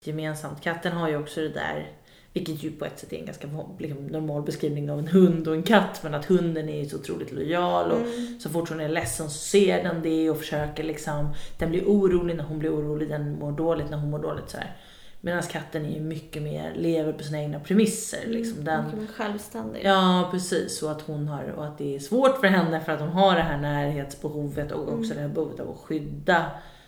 gemensamt. 0.00 0.60
Katten 0.60 0.92
har 0.92 1.08
ju 1.08 1.16
också 1.16 1.40
det 1.40 1.48
där 1.48 1.88
Vilket 2.32 2.62
ju 2.62 2.70
på 2.70 2.84
ett 2.84 2.98
sätt 2.98 3.12
är 3.12 3.16
en 3.18 3.26
ganska 3.26 3.48
liksom, 3.78 4.06
normal 4.06 4.42
beskrivning 4.42 4.90
av 4.90 4.98
en 4.98 5.08
hund 5.08 5.48
och 5.48 5.54
en 5.54 5.62
katt. 5.62 6.00
Men 6.02 6.14
att 6.14 6.24
hunden 6.24 6.68
är 6.68 6.78
ju 6.82 6.88
så 6.88 6.96
otroligt 6.96 7.32
lojal 7.32 7.90
och 7.90 7.98
Mm. 7.98 8.40
så 8.40 8.48
fort 8.50 8.68
hon 8.68 8.80
är 8.80 8.88
ledsen 8.88 9.30
så 9.30 9.38
ser 9.38 9.82
den 9.84 10.02
det 10.02 10.30
och 10.30 10.38
försöker 10.38 10.84
liksom. 10.84 11.34
Den 11.58 11.70
blir 11.70 11.84
orolig 11.84 12.36
när 12.36 12.44
hon 12.44 12.58
blir 12.58 12.74
orolig, 12.74 13.08
den 13.08 13.38
mår 13.38 13.52
dåligt 13.52 13.90
när 13.90 13.98
hon 13.98 14.10
mår 14.10 14.18
dåligt 14.18 14.50
så 14.50 14.56
här. 14.56 14.76
Medan 15.20 15.42
katten 15.42 15.84
är 15.86 15.94
ju 15.94 16.00
mycket 16.00 16.42
mer, 16.42 16.72
lever 16.76 17.12
på 17.12 17.22
sina 17.22 17.38
egna 17.42 17.60
premisser. 17.60 18.26
Liksom. 18.26 18.64
Den, 18.64 18.84
Mycket 18.84 19.00
mer 19.00 19.06
självständig. 19.06 19.80
Ja 19.84 20.28
precis, 20.30 20.82
och 20.82 20.90
att 20.90 21.02
hon 21.02 21.28
har, 21.28 21.44
och 21.44 21.66
att 21.66 21.78
det 21.78 21.94
är 21.94 21.98
svårt 21.98 22.40
för 22.40 22.46
henne 22.46 22.80
för 22.80 22.92
att 22.92 23.00
hon 23.00 23.08
har 23.08 23.34
det 23.34 23.42
här 23.42 23.58
närhetsbehovet 23.58 24.72
och 24.72 24.92
också 24.92 25.14
det 25.14 25.20
här 25.20 25.28
behovet 25.28 25.60
av 25.60 25.70
att 25.70 25.76
skydda 25.78 26.46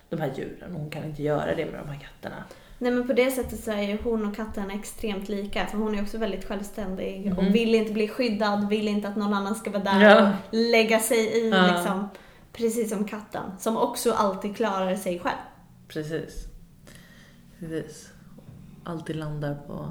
de 0.08 0.20
här 0.20 0.32
djuren. 0.36 0.74
Och 0.74 0.80
hon 0.80 0.90
kan 0.90 1.04
inte 1.04 1.22
göra 1.22 1.54
det 1.54 1.64
med 1.64 1.74
de 1.80 1.88
här 1.88 2.00
katterna. 2.00 2.44
Nej 2.82 2.92
men 2.92 3.06
på 3.06 3.12
det 3.12 3.30
sättet 3.30 3.64
så 3.64 3.70
är 3.70 3.82
ju 3.82 3.98
hon 4.04 4.26
och 4.26 4.36
katten 4.36 4.70
extremt 4.70 5.28
lika 5.28 5.66
för 5.66 5.78
hon 5.78 5.94
är 5.98 6.02
också 6.02 6.18
väldigt 6.18 6.44
självständig 6.44 7.26
Mhm. 7.26 7.38
och 7.38 7.54
vill 7.54 7.74
inte 7.74 7.92
bli 7.92 8.08
skyddad, 8.08 8.68
vill 8.68 8.88
inte 8.88 9.08
att 9.08 9.16
någon 9.16 9.34
annan 9.34 9.54
ska 9.54 9.70
vara 9.70 9.82
där 9.82 10.00
Ja. 10.00 10.28
och 10.28 10.34
lägga 10.50 10.98
sig 11.00 11.18
i 11.18 11.50
Ja. 11.50 11.66
liksom. 11.66 12.08
Precis 12.52 12.90
som 12.90 13.04
katten 13.04 13.42
som 13.58 13.76
också 13.76 14.12
alltid 14.12 14.56
klarar 14.56 14.94
sig 14.96 15.18
själv. 15.18 15.36
Precis. 15.88 16.44
Precis. 17.58 18.08
Alltid 18.84 19.16
landar 19.16 19.54
på... 19.54 19.88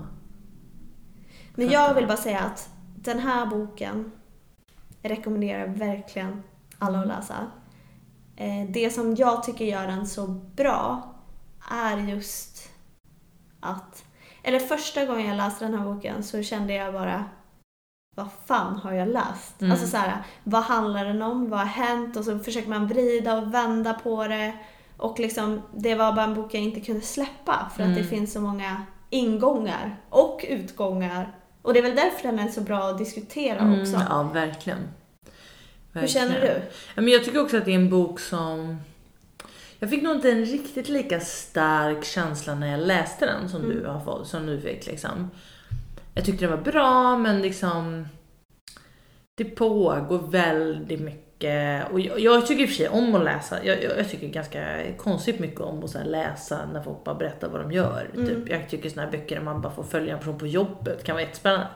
Men 1.56 1.70
jag 1.70 1.94
vill 1.94 2.08
bara 2.08 2.18
säga 2.18 2.40
att 2.40 2.70
den 2.96 3.20
här 3.20 3.46
boken 3.46 4.12
rekommenderar 5.04 5.68
verkligen 5.68 6.44
alla 6.80 7.00
att 7.00 7.08
läsa. 7.08 7.36
Eh, 8.36 8.70
Det 8.70 8.90
som 8.94 9.16
jag 9.16 9.44
tycker 9.44 9.66
gör 9.66 9.88
den 9.88 10.08
så 10.08 10.28
bra 10.56 11.14
är 11.72 11.98
just 11.98 12.71
att... 13.62 14.04
Eller 14.44 14.60
första 14.60 15.06
gången 15.06 15.28
jag 15.28 15.38
läste 15.38 15.66
den 15.66 15.74
här 15.74 15.86
boken 15.86 16.24
så 16.24 16.44
kände 16.44 16.74
jag 16.74 16.94
bara 16.94 17.26
vad 18.16 18.28
fan 18.46 18.76
har 18.76 18.94
jag 18.94 19.08
läst? 19.08 19.62
Mm. 19.62 19.72
Alltså 19.72 19.88
så 19.88 19.98
här, 19.98 20.24
vad 20.44 20.64
handlar 20.64 21.06
den 21.06 21.22
om? 21.22 21.50
Vad 21.50 21.60
har 21.60 21.66
hänt? 21.66 22.18
Och 22.18 22.26
så 22.26 22.40
försöker 22.40 22.70
man 22.70 22.88
vrida 22.88 23.38
och 23.38 23.54
vända 23.54 23.94
på 23.94 24.28
det. 24.28 24.54
Och 24.98 25.20
liksom, 25.20 25.62
det 25.76 25.96
var 25.96 26.14
bara 26.14 26.26
en 26.26 26.34
bok 26.36 26.54
jag 26.54 26.62
inte 26.62 26.82
kunde 26.82 27.02
släppa 27.02 27.72
för 27.76 27.84
att 27.84 27.90
det 27.96 28.00
Mm. 28.02 28.08
finns 28.10 28.34
så 28.34 28.42
många 28.42 28.86
ingångar 29.10 29.96
och 30.10 30.46
utgångar. 30.50 31.36
Och 31.62 31.74
det 31.74 31.80
är 31.80 31.84
väl 31.84 31.96
därför 31.96 32.24
den 32.28 32.40
är 32.40 32.48
så 32.48 32.62
bra 32.62 32.80
att 32.90 32.98
diskutera 32.98 33.56
också. 33.82 33.96
Mm, 33.96 34.08
ja, 34.10 34.24
verkligen. 34.24 34.80
Hur 35.94 36.08
känner 36.08 36.32
Verkligen. 36.34 36.56
du? 36.96 37.02
Men 37.02 37.08
jag 37.12 37.24
tycker 37.26 37.42
också 37.42 37.58
att 37.58 37.66
det 37.66 37.72
är 37.72 37.76
en 37.76 37.90
bok 37.90 38.20
som... 38.20 38.78
Jag 39.82 39.90
fick 39.90 40.04
nog 40.04 40.16
inte 40.16 40.32
en 40.32 40.46
riktigt 40.46 40.90
lika 40.90 41.20
stark 41.20 42.04
känsla 42.06 42.56
när 42.56 42.72
jag 42.72 42.80
läste 42.80 43.26
den 43.26 43.50
som 43.50 43.62
Mm. 43.66 43.78
du 43.80 43.88
har 43.88 44.00
fått, 44.00 44.28
som 44.28 44.46
du 44.46 44.62
fick 44.62 44.88
liksom. 44.88 45.32
Jag 46.14 46.26
tyckte 46.26 46.46
den 46.46 46.58
var 46.58 46.64
bra 46.72 47.18
men 47.18 47.42
liksom... 47.42 48.08
Det 49.38 49.46
pågår 49.46 50.28
väldigt 50.32 51.00
mycket 51.00 51.92
och 51.92 52.00
jag, 52.00 52.20
jag 52.20 52.48
tycker 52.48 52.64
i 52.64 52.66
och 52.66 52.70
för 52.70 52.76
sig 52.76 52.90
om 52.90 53.16
att 53.16 53.24
läsa. 53.24 53.66
Jag, 53.66 53.84
jag, 53.84 53.98
jag 54.00 54.10
tycker 54.10 54.28
ganska 54.28 54.78
konstigt 54.98 55.40
mycket 55.40 55.62
om 55.62 55.84
att 55.84 55.96
läsa 56.06 56.60
när 56.74 56.82
folk 56.82 57.04
bara 57.04 57.16
berättar 57.16 57.50
vad 57.50 57.62
de 57.62 57.72
gör. 57.72 58.10
Mm. 58.14 58.28
Typ. 58.28 58.50
Jag 58.50 58.70
tycker 58.70 58.90
såna 58.90 59.02
här 59.02 59.12
böcker 59.12 59.36
där 59.36 59.44
man 59.44 59.62
bara 59.62 59.74
får 59.74 59.84
följa 59.84 60.14
en 60.14 60.20
person 60.20 60.40
på 60.40 60.48
jobbet 60.48 61.04
kan 61.04 61.16
vara 61.16 61.24
jättespännande. 61.24 61.68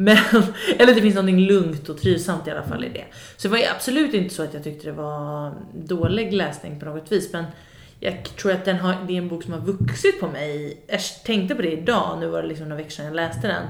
Men, 0.00 0.16
eller 0.78 0.94
det 0.94 1.00
finns 1.02 1.14
någonting 1.14 1.40
lugnt 1.40 1.88
och 1.88 1.98
trivsamt 1.98 2.46
i 2.46 2.50
alla 2.50 2.62
fall 2.62 2.84
i 2.84 2.88
det. 2.88 3.04
Så 3.36 3.48
det 3.48 3.52
var 3.52 3.58
ju 3.58 3.64
absolut 3.64 4.14
inte 4.14 4.34
så 4.34 4.42
att 4.42 4.54
jag 4.54 4.64
tyckte 4.64 4.86
det 4.86 4.92
var 4.92 5.52
dålig 5.74 6.32
läsning 6.32 6.80
på 6.80 6.86
något 6.86 7.12
vis. 7.12 7.32
Men 7.32 7.44
jag 8.00 8.24
tror 8.24 8.52
att 8.52 8.64
den 8.64 8.76
har, 8.76 8.94
det 9.06 9.12
är 9.12 9.18
en 9.18 9.28
bok 9.28 9.42
som 9.42 9.52
har 9.52 9.60
vuxit 9.60 10.20
på 10.20 10.28
mig. 10.28 10.80
Jag 10.86 11.00
tänkte 11.24 11.54
på 11.54 11.62
det 11.62 11.72
idag, 11.72 12.16
nu 12.20 12.26
var 12.26 12.42
det 12.42 12.48
liksom 12.48 12.68
några 12.68 12.76
veckor 12.82 12.90
sedan 12.90 13.06
jag 13.06 13.14
läste 13.14 13.48
den. 13.48 13.62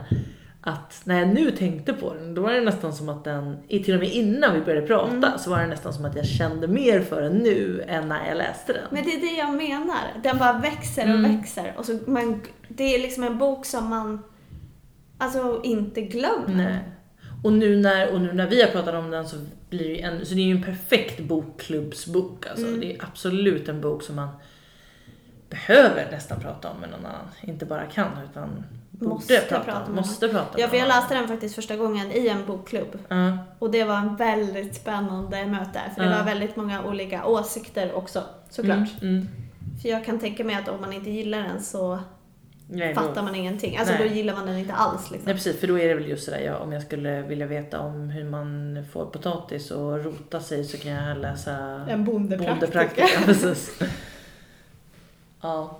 Att 0.62 1.00
när 1.04 1.18
jag 1.18 1.28
nu 1.28 1.50
tänkte 1.50 1.92
på 1.92 2.14
den, 2.14 2.34
då 2.34 2.42
var 2.42 2.52
det 2.52 2.60
nästan 2.60 2.92
som 2.94 3.08
att 3.08 3.24
den, 3.24 3.56
i- 3.68 3.84
till 3.84 3.94
och 3.94 4.00
med 4.00 4.08
innan 4.12 4.54
vi 4.54 4.60
började 4.60 4.86
prata, 4.86 5.10
Mm. 5.12 5.38
så 5.38 5.50
var 5.50 5.58
det 5.60 5.66
nästan 5.66 5.92
som 5.92 6.04
att 6.04 6.16
jag 6.16 6.26
kände 6.26 6.68
mer 6.68 7.00
för 7.00 7.22
den 7.22 7.32
nu 7.32 7.84
än 7.88 8.08
när 8.08 8.28
jag 8.28 8.36
läste 8.38 8.72
den. 8.72 8.82
Men 8.90 9.04
det 9.04 9.10
är 9.10 9.20
det 9.20 9.38
jag 9.38 9.54
menar. 9.54 9.98
Den 10.22 10.38
bara 10.38 10.52
växer 10.58 11.02
och 11.02 11.08
Mm. 11.18 11.36
växer. 11.36 11.74
Och 11.76 11.84
så 11.86 11.98
man, 12.06 12.40
det 12.68 12.94
är 12.94 12.98
liksom 13.02 13.22
en 13.24 13.38
bok 13.38 13.66
som 13.66 13.88
man 13.88 14.22
alltså 15.20 15.60
inte 15.64 16.00
glömmer. 16.00 16.54
Nej. 16.54 16.78
Och 17.44 17.52
nu, 17.52 17.76
när, 17.76 18.12
och 18.12 18.20
nu 18.20 18.32
när 18.32 18.46
vi 18.46 18.62
har 18.62 18.68
pratat 18.70 18.94
om 18.94 19.10
den 19.10 19.28
så 19.28 19.36
blir 19.70 19.88
det 19.88 19.94
ju 19.94 19.98
en, 20.00 20.26
så 20.26 20.34
det 20.34 20.40
är 20.40 20.44
ju 20.44 20.56
en 20.56 20.62
perfekt 20.62 21.20
bokklubbsbok. 21.20 22.46
Alltså. 22.46 22.66
Mm. 22.66 22.80
Det 22.80 22.96
är 22.96 23.04
absolut 23.04 23.68
en 23.68 23.80
bok 23.80 24.02
som 24.02 24.16
man 24.16 24.28
behöver 25.50 26.10
nästan 26.10 26.40
prata 26.40 26.70
om 26.70 26.80
med 26.80 26.90
någon 26.90 27.06
annan. 27.06 27.26
Inte 27.40 27.66
bara 27.66 27.84
kan 27.86 28.08
utan 28.30 28.64
Måste 28.90 29.38
prata, 29.48 29.64
prata 29.64 29.84
om. 29.86 29.94
Måste 29.96 30.28
prata 30.28 30.60
Ja, 30.60 30.68
för 30.68 30.76
jag 30.76 30.88
läste 30.88 31.14
den 31.14 31.28
faktiskt 31.28 31.54
första 31.54 31.76
gången 31.76 32.12
i 32.12 32.28
en 32.28 32.46
bokklubb. 32.46 32.98
annan. 33.08 33.38
Och 33.58 33.70
det 33.70 33.84
var 33.84 33.96
en 33.96 34.16
väldigt 34.16 34.74
spännande 34.74 35.46
möte. 35.46 35.80
För 35.94 36.02
det 36.04 36.10
Ja. 36.10 36.16
var 36.18 36.24
väldigt 36.24 36.56
många 36.56 36.84
olika 36.84 37.26
åsikter 37.26 37.92
också, 37.92 38.22
såklart. 38.50 39.02
Mm, 39.02 39.14
mm. 39.14 39.28
För 39.82 39.88
jag 39.88 40.04
kan 40.04 40.18
tänka 40.18 40.44
mig 40.44 40.54
att 40.56 40.68
om 40.68 40.80
man 40.80 40.92
inte 40.92 41.10
gillar 41.10 41.42
den 41.42 41.62
så 41.62 41.98
Nej, 42.72 42.94
då, 42.94 43.00
fattar 43.00 43.22
man 43.22 43.34
ingenting. 43.34 43.76
Alltså 43.76 43.94
Nej. 43.94 44.08
då 44.08 44.14
gillar 44.14 44.34
man 44.34 44.46
den 44.46 44.58
inte 44.58 44.74
alls 44.74 45.10
liksom. 45.10 45.26
nej 45.26 45.34
precis, 45.34 45.60
för 45.60 45.66
då 45.66 45.78
är 45.78 45.88
det 45.88 45.94
väl 45.94 46.08
just 46.08 46.24
sådär, 46.24 46.40
ja, 46.40 46.56
om 46.56 46.72
jag 46.72 46.82
skulle 46.82 47.22
vilja 47.22 47.46
veta 47.46 47.80
om 47.80 48.10
hur 48.10 48.24
man 48.24 48.78
får 48.92 49.06
potatis 49.06 49.70
och 49.70 50.04
rota 50.04 50.40
sig 50.40 50.64
så 50.64 50.78
kan 50.78 50.92
jag 50.92 51.18
läsa 51.18 51.52
En 51.88 52.04
bondepraktiker. 52.04 52.52
Bondepraktiker, 52.52 53.24
precis. 53.24 53.78
Ja. 55.42 55.78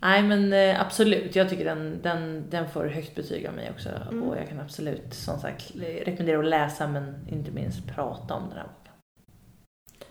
Nej 0.00 0.22
men 0.22 0.52
eh, 0.52 0.80
absolut, 0.80 1.36
jag 1.36 1.48
tycker 1.48 1.64
den, 1.64 1.98
den, 2.02 2.44
den 2.50 2.70
får 2.70 2.84
högt 2.84 3.14
betyg 3.14 3.46
av 3.46 3.54
mig 3.54 3.70
också. 3.70 3.88
Mm. 3.88 4.22
Och 4.22 4.36
jag 4.36 4.48
kan 4.48 4.60
absolut 4.60 5.14
som 5.14 5.38
sagt 5.38 5.72
rekommendera 6.04 6.38
att 6.38 6.44
läsa 6.44 6.88
men 6.88 7.28
inte 7.28 7.50
minst 7.50 7.86
prata 7.86 8.34
om 8.34 8.48
den 8.48 8.58
här 8.58 8.66
boken. 8.66 8.92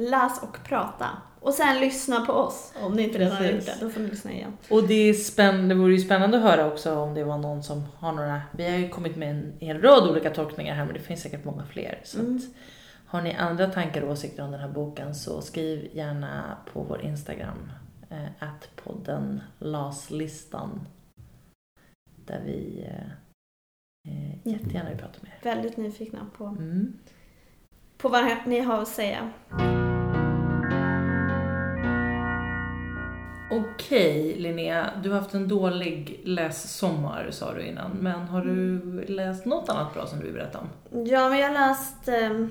Läs 0.09 0.43
och 0.43 0.57
prata. 0.63 1.09
Och 1.41 1.53
sen 1.53 1.79
lyssna 1.79 2.25
på 2.25 2.33
oss. 2.33 2.73
Om 2.83 2.93
ni 2.93 3.03
inte 3.03 3.19
redan 3.19 3.37
har 3.37 3.45
gjort 3.45 3.65
det, 3.65 3.75
då 3.79 3.89
får 3.89 4.01
ni 4.01 4.07
lyssna 4.07 4.31
igen. 4.31 4.57
Och 4.69 4.87
det, 4.87 4.93
är 5.09 5.13
spänn, 5.13 5.67
det 5.67 5.75
vore 5.75 5.93
ju 5.93 5.99
spännande 5.99 6.37
att 6.37 6.43
höra 6.43 6.67
också 6.67 6.95
om 6.95 7.13
det 7.13 7.23
var 7.23 7.37
någon 7.37 7.63
som 7.63 7.83
har 7.97 8.11
några, 8.11 8.41
vi 8.51 8.69
har 8.71 8.77
ju 8.77 8.89
kommit 8.89 9.15
med 9.15 9.29
en 9.29 9.53
hel 9.59 9.81
rad 9.81 10.09
olika 10.09 10.29
tolkningar 10.29 10.75
här 10.75 10.85
men 10.85 10.93
det 10.93 10.99
finns 10.99 11.21
säkert 11.21 11.45
många 11.45 11.65
fler. 11.65 11.99
Så 12.03 12.19
Mm. 12.19 12.35
att, 12.35 12.41
har 13.05 13.21
ni 13.21 13.33
andra 13.33 13.67
tankar 13.67 14.01
och 14.01 14.11
åsikter 14.11 14.43
om 14.43 14.51
den 14.51 14.59
här 14.59 14.69
boken 14.69 15.15
så 15.15 15.41
skriv 15.41 15.89
gärna 15.93 16.57
på 16.73 16.83
vår 16.83 17.01
Instagram, 17.01 17.71
eh, 18.09 18.25
att 18.39 18.69
podden 18.83 19.41
LAS-listan. 19.59 20.87
Där 22.25 22.41
vi 22.45 22.85
eh, 22.87 23.11
eh, 24.13 24.47
jättegärna 24.47 24.89
vill 24.89 24.97
prata 24.99 25.19
med 25.21 25.31
er. 25.31 25.55
Väldigt 25.55 25.77
nyfikna 25.77 26.19
på, 26.37 26.45
Mm. 26.45 26.93
på 27.97 28.09
vad 28.09 28.25
ni 28.45 28.59
har 28.59 28.81
att 28.81 28.87
säga. 28.87 29.31
Okej 33.51 34.35
Linnea, 34.37 34.89
du 35.03 35.09
har 35.09 35.19
haft 35.19 35.33
en 35.33 35.47
dålig 35.47 36.21
lässommar 36.23 37.27
sa 37.31 37.53
du 37.53 37.65
innan. 37.65 37.91
Men 37.91 38.19
har 38.19 38.41
du 38.41 38.81
läst 39.07 39.45
något 39.45 39.69
annat 39.69 39.93
bra 39.93 40.07
som 40.07 40.19
du 40.19 40.25
vill 40.25 40.33
berätta 40.33 40.59
om? 40.59 40.69
Ja, 41.05 41.29
men 41.29 41.39
jag 41.39 41.47
har 41.47 41.53
läst 41.53 42.07
eh, 42.07 42.47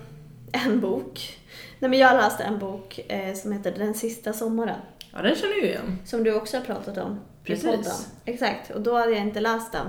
en 0.65 0.81
bok. 0.81 1.39
Nej, 1.79 1.91
men 1.91 1.99
jag 1.99 2.17
läste 2.17 2.43
en 2.43 2.59
bok 2.59 3.01
eh, 3.09 3.35
som 3.35 3.53
heter 3.53 3.73
Den 3.79 3.95
sista 3.95 4.33
sommaren. 4.33 4.81
Ja, 5.13 5.23
den 5.23 5.37
känner 5.37 5.55
jag 5.55 5.65
igen. 5.65 5.99
Som 6.05 6.25
du 6.25 6.35
också 6.35 6.57
har 6.57 6.65
pratat 6.65 6.99
om 6.99 7.21
Precis. 7.45 8.09
Exakt, 8.25 8.71
och 8.71 8.81
då 8.81 8.97
hade 8.99 9.13
jag 9.13 9.21
inte 9.21 9.41
läst 9.41 9.73
den. 9.73 9.87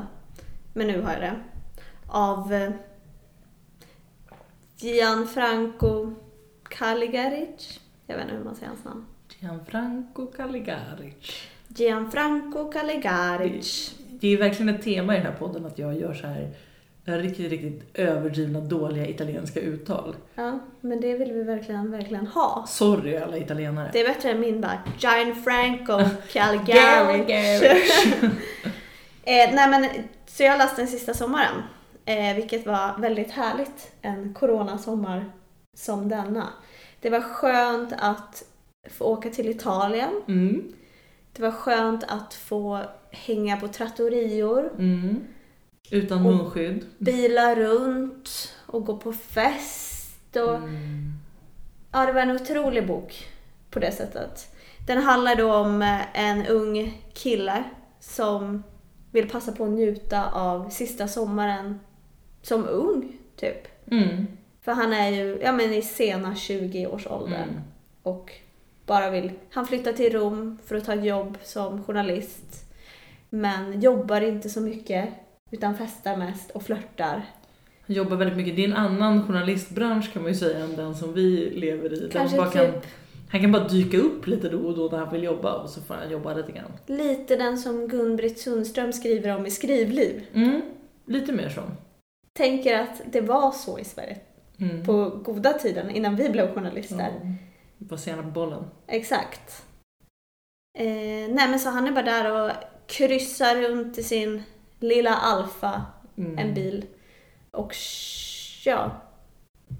Men 0.73 0.87
nu 0.87 1.01
har 1.01 1.11
jag 1.11 1.21
det. 1.21 1.35
Av 2.07 2.53
eh, 2.53 2.71
Gianfranco 4.77 6.13
Caligaric. 6.63 7.79
Jag 8.07 8.15
vet 8.15 8.23
inte 8.23 8.35
hur 8.35 8.43
man 8.43 8.55
säger 8.55 8.67
hans 8.67 8.85
namn. 8.85 9.05
Gianfranco 9.41 10.25
Caligaric. 10.25 11.47
Gianfranco 11.67 12.71
Caligaric. 12.71 13.95
Det 14.09 14.27
är 14.27 14.37
verkligen 14.37 14.75
ett 14.75 14.81
tema 14.81 15.13
i 15.13 15.17
den 15.17 15.25
här 15.25 15.33
podden 15.39 15.65
att 15.65 15.79
jag 15.79 15.99
gör 15.99 16.13
så 16.13 16.27
här 16.27 16.51
riktigt, 17.05 17.49
riktigt 17.51 17.83
överdrivna 17.93 18.59
dåliga 18.59 19.07
italienska 19.07 19.59
uttal. 19.59 20.15
Ja, 20.35 20.59
men 20.81 21.01
det 21.01 21.17
vill 21.17 21.31
vi 21.31 21.43
verkligen, 21.43 21.91
verkligen 21.91 22.27
ha. 22.27 22.65
Sorry 22.67 23.17
alla 23.17 23.37
italienare. 23.37 23.89
Det 23.93 24.01
är 24.01 24.07
bättre 24.07 24.31
än 24.31 24.39
min 24.39 24.61
bara. 24.61 24.79
Gianfranco 24.99 25.99
Caligaric. 26.31 27.29
eh, 29.23 29.53
nej 29.53 29.69
men, 29.69 29.89
så 30.27 30.43
jag 30.43 30.57
läste 30.57 30.81
den 30.81 30.87
sista 30.87 31.13
sommaren. 31.13 31.63
Eh, 32.05 32.35
vilket 32.35 32.65
var 32.65 32.97
väldigt 32.97 33.31
härligt. 33.31 33.91
En 34.01 34.33
coronasommar 34.33 35.25
som 35.77 36.09
denna. 36.09 36.47
Det 36.99 37.09
var 37.09 37.21
skönt 37.21 37.93
att 37.97 38.43
få 38.89 39.05
åka 39.05 39.29
till 39.29 39.49
Italien. 39.49 40.21
Mm. 40.27 40.73
Det 41.33 41.41
var 41.41 41.51
skönt 41.51 42.03
att 42.07 42.33
få 42.33 42.79
hänga 43.11 43.57
på 43.57 43.67
trattorior, 43.67 44.71
Mm. 44.77 45.19
Utan 45.91 46.23
munskydd. 46.23 46.85
bila 46.97 47.55
runt 47.55 48.55
och 48.67 48.85
gå 48.85 48.97
på 48.97 49.13
fest. 49.13 50.35
Och, 50.35 50.55
Mm. 50.55 51.11
Ja, 51.91 52.05
det 52.05 52.11
var 52.13 52.21
en 52.21 52.31
otrolig 52.31 52.87
bok 52.87 53.25
på 53.69 53.79
det 53.79 53.91
sättet. 53.91 54.55
Den 54.87 54.97
handlar 54.97 55.35
då 55.35 55.53
om 55.53 55.81
eh, 55.81 56.19
en 56.19 56.45
ung 56.47 57.01
kille 57.13 57.63
som 57.99 58.63
vill 59.11 59.29
passa 59.29 59.51
på 59.51 59.63
att 59.63 59.69
njuta 59.69 60.31
av 60.31 60.69
sista 60.69 61.07
sommaren 61.07 61.79
som 62.41 62.65
ung, 62.67 63.17
typ. 63.35 63.87
Mm. 63.91 64.27
För 64.61 64.71
han 64.71 64.93
är 64.93 65.09
ju 65.09 65.39
ja, 65.43 65.51
men 65.51 65.73
i 65.73 65.81
sena 65.81 66.33
20-årsåldern 66.33 67.33
Mm. 67.49 67.61
och 68.03 68.31
bara 68.91 69.09
vill... 69.09 69.31
Han 69.49 69.65
flyttar 69.67 69.93
till 69.93 70.13
Rom 70.13 70.57
för 70.65 70.75
att 70.75 70.85
ta 70.85 70.93
ett 70.93 71.05
jobb 71.05 71.37
som 71.43 71.83
journalist. 71.83 72.65
Men 73.29 73.81
jobbar 73.81 74.21
inte 74.21 74.49
så 74.49 74.61
mycket 74.61 75.09
utan 75.51 75.77
festar 75.77 76.17
mest 76.17 76.51
och 76.51 76.63
flörtar. 76.63 77.25
Han 77.87 77.95
jobbar 77.95 78.17
väldigt 78.17 78.37
mycket, 78.37 78.55
det 78.55 78.63
är 78.63 78.67
en 78.67 78.73
annan 78.75 79.27
journalistbransch 79.27 80.13
kan 80.13 80.21
man 80.21 80.31
ju 80.31 80.37
säga 80.37 80.59
än 80.59 80.75
den 80.75 80.95
som 80.95 81.13
vi 81.13 81.49
lever 81.49 81.93
i. 81.93 82.09
Kanske 82.11 82.37
bara 82.37 82.49
kan, 82.51 82.65
typ 82.65 82.85
han 83.31 83.41
kan 83.41 83.51
bara 83.51 83.67
dyka 83.67 83.97
upp 83.97 84.27
lite 84.27 84.49
då 84.49 84.57
och 84.57 84.75
då 84.75 84.89
när 84.91 84.97
han 84.97 85.13
vill 85.13 85.23
jobba 85.23 85.53
och 85.53 85.69
så 85.69 85.81
får 85.81 85.93
han 85.93 86.11
jobba 86.11 86.33
lite 86.33 86.51
grann. 86.51 86.71
lite 86.85 87.35
den 87.35 87.57
som 87.57 87.87
Gun-Britt 87.87 88.39
Sundström 88.39 88.93
skriver 88.93 89.35
om 89.35 89.45
i 89.45 89.51
Skrivliv. 89.51 90.25
Mm. 90.33 90.61
Lite 91.05 91.31
mer 91.31 91.49
så. 91.49 91.61
Tänker 92.33 92.79
att 92.79 93.01
det 93.11 93.21
var 93.21 93.51
så 93.51 93.79
i 93.79 93.83
Sverige 93.83 94.17
Mm. 94.61 94.85
på 94.85 95.09
goda 95.09 95.53
tiden 95.53 95.89
innan 95.89 96.15
vi 96.15 96.29
blev 96.29 96.53
journalister. 96.53 97.09
Ja. 97.23 97.31
Bara 97.81 97.97
sena 97.97 98.23
på 98.23 98.29
bollen. 98.29 98.65
Exakt. 98.87 99.65
Eh, 100.77 100.85
nej 101.29 101.49
men 101.49 101.59
så 101.59 101.69
han 101.69 101.87
är 101.87 101.91
bara 101.91 102.05
där 102.05 102.31
och 102.31 102.51
kryssar 102.87 103.55
runt 103.55 103.97
i 103.97 104.03
sin 104.03 104.43
lilla 104.79 105.15
Alfa, 105.15 105.85
Mm. 106.17 106.37
en 106.37 106.53
bil. 106.53 106.85
Och 107.51 107.75
ja, 108.65 108.91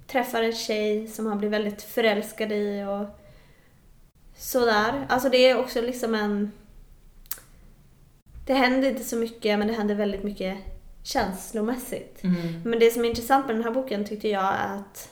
träffar 0.08 0.44
en 0.44 0.54
tjej 0.54 1.08
som 1.08 1.26
han 1.26 1.38
blir 1.38 1.50
väldigt 1.50 1.82
förälskad 1.82 2.52
i 2.52 2.84
och 2.84 3.06
sådär. 4.36 5.06
Alltså 5.10 5.30
det 5.30 5.38
är 5.38 5.60
också 5.60 5.82
liksom 5.82 6.16
en... 6.16 6.52
Det 8.46 8.54
händer 8.54 8.90
inte 8.90 9.04
så 9.04 9.16
mycket 9.16 9.60
men 9.60 9.68
det 9.68 9.74
händer 9.74 9.96
väldigt 9.96 10.24
mycket 10.24 10.58
känslomässigt. 11.04 12.24
Mm. 12.24 12.62
Men 12.66 12.80
det 12.80 12.92
som 12.92 13.06
är 13.06 13.10
intressant 13.10 13.48
med 13.48 13.56
den 13.56 13.64
här 13.64 13.72
boken 13.72 14.06
tyckte 14.06 14.28
jag 14.28 14.44
är 14.56 14.76
att 14.76 15.10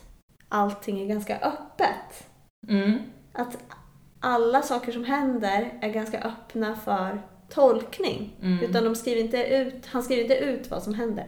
allting 0.49 1.01
är 1.01 1.05
ganska 1.05 1.39
öppet. 1.39 2.28
Mm. 2.69 2.99
Att 3.33 3.57
alla 4.19 4.61
saker 4.61 4.91
som 4.91 5.03
händer 5.03 5.73
är 5.81 5.89
ganska 5.89 6.19
öppna 6.21 6.75
för 6.75 7.21
tolkning. 7.49 8.35
Mm. 8.41 8.63
Utan 8.63 8.83
de 8.83 8.95
skriver 8.95 9.21
inte 9.21 9.43
ut, 9.43 9.85
han 9.85 10.03
skriver 10.03 10.21
inte 10.21 10.37
ut 10.37 10.71
vad 10.71 10.83
som 10.83 10.93
händer 10.93 11.25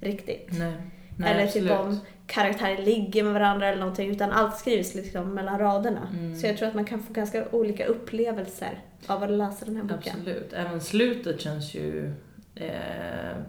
riktigt. 0.00 0.48
Nej. 0.58 0.74
Nej, 1.18 1.32
eller 1.32 1.44
absolut. 1.44 1.68
typ 1.68 1.80
om 1.80 1.98
karaktärer 2.26 2.78
ligger 2.78 3.24
med 3.24 3.32
varandra 3.32 3.68
eller 3.68 3.80
någonting. 3.80 4.10
Utan 4.10 4.32
allt 4.32 4.56
skrivs 4.56 4.94
liksom 4.94 5.34
mellan 5.34 5.58
raderna. 5.58 6.08
Mm. 6.12 6.36
Så 6.36 6.46
jag 6.46 6.56
tror 6.58 6.68
att 6.68 6.74
man 6.74 6.84
kan 6.84 7.02
få 7.02 7.12
ganska 7.12 7.48
olika 7.50 7.86
upplevelser 7.86 8.80
av 9.06 9.22
att 9.22 9.30
läsa 9.30 9.64
den 9.64 9.76
här 9.76 9.82
boken. 9.82 10.16
Absolut. 10.18 10.52
Även 10.52 10.80
slutet 10.80 11.40
känns 11.40 11.74
ju 11.74 12.12
eh, 12.54 12.70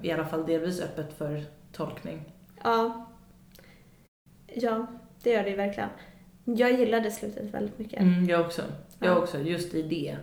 i 0.01 0.11
alla 0.11 0.25
fall 0.25 0.45
delvis 0.45 0.81
öppet 0.81 1.17
för 1.17 1.43
tolkning. 1.71 2.21
Ja. 2.63 3.07
Ja, 4.47 4.88
det 5.23 5.29
gör 5.29 5.43
det 5.43 5.49
ju 5.49 5.55
verkligen. 5.55 5.89
Jag 6.55 6.79
gillade 6.79 7.11
slutet 7.11 7.53
väldigt 7.53 7.79
mycket. 7.79 8.01
Mm, 8.01 8.25
jag 8.29 8.41
också. 8.41 8.61
Jag 8.99 9.09
Ja. 9.11 9.15
också. 9.17 9.39
Just 9.39 9.73
i 9.73 9.81
det. 9.81 10.17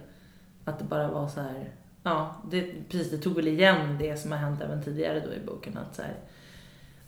Att 0.65 0.79
det 0.79 0.85
bara 0.85 1.09
var 1.11 1.29
så 1.29 1.41
här. 1.41 1.71
Ja, 2.03 2.43
det, 2.51 2.73
precis. 2.89 3.11
Det 3.11 3.19
tog 3.19 3.35
väl 3.37 3.49
igen 3.49 3.97
det 4.01 4.17
som 4.17 4.33
har 4.33 4.39
hänt 4.39 4.61
även 4.63 4.83
tidigare 4.83 5.21
då 5.21 5.33
i 5.33 5.47
boken. 5.47 5.77
Att 5.79 5.97
så 5.97 6.03
här, 6.03 6.15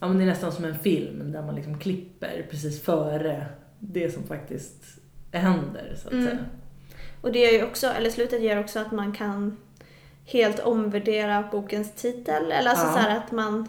ja, 0.01 0.09
men 0.09 0.19
det 0.19 0.25
är 0.25 0.29
nästan 0.29 0.53
som 0.53 0.65
en 0.65 0.79
film 0.79 1.33
där 1.33 1.43
man 1.43 1.55
liksom 1.55 1.79
klipper 1.79 2.47
precis 2.51 2.83
före 2.83 3.47
det 3.79 4.11
som 4.11 4.23
faktiskt 4.23 4.85
händer. 5.33 5.95
Så 5.97 6.07
att 6.09 6.13
Mm. 6.13 6.27
säga. 6.27 6.39
Och 7.21 7.33
det 7.33 7.39
gör 7.39 7.53
ju 7.53 7.65
också, 7.65 7.87
eller 7.87 8.11
slutet 8.11 8.43
gör 8.43 8.61
också 8.61 8.79
att 8.79 8.93
man 8.93 9.13
kan 9.13 9.57
helt 10.25 10.59
omvärdera 10.61 11.49
bokens 11.53 11.93
titel. 11.95 12.53
Eller 12.53 12.71
alltså 12.71 12.87
Ja. 12.87 12.93
så 12.93 12.99
här 12.99 13.17
att 13.17 13.33
man 13.33 13.69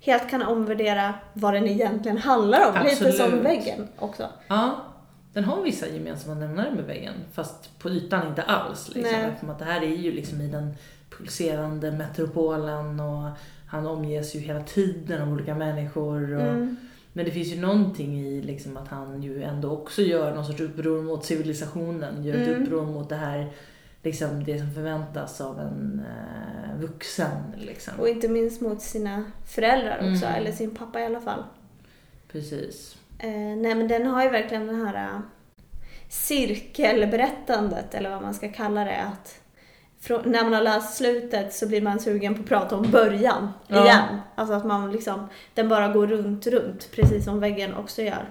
helt 0.00 0.30
kan 0.30 0.42
omvärdera 0.42 1.14
vad 1.32 1.54
den 1.54 1.66
egentligen 1.66 2.18
handlar 2.18 2.68
om. 2.68 2.84
Lite 2.84 2.96
som 3.12 3.24
Absolut. 3.24 3.44
väggen 3.44 3.88
också. 3.98 4.28
Ja, 4.48 4.76
den 5.32 5.44
har 5.44 5.62
vissa 5.62 5.88
gemensamma 5.88 6.34
nämnare 6.34 6.70
med 6.70 6.84
väggen. 6.84 7.14
Fast 7.32 7.78
på 7.78 7.90
ytan 7.90 8.26
inte 8.28 8.42
alls. 8.42 8.94
Liksom. 8.94 9.14
Eftersom 9.14 9.50
att 9.50 9.58
det 9.58 9.64
här 9.64 9.80
är 9.82 9.96
ju 9.96 10.12
liksom 10.12 10.40
i 10.40 10.48
den 10.48 10.74
pulserande 11.18 11.92
metropolen 11.92 13.00
och 13.00 13.30
han 13.66 13.86
omges 13.86 14.34
ju 14.36 14.40
hela 14.40 14.62
tiden 14.62 15.22
av 15.22 15.32
olika 15.32 15.54
människor. 15.54 16.34
Och, 16.34 16.42
Mm. 16.42 16.76
Men 17.12 17.24
det 17.24 17.30
finns 17.30 17.48
ju 17.48 17.60
någonting 17.60 18.20
i 18.20 18.42
liksom 18.42 18.76
att 18.76 18.88
han 18.88 19.22
ju 19.22 19.42
ändå 19.42 19.70
också 19.70 20.02
gör 20.02 20.34
någon 20.34 20.44
sorts 20.46 20.60
uppror 20.60 21.02
mot 21.02 21.24
civilisationen. 21.24 22.24
Gör 22.24 22.34
ett 22.36 22.48
Mm. 22.48 22.62
uppror 22.62 22.86
mot 22.86 23.08
det 23.08 23.14
här, 23.16 23.50
liksom 24.02 24.44
det 24.44 24.58
som 24.58 24.70
förväntas 24.74 25.40
av 25.40 25.60
en 25.60 26.02
eh, 26.06 26.80
vuxen. 26.80 27.54
Liksom. 27.56 27.94
Och 28.00 28.08
inte 28.08 28.28
minst 28.28 28.60
mot 28.60 28.80
sina 28.82 29.24
föräldrar 29.46 29.96
också, 29.96 30.26
Mm. 30.26 30.34
eller 30.40 30.52
sin 30.52 30.74
pappa 30.74 31.00
i 31.00 31.04
alla 31.04 31.20
fall. 31.20 31.44
Precis. 32.32 32.96
Eh, 33.18 33.28
nej 33.30 33.74
men 33.74 33.88
den 33.88 34.06
har 34.06 34.24
ju 34.24 34.30
verkligen 34.30 34.66
den 34.66 34.86
här 34.86 35.08
eh, 35.14 35.20
cirkelberättandet, 36.08 37.94
eller 37.94 38.10
vad 38.10 38.22
man 38.22 38.34
ska 38.34 38.48
kalla 38.52 38.84
det. 38.84 38.96
Att 39.02 39.40
frå- 40.00 40.26
när 40.28 40.42
man 40.44 40.52
har 40.52 40.62
läst 40.62 40.96
slutet 40.96 41.54
så 41.54 41.68
blir 41.68 41.82
man 41.82 42.00
sugen 42.00 42.34
på 42.34 42.40
att 42.40 42.46
prata 42.48 42.76
om 42.76 42.90
början 42.90 43.48
Ja. 43.66 43.84
igen. 43.84 44.20
Alltså 44.34 44.54
att 44.54 44.66
man 44.66 44.92
liksom, 44.92 45.28
den 45.54 45.68
bara 45.68 45.88
går 45.88 46.06
runt, 46.06 46.46
runt, 46.46 46.88
precis 46.92 47.24
som 47.24 47.40
väggen 47.40 47.74
också 47.74 48.02
gör. 48.02 48.28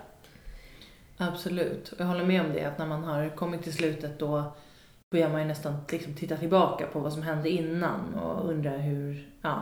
Absolut. 1.18 1.94
Jag 1.98 2.06
håller 2.06 2.26
med 2.26 2.42
om 2.42 2.54
det, 2.54 2.66
att 2.66 2.78
när 2.78 2.86
man 2.86 3.04
har 3.04 3.30
kommit 3.36 3.64
till 3.64 3.74
slutet 3.74 4.20
då 4.20 4.56
börjar 5.12 5.30
man 5.30 5.42
ju 5.42 5.48
nästan 5.48 5.74
liksom 5.92 6.14
titta 6.14 6.38
tillbaka 6.38 6.86
på 6.88 7.00
vad 7.00 7.14
som 7.14 7.24
hände 7.24 7.50
innan 7.50 8.14
och 8.16 8.50
undra 8.50 8.70
hur, 8.72 9.30
ja, 9.42 9.62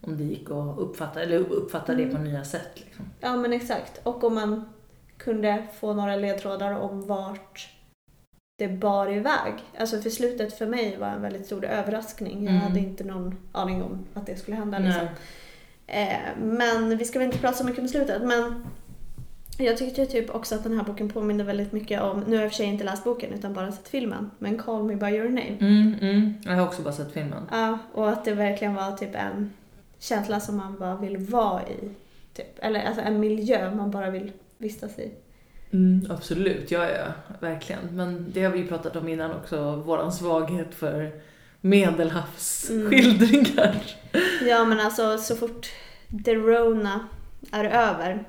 om 0.00 0.16
det 0.18 0.24
gick 0.24 0.50
att 0.50 0.78
uppfatta, 0.78 1.22
eller 1.22 1.38
uppfatta 1.38 1.94
det 1.94 2.06
på 2.06 2.18
nya 2.18 2.44
sätt. 2.44 2.70
Liksom. 2.74 3.04
Ja 3.20 3.36
men 3.36 3.52
exakt. 3.52 4.00
Och 4.02 4.24
om 4.24 4.34
man 4.34 4.68
kunde 5.16 5.66
få 5.80 5.94
några 5.94 6.16
ledtrådar 6.16 6.72
om 6.72 7.06
vart 7.06 7.72
det 8.58 8.68
bar 8.68 9.12
iväg. 9.12 9.54
Alltså 9.78 10.00
för 10.00 10.10
slutet 10.10 10.58
för 10.58 10.66
mig 10.66 10.96
var 10.96 11.08
en 11.08 11.22
väldigt 11.22 11.46
stor 11.46 11.64
överraskning. 11.64 12.44
Jag 12.44 12.50
Mm. 12.54 12.62
hade 12.62 12.78
inte 12.80 13.04
någon 13.04 13.38
aning 13.52 13.82
om 13.82 14.04
att 14.14 14.26
det 14.26 14.36
skulle 14.36 14.56
hända. 14.56 14.78
Liksom. 14.78 15.06
Eh, 15.86 16.18
men 16.38 16.96
vi 16.98 17.04
ska 17.04 17.18
väl 17.18 17.26
inte 17.26 17.38
prata 17.38 17.56
så 17.56 17.64
mycket 17.64 17.80
om 17.82 17.88
slutet. 17.88 18.22
Men 18.22 18.66
jag 19.64 19.76
tyckte 19.76 20.06
typ 20.06 20.34
också 20.34 20.54
att 20.54 20.62
den 20.62 20.76
här 20.76 20.84
boken 20.84 21.08
påminner 21.08 21.44
väldigt 21.44 21.72
mycket 21.72 22.02
om, 22.02 22.24
nu 22.26 22.36
har 22.36 22.36
jag 22.36 22.44
i 22.44 22.46
och 22.46 22.52
för 22.52 22.56
sig 22.56 22.66
inte 22.66 22.84
läst 22.84 23.04
boken 23.04 23.32
utan 23.32 23.54
bara 23.54 23.72
sett 23.72 23.88
filmen, 23.88 24.30
men 24.38 24.58
Call 24.58 24.82
Me 24.82 24.96
By 24.96 25.06
Your 25.06 25.28
Name. 25.28 25.56
Mm, 25.60 25.94
mm. 26.00 26.34
Jag 26.44 26.52
har 26.52 26.66
också 26.66 26.82
bara 26.82 26.94
sett 26.94 27.12
filmen. 27.12 27.42
Ja, 27.50 27.78
och 27.92 28.08
att 28.08 28.24
det 28.24 28.34
verkligen 28.34 28.74
var 28.74 28.92
typ 28.92 29.14
en 29.14 29.52
känsla 29.98 30.40
som 30.40 30.56
man 30.56 30.78
bara 30.78 30.96
vill 30.96 31.16
vara 31.16 31.62
i. 31.62 31.90
Typ. 32.34 32.58
Eller 32.58 32.84
alltså 32.84 33.02
en 33.02 33.20
miljö 33.20 33.74
man 33.74 33.90
bara 33.90 34.10
vill 34.10 34.32
vistas 34.58 34.98
i. 34.98 35.10
Mm, 35.72 36.06
absolut, 36.10 36.70
ja, 36.70 36.90
ja, 36.90 37.06
verkligen. 37.40 37.80
Men 37.92 38.26
det 38.32 38.44
har 38.44 38.52
vi 38.52 38.58
ju 38.58 38.66
pratat 38.66 38.96
om 38.96 39.08
innan 39.08 39.32
också, 39.32 39.76
våran 39.76 40.12
svaghet 40.12 40.74
för 40.74 41.12
medelhavsskildringar. 41.60 43.82
Ja 44.48 44.64
men 44.64 44.80
alltså 44.80 45.18
så 45.18 45.36
fort 45.36 45.66
The 46.24 46.34
Rona 46.34 47.08
är 47.52 47.64
över 47.64 48.24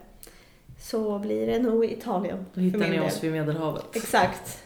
så 0.80 1.20
blir 1.20 1.48
det 1.48 1.60
nog 1.60 1.86
Italien. 1.86 2.46
Då 2.54 2.62
hittar 2.62 2.80
ni 2.80 3.00
oss 3.00 3.24
vid 3.24 3.32
Medelhavet. 3.32 3.86
Exakt. 3.96 4.64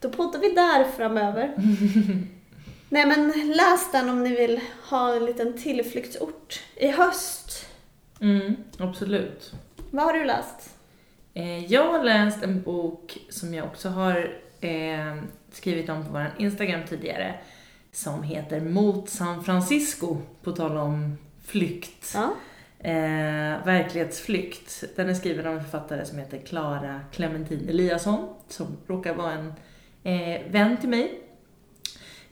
Då 0.00 0.10
poddar 0.10 0.40
vi 0.40 0.48
där 0.52 0.84
framöver. 0.96 1.54
Nej 2.88 3.06
men 3.06 3.32
läs 3.56 3.92
den 3.92 4.08
om 4.10 4.22
ni 4.22 4.36
vill 4.36 4.60
ha 4.90 5.16
en 5.16 5.24
liten 5.24 5.58
tillflyktsort 5.58 6.60
i 6.76 6.88
höst. 6.90 7.66
Mm, 8.20 8.56
absolut. 8.78 9.52
Vad 9.90 10.04
har 10.04 10.12
du 10.12 10.24
läst? 10.24 10.70
Eh, 11.34 11.64
Jag 11.72 11.92
har 11.92 12.04
läst 12.04 12.42
en 12.42 12.62
bok 12.62 13.18
som 13.28 13.54
jag 13.54 13.66
också 13.66 13.88
har 13.88 14.38
eh, 14.60 15.16
skrivit 15.52 15.88
om 15.88 16.04
på 16.04 16.12
vår 16.12 16.34
Instagram 16.38 16.80
tidigare. 16.88 17.34
Som 17.92 18.22
heter 18.22 18.60
Mot 18.60 19.08
San 19.08 19.44
Francisco, 19.44 20.16
på 20.42 20.52
tal 20.52 20.76
om 20.76 21.18
flykt. 21.46 22.12
Ja. 22.14 22.30
Eh, 22.82 23.64
verklighetsflykt. 23.64 24.84
Den 24.96 25.08
är 25.08 25.14
skriven 25.14 25.46
av 25.46 25.54
en 25.54 25.62
författare 25.62 26.04
som 26.04 26.18
heter 26.18 26.38
Clara 26.38 27.00
Clementin 27.12 27.68
Eliasson, 27.68 28.34
som 28.48 28.76
råkar 28.86 29.14
vara 29.14 29.32
en 29.32 29.52
eh, 30.02 30.50
vän 30.50 30.76
till 30.76 30.88
mig. 30.88 31.20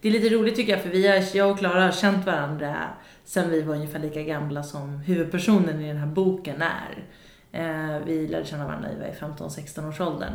Det 0.01 0.09
är 0.09 0.13
lite 0.13 0.35
roligt 0.35 0.57
tycker 0.57 0.73
jag, 0.73 0.83
för 0.83 0.91
vi 0.91 1.09
har, 1.09 1.37
jag 1.37 1.51
och 1.51 1.59
Clara 1.59 1.85
har 1.85 1.93
känt 1.93 2.27
varandra 2.27 2.89
sen 3.25 3.51
vi 3.51 3.63
var 3.63 3.75
ungefär 3.75 3.99
lika 3.99 4.23
gamla 4.23 4.63
som 4.63 4.99
huvudpersonen 4.99 5.81
i 5.81 5.89
den 5.89 5.97
här 5.97 6.07
boken 6.07 6.63
är. 6.63 7.05
Eh, 7.53 7.99
vi 8.07 8.29
lärde 8.29 8.47
känna 8.47 8.67
varandra 8.67 8.89
när 8.89 8.95
vi 8.95 9.01
var 9.01 9.09
i 9.09 9.33
15-16 9.33 9.89
års 9.89 10.01
åldern. 10.01 10.33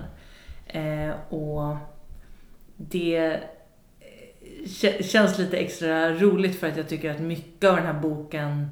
Eh, 0.68 1.34
och 1.34 1.78
det 2.78 3.18
eh, 3.20 5.02
känns 5.02 5.38
lite 5.38 5.58
extra 5.58 6.14
roligt 6.14 6.60
för 6.60 6.68
att 6.68 6.78
jag 6.78 6.90
tycker 6.90 7.12
att 7.12 7.20
mycket 7.20 7.70
av 7.70 7.76
den 7.76 7.86
här 7.86 8.02
boken 8.02 8.70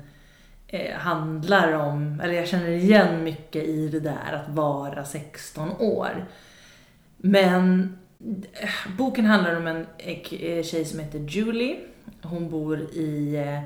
eh, 0.71 0.97
handlar 0.97 1.73
om, 1.73 2.19
eller 2.23 2.33
jag 2.33 2.47
känner 2.47 2.69
igen 2.69 3.23
mycket 3.23 3.63
i 3.63 3.87
det 3.87 3.99
där 3.99 4.33
att 4.33 4.55
vara 4.55 5.05
16 5.05 5.71
år. 5.79 6.25
Men 7.17 7.97
eh, 8.53 8.95
boken 8.97 9.25
handlar 9.25 9.57
om 9.57 9.67
en 9.67 9.85
eh, 9.97 10.33
eh 10.33 10.63
tjej 10.63 10.85
som 10.85 10.99
heter 10.99 11.19
Julie. 11.19 11.79
Hon 12.21 12.49
bor 12.49 12.81
i 12.81 13.35
eh, 13.35 13.63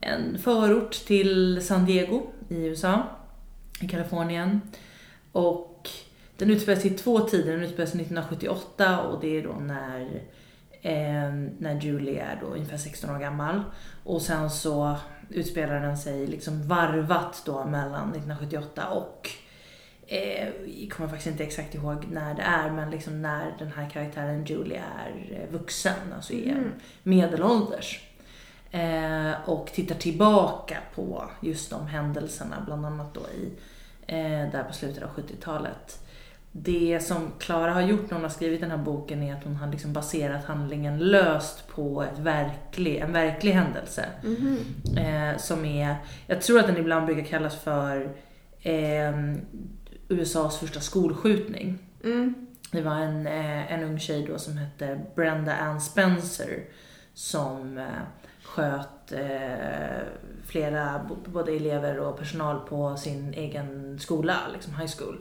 en 0.00 0.38
förort 0.38 0.92
till 0.92 1.62
San 1.66 1.84
Diego 1.84 2.22
i 2.48 2.66
USA, 2.66 3.02
i 3.80 3.88
Kalifornien. 3.88 4.60
Och 5.32 5.88
den 6.36 6.50
utspelar 6.50 6.80
sig 6.80 6.92
i 6.92 6.94
två 6.94 7.20
tider. 7.20 7.52
Den 7.52 7.62
utspelar 7.62 7.86
sig 7.86 8.00
1978 8.00 9.00
och 9.00 9.20
det 9.20 9.38
är 9.38 9.42
då 9.42 9.52
när, 9.52 10.00
eh, 10.82 11.32
när 11.58 11.80
Julie 11.80 12.20
är 12.20 12.38
då 12.40 12.46
ungefär 12.46 12.76
16 12.76 13.10
år 13.10 13.18
gammal. 13.18 13.62
Och 14.04 14.22
sen 14.22 14.50
så 14.50 14.96
utspelar 15.30 15.80
den 15.80 15.98
sig 15.98 16.26
liksom 16.26 16.68
varvat 16.68 17.42
då 17.46 17.64
mellan 17.64 18.08
1978 18.10 18.88
och 18.88 19.30
eh, 20.06 20.48
jag 20.66 20.90
kommer 20.90 21.08
faktiskt 21.08 21.30
inte 21.30 21.44
exakt 21.44 21.74
ihåg 21.74 22.06
när 22.10 22.34
det 22.34 22.42
är, 22.42 22.70
men 22.70 22.90
liksom 22.90 23.22
när 23.22 23.54
den 23.58 23.72
här 23.76 23.90
karaktären 23.90 24.44
Julie 24.44 24.82
är 24.98 25.40
eh, 25.42 25.52
vuxen, 25.52 26.12
alltså 26.16 26.32
är 26.32 26.52
Mm. 26.52 26.72
medelålders. 27.02 28.06
Eh, 28.70 29.32
och 29.48 29.66
tittar 29.66 29.94
tillbaka 29.94 30.78
på 30.94 31.30
just 31.40 31.70
de 31.70 31.86
händelserna, 31.86 32.62
bland 32.66 32.86
annat 32.86 33.14
då 33.14 33.20
i, 33.20 33.52
eh, 34.06 34.50
där 34.52 34.64
på 34.64 34.72
slutet 34.72 35.02
av 35.02 35.10
70-talet. 35.10 36.06
Det 36.52 36.98
som 37.02 37.32
Klara 37.38 37.72
har 37.72 37.80
gjort 37.80 38.10
när 38.10 38.12
hon 38.12 38.22
har 38.22 38.30
skrivit 38.30 38.60
den 38.60 38.70
här 38.70 38.78
boken 38.78 39.22
är 39.22 39.34
att 39.34 39.44
hon 39.44 39.56
har 39.56 39.70
liksom 39.70 39.92
baserat 39.92 40.44
handlingen 40.44 40.98
löst 40.98 41.68
på 41.68 42.02
ett 42.02 42.18
verklig, 42.18 42.96
en 42.96 43.12
verklig 43.12 43.52
händelse. 43.52 44.04
Mhm. 44.24 44.58
Eh, 44.96 45.36
som 45.36 45.64
är, 45.64 45.96
jag 46.26 46.42
tror 46.42 46.58
att 46.58 46.66
den 46.66 46.76
ibland 46.76 47.06
brukar 47.06 47.24
kallas 47.24 47.56
för 47.56 48.16
eh, 48.62 49.14
USAs 50.08 50.58
första 50.58 50.80
skolskjutning. 50.80 51.78
Mm. 52.04 52.46
Det 52.72 52.82
var 52.82 52.94
en, 52.94 53.26
eh, 53.26 53.72
en 53.72 53.82
ung 53.82 53.98
tjej 53.98 54.26
då 54.26 54.38
som 54.38 54.56
hette 54.56 55.00
Brenda 55.14 55.56
Ann 55.56 55.80
Spencer 55.80 56.64
som 57.14 57.78
eh, 57.78 57.84
sköt 58.44 59.12
eh, 59.12 60.02
flera, 60.46 61.00
både 61.24 61.52
elever 61.52 61.98
och 61.98 62.18
personal 62.18 62.60
på 62.60 62.96
sin 62.96 63.34
egen 63.34 63.98
skola, 63.98 64.36
liksom 64.52 64.74
high 64.74 64.92
school. 64.98 65.18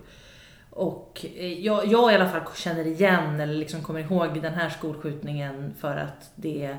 Och 0.70 1.26
eh, 1.38 1.60
jag, 1.66 1.86
jag 1.88 2.12
i 2.12 2.16
alla 2.16 2.30
fall 2.30 2.42
känner 2.56 2.88
igen, 2.88 3.40
eller 3.40 3.54
liksom 3.54 3.82
kommer 3.84 4.00
ihåg 4.00 4.42
den 4.42 4.54
här 4.54 4.70
skolskjutningen 4.70 5.74
för 5.80 5.96
att 5.98 6.32
det 6.36 6.78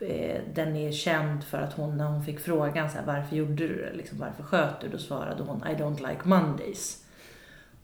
eh, 0.00 0.40
den 0.54 0.76
är 0.76 0.92
känd 0.92 1.44
för 1.44 1.58
att 1.58 1.72
hon, 1.72 1.96
när 1.96 2.04
hon 2.04 2.24
fick 2.24 2.40
frågan 2.40 2.90
så 2.90 2.98
här, 2.98 3.04
varför 3.06 3.36
gjorde 3.36 3.54
du 3.54 3.82
det, 3.90 3.96
liksom, 3.96 4.18
varför 4.18 4.42
sköt 4.42 4.80
du? 4.80 4.88
Då 4.88 4.98
svarade 4.98 5.42
hon 5.42 5.62
I 5.66 5.74
don't 5.82 6.08
like 6.08 6.20
Mondays. 6.28 6.98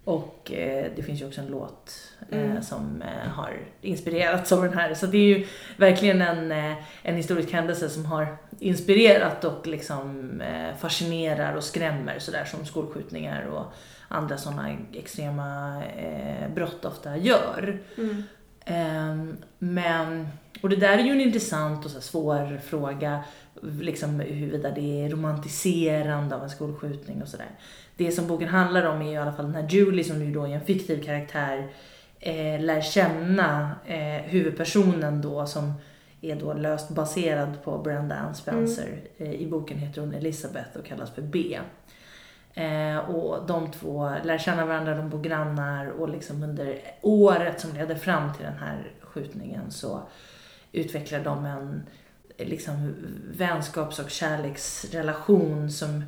Och 0.05 0.53
eh, 0.53 0.87
det 0.97 1.03
finns 1.03 1.21
ju 1.21 1.27
också 1.27 1.41
en 1.41 1.47
låt 1.47 1.93
eh, 2.31 2.39
Mm. 2.51 2.63
som 2.63 3.03
eh, 3.03 3.31
har 3.31 3.53
inspirerats 3.81 4.53
av 4.53 4.63
den 4.63 4.73
här. 4.79 4.95
Så 4.95 5.07
det 5.07 5.19
är 5.19 5.39
ju 5.39 5.47
verkligen 5.77 6.23
en, 6.23 6.53
eh, 6.53 6.77
en 7.03 7.17
historisk 7.17 7.53
händelse 7.53 7.89
som 7.89 8.07
har 8.07 8.37
inspirerat 8.61 9.45
och 9.45 9.67
liksom 9.67 10.43
fascinerar 10.81 11.55
och 11.55 11.65
skrämmer 11.65 12.19
sådär 12.19 12.45
som 12.45 12.67
skolskjutningar 12.67 13.43
och 13.47 13.73
andra 14.09 14.37
sådana 14.37 14.77
extrema 14.93 15.83
eh, 15.85 16.51
brott 16.55 16.85
ofta 16.85 17.17
gör. 17.17 17.79
Mm. 17.99 18.23
Ehm, 18.65 19.37
men, 19.59 20.29
och 20.63 20.69
det 20.69 20.77
där 20.77 20.99
är 20.99 21.03
ju 21.03 21.13
en 21.13 21.21
intressant 21.21 21.85
och 21.85 21.91
så 21.91 21.97
här 21.97 22.03
svår 22.03 22.61
fråga, 22.65 23.25
liksom 23.81 24.21
huruvida 24.21 24.71
det 24.71 25.05
är 25.05 25.09
romantiserande 25.09 26.37
av 26.37 26.43
en 26.43 26.51
skolskjutning 26.51 27.23
och 27.23 27.29
sådär. 27.29 27.51
Det 27.97 28.13
som 28.13 28.27
boken 28.27 28.49
handlar 28.49 28.85
om 28.87 29.03
är 29.03 29.07
ju 29.07 29.13
i 29.13 29.17
alla 29.17 29.33
fall 29.33 29.49
när 29.49 29.69
Julie, 29.69 30.05
som 30.05 30.25
ju 30.25 30.33
då 30.33 30.45
är 30.45 30.51
en 30.51 30.65
fiktiv 30.65 31.05
karaktär, 31.05 31.69
eh, 32.21 32.61
lär 32.61 32.81
känna 32.81 33.71
eh, 33.87 34.23
huvudpersonen 34.23 35.23
då 35.23 35.47
som 35.47 35.73
är 36.21 36.37
då 36.37 36.53
löst 36.53 36.89
baserad 36.89 37.63
på 37.65 37.79
Brenda 37.79 38.15
Ann 38.15 38.35
Spencer. 38.35 39.01
Eh, 39.17 39.33
I 39.33 39.47
boken 39.47 39.79
heter 39.79 40.01
hon 40.01 40.15
Elizabeth 40.15 40.77
och 40.79 40.85
kallas 40.85 41.11
för 41.11 41.23
B. 41.23 41.59
Eh, 42.55 42.97
och 42.97 43.47
de 43.47 43.71
två 43.71 44.13
lär 44.25 44.39
känna 44.39 44.67
varandra, 44.67 44.95
de 44.95 45.11
bor 45.11 45.23
grannar 45.23 45.87
och 45.87 46.09
liksom 46.09 46.43
under 46.43 46.81
året 47.01 47.61
som 47.61 47.75
ledde 47.75 47.97
fram 47.97 48.35
till 48.35 48.45
den 48.45 48.59
här 48.59 48.93
skjutningen 49.01 49.71
så 49.71 50.03
utvecklar 50.73 51.21
de 51.21 51.45
en 51.45 51.87
liksom 52.39 52.95
vänskaps 53.33 53.99
och 53.99 54.11
kärleksrelation 54.11 55.71
som 55.71 56.05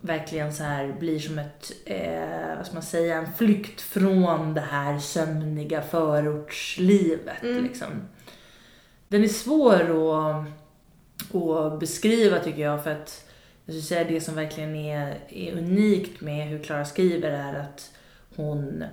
verkligen 0.00 0.54
så 0.54 0.62
här 0.62 0.92
blir 0.92 1.18
som 1.18 1.38
ett, 1.38 1.72
eh, 1.84 2.56
vad 2.56 2.66
ska 2.66 2.74
man 2.74 2.82
säga, 2.82 3.16
en 3.16 3.32
flykt 3.32 3.80
från 3.80 4.54
det 4.54 4.60
här 4.60 4.98
sömniga 4.98 5.82
förortslivet. 5.82 7.42
Mm. 7.42 7.62
Liksom. 7.62 8.08
Den 9.08 9.24
är 9.24 9.28
svår 9.28 9.74
att, 9.74 10.46
att 11.34 11.80
beskriva 11.80 12.38
tycker 12.38 12.62
jag 12.62 12.84
för 12.84 12.90
att 12.90 13.27
jag 13.68 13.74
skulle 13.74 13.82
säga 13.82 14.04
det 14.04 14.20
som 14.20 14.34
verkligen 14.34 14.76
är, 14.76 15.18
är 15.28 15.52
unikt 15.52 16.20
med 16.20 16.48
hur 16.48 16.58
Klara 16.58 16.84
skriver 16.84 17.30
är 17.30 17.54
att 17.54 17.90
hon 18.36 18.84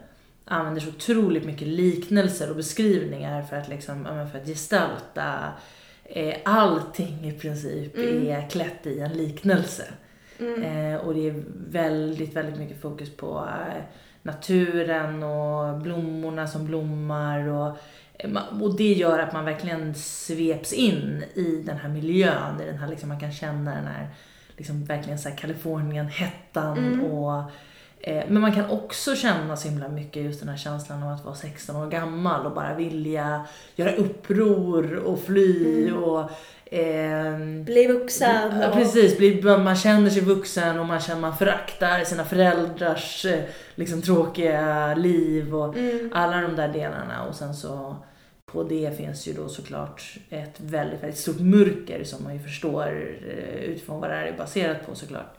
använder 0.45 0.81
så 0.81 0.89
otroligt 0.89 1.45
mycket 1.45 1.67
liknelser 1.67 2.49
och 2.49 2.55
beskrivningar 2.55 3.41
för 3.41 3.55
att, 3.55 3.69
liksom, 3.69 4.27
för 4.31 4.39
att 4.39 4.47
gestalta 4.47 5.51
eh, 6.03 6.35
allting 6.45 7.29
i 7.29 7.31
princip 7.31 7.97
Mm. 7.97 8.27
är 8.27 8.49
klätt 8.49 8.85
i 8.85 8.99
en 8.99 9.13
liknelse. 9.13 9.83
Mm. 10.39 10.63
Eh, 10.63 10.99
och 10.99 11.13
det 11.13 11.29
är 11.29 11.43
väldigt, 11.69 12.33
väldigt 12.33 12.59
mycket 12.59 12.81
fokus 12.81 13.17
på 13.17 13.49
eh, 13.49 13.83
naturen 14.21 15.23
och 15.23 15.77
blommorna 15.77 16.47
som 16.47 16.65
blommar. 16.65 17.47
Och, 17.47 17.77
och 18.61 18.77
det 18.77 18.93
gör 18.93 19.19
att 19.19 19.33
man 19.33 19.45
verkligen 19.45 19.95
sveps 19.95 20.73
in 20.73 21.23
i 21.33 21.63
den 21.65 21.77
här 21.77 21.89
miljön. 21.89 22.61
I 22.61 22.65
den 22.65 22.77
här, 22.77 22.87
liksom, 22.87 23.09
man 23.09 23.19
kan 23.19 23.31
känna 23.31 23.75
den 23.75 23.87
här 23.87 24.07
liksom, 24.57 24.85
verkligen 24.85 25.19
så 25.19 25.29
här 25.29 25.35
Kalifornien-hettan. 25.37 26.77
Mm. 26.77 27.03
Och, 27.05 27.41
eh, 28.01 28.23
men 28.27 28.41
man 28.41 28.51
kan 28.55 28.69
också 28.69 29.15
känna 29.15 29.57
så 29.57 29.67
himla 29.69 29.87
mycket 29.87 30.23
just 30.23 30.39
den 30.39 30.49
här 30.49 30.57
känslan 30.57 31.03
av 31.03 31.09
att 31.11 31.25
vara 31.25 31.35
16 31.35 31.75
år 31.75 31.87
gammal 31.87 32.45
och 32.45 32.51
bara 32.53 32.73
vilja 32.75 33.45
göra 33.75 33.91
uppror 33.95 34.95
och 34.95 35.19
fly. 35.19 35.81
Mm. 35.87 36.03
och 36.03 36.29
ehm, 36.71 37.63
Bli 37.63 37.87
vuxen. 37.87 38.59
Ja, 38.61 38.69
precis, 38.73 39.17
blir- 39.17 39.57
man 39.57 39.75
känner 39.75 40.09
sig 40.09 40.21
vuxen 40.21 40.79
och 40.79 40.85
man 40.85 40.99
känner 40.99 41.21
man 41.21 41.37
föraktar 41.37 42.03
sina 42.03 42.23
föräldrars 42.23 43.25
eh, 43.25 43.43
liksom, 43.75 44.01
tråkiga 44.01 44.95
liv 44.95 45.55
och 45.55 45.77
Mm. 45.77 46.11
alla 46.13 46.41
de 46.41 46.55
där 46.55 46.67
delarna. 46.67 47.23
Och 47.29 47.35
sen 47.35 47.53
så 47.53 47.95
på 48.55 48.63
det 48.63 48.97
finns 48.97 49.27
ju 49.27 49.33
då 49.33 49.49
såklart 49.49 50.17
ett 50.29 50.59
väldigt, 50.59 51.03
väldigt 51.03 51.19
stort 51.19 51.39
mörker 51.39 52.03
som 52.03 52.23
man 52.23 52.33
ju 52.33 52.39
förstår 52.39 52.87
eh, 53.27 53.63
utifrån 53.63 53.99
vad 54.01 54.09
det 54.09 54.15
här 54.15 54.25
är 54.25 54.37
baserat 54.37 54.85
på 54.87 54.95
såklart. 54.95 55.37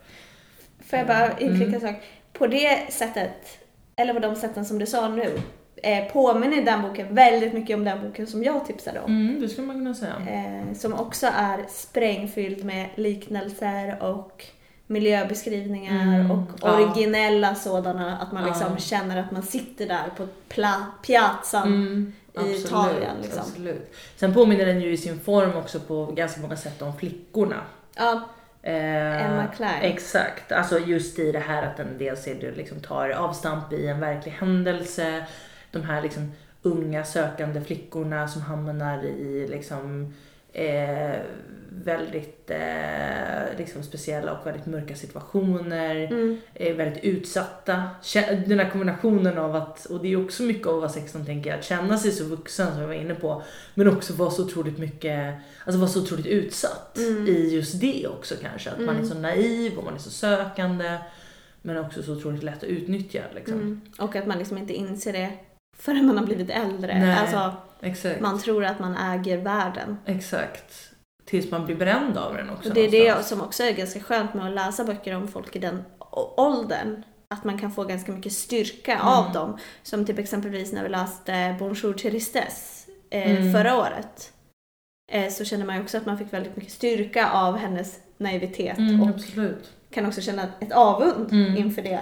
Får 0.90 0.98
jag 0.98 1.08
bara 1.08 1.38
inflika 1.38 1.64
Mm. 1.64 1.74
en 1.74 1.80
sak? 1.80 1.96
På 2.32 2.46
det 2.46 2.92
sättet, 2.92 3.58
eller 3.96 4.14
på 4.14 4.20
de 4.20 4.36
sätten 4.36 4.64
som 4.64 4.78
du 4.78 4.86
sa 4.86 5.08
nu, 5.08 5.40
eh, 5.82 6.04
påminner 6.12 6.62
den 6.64 6.82
boken 6.82 7.14
väldigt 7.14 7.52
mycket 7.52 7.76
om 7.76 7.84
den 7.84 8.02
boken 8.02 8.26
som 8.26 8.44
jag 8.44 8.66
tipsade 8.66 9.00
om. 9.00 9.10
Mm, 9.10 9.40
det 9.40 9.48
skulle 9.48 9.66
man 9.66 9.76
kunna 9.76 9.94
säga. 9.94 10.14
Eh, 10.30 10.74
som 10.74 10.94
också 10.94 11.26
är 11.34 11.64
sprängfylld 11.68 12.64
med 12.64 12.88
liknelser 12.94 14.02
och 14.02 14.44
miljöbeskrivningar 14.86 16.02
Mm, 16.20 16.30
och 16.30 16.50
ja. 16.62 16.74
originella 16.76 17.54
sådana. 17.54 18.18
Att 18.18 18.32
man 18.32 18.42
Ja. 18.42 18.48
liksom 18.48 18.78
känner 18.78 19.16
att 19.20 19.30
man 19.30 19.42
sitter 19.42 19.86
där 19.86 20.04
på 20.16 20.26
pla- 20.54 20.84
piazzan. 21.06 21.68
Mm, 21.68 22.12
i 22.44 22.56
Italien, 22.56 23.16
liksom. 23.22 23.40
absolut. 23.40 23.94
Sen 24.16 24.34
påminner 24.34 24.66
den 24.66 24.80
ju 24.80 24.92
i 24.92 24.96
sin 24.96 25.20
form 25.20 25.56
också 25.56 25.80
på 25.80 26.06
ganska 26.06 26.40
många 26.40 26.56
sätt 26.56 26.82
om 26.82 26.96
flickorna. 26.96 27.60
Ja, 27.96 28.28
Eh, 28.66 29.26
Emma 29.26 29.46
Klein. 29.46 29.82
Exakt, 29.82 30.52
alltså 30.52 30.78
just 30.78 31.18
i 31.18 31.32
det 31.32 31.38
här 31.38 31.62
att 31.62 31.76
den 31.76 31.98
dels 31.98 32.26
är 32.26 32.34
det 32.34 32.50
liksom 32.50 32.80
tar 32.80 33.10
avstamp 33.10 33.72
i 33.72 33.86
en 33.86 34.00
verklig 34.00 34.32
händelse. 34.32 35.26
De 35.70 35.82
här 35.82 36.02
liksom 36.02 36.32
unga 36.62 37.04
sökande 37.04 37.60
flickorna 37.60 38.28
som 38.28 38.42
hamnar 38.42 39.04
i 39.04 39.46
liksom 39.50 40.14
eh, 40.56 41.16
väldigt 41.84 42.50
eh, 42.50 43.58
liksom 43.58 43.82
speciella 43.82 44.32
och 44.40 44.46
väldigt 44.46 44.66
mörka 44.66 44.94
situationer. 44.94 45.96
mm, 45.96 46.38
Är 46.54 46.74
väldigt 46.74 47.04
utsatta. 47.04 47.82
Den 48.46 48.58
här 48.58 48.70
kombinationen 48.70 49.38
av 49.38 49.56
att, 49.56 49.84
och 49.84 50.02
det 50.02 50.12
är 50.12 50.24
också 50.24 50.42
mycket 50.42 50.66
av 50.66 50.74
att 50.74 50.80
vara 50.80 50.92
16 50.92 51.26
tänker 51.26 51.50
jag, 51.50 51.58
att 51.58 51.64
känna 51.64 51.98
sig 51.98 52.10
så 52.12 52.24
vuxen 52.24 52.72
som 52.72 52.80
jag 52.80 52.86
var 52.88 52.94
inne 52.94 53.14
på. 53.14 53.42
Men 53.74 53.88
också 53.88 54.12
vara 54.12 54.30
så 54.30 54.44
otroligt 54.44 54.78
mycket, 54.78 55.34
alltså 55.64 55.80
vara 55.80 55.90
så 55.90 56.02
otroligt 56.02 56.26
utsatt 56.26 56.98
Mm. 56.98 57.26
i 57.28 57.54
just 57.54 57.80
det 57.80 58.06
också 58.08 58.34
kanske. 58.42 58.70
Att 58.70 58.78
man 58.78 58.88
är 58.88 59.00
Mm. 59.00 59.06
så 59.08 59.14
naiv 59.14 59.78
och 59.78 59.84
man 59.84 59.94
är 59.94 59.98
så 59.98 60.10
sökande. 60.10 60.98
Men 61.62 61.76
också 61.78 62.02
så 62.02 62.12
otroligt 62.12 62.42
lätt 62.42 62.56
att 62.56 62.64
utnyttja 62.64 63.20
liksom. 63.34 63.54
mm. 63.54 63.80
Och 63.98 64.16
att 64.16 64.26
man 64.26 64.38
liksom 64.38 64.58
inte 64.58 64.72
inser 64.74 65.12
det 65.12 65.32
förrän 65.78 66.06
man 66.06 66.18
har 66.18 66.24
blivit 66.26 66.50
äldre. 66.50 66.98
Nej. 66.98 67.18
Alltså, 67.18 67.52
Exakt. 67.80 68.20
man 68.20 68.38
tror 68.38 68.64
att 68.64 68.78
man 68.78 68.96
äger 68.96 69.38
världen. 69.38 69.98
Exakt. 70.06 70.90
Tills 71.24 71.50
man 71.50 71.66
blir 71.66 71.76
bränd 71.76 72.18
av 72.18 72.34
den 72.34 72.50
också. 72.50 72.68
Och 72.68 72.74
det 72.74 72.80
är 72.80 72.90
det 72.90 72.98
någonstans. 72.98 73.28
som 73.28 73.40
också 73.42 73.62
är 73.62 73.72
ganska 73.72 74.00
skönt 74.00 74.34
med 74.34 74.46
att 74.46 74.54
läsa 74.54 74.84
böcker 74.84 75.14
om 75.16 75.28
folk 75.28 75.56
i 75.56 75.58
den 75.58 75.82
åldern. 76.36 77.02
Att 77.34 77.44
man 77.44 77.58
kan 77.58 77.72
få 77.72 77.84
ganska 77.84 78.12
mycket 78.12 78.32
styrka 78.32 78.92
Mm. 78.94 79.06
av 79.06 79.32
dem. 79.32 79.58
Som 79.82 80.06
typ 80.06 80.18
exempelvis 80.18 80.72
när 80.72 80.82
vi 80.82 80.88
läste 80.88 81.56
Bonjour 81.58 81.92
Tristesse 81.92 82.90
eh, 83.10 83.30
Mm. 83.30 83.52
förra 83.52 83.76
året. 83.78 84.32
eh, 85.12 85.28
så 85.32 85.44
känner 85.44 85.66
man 85.66 85.76
ju 85.76 85.82
också 85.82 85.98
att 85.98 86.06
man 86.06 86.18
fick 86.18 86.32
väldigt 86.32 86.56
mycket 86.56 86.72
styrka 86.72 87.30
av 87.30 87.56
hennes 87.56 87.98
naivitet 88.18 88.78
Mm, 88.78 89.02
och 89.02 89.08
absolut. 89.08 89.72
kan 89.90 90.06
också 90.06 90.20
känna 90.20 90.42
ett 90.60 90.72
avund 90.72 91.32
Mm. 91.32 91.56
inför 91.56 91.82
det. 91.82 92.00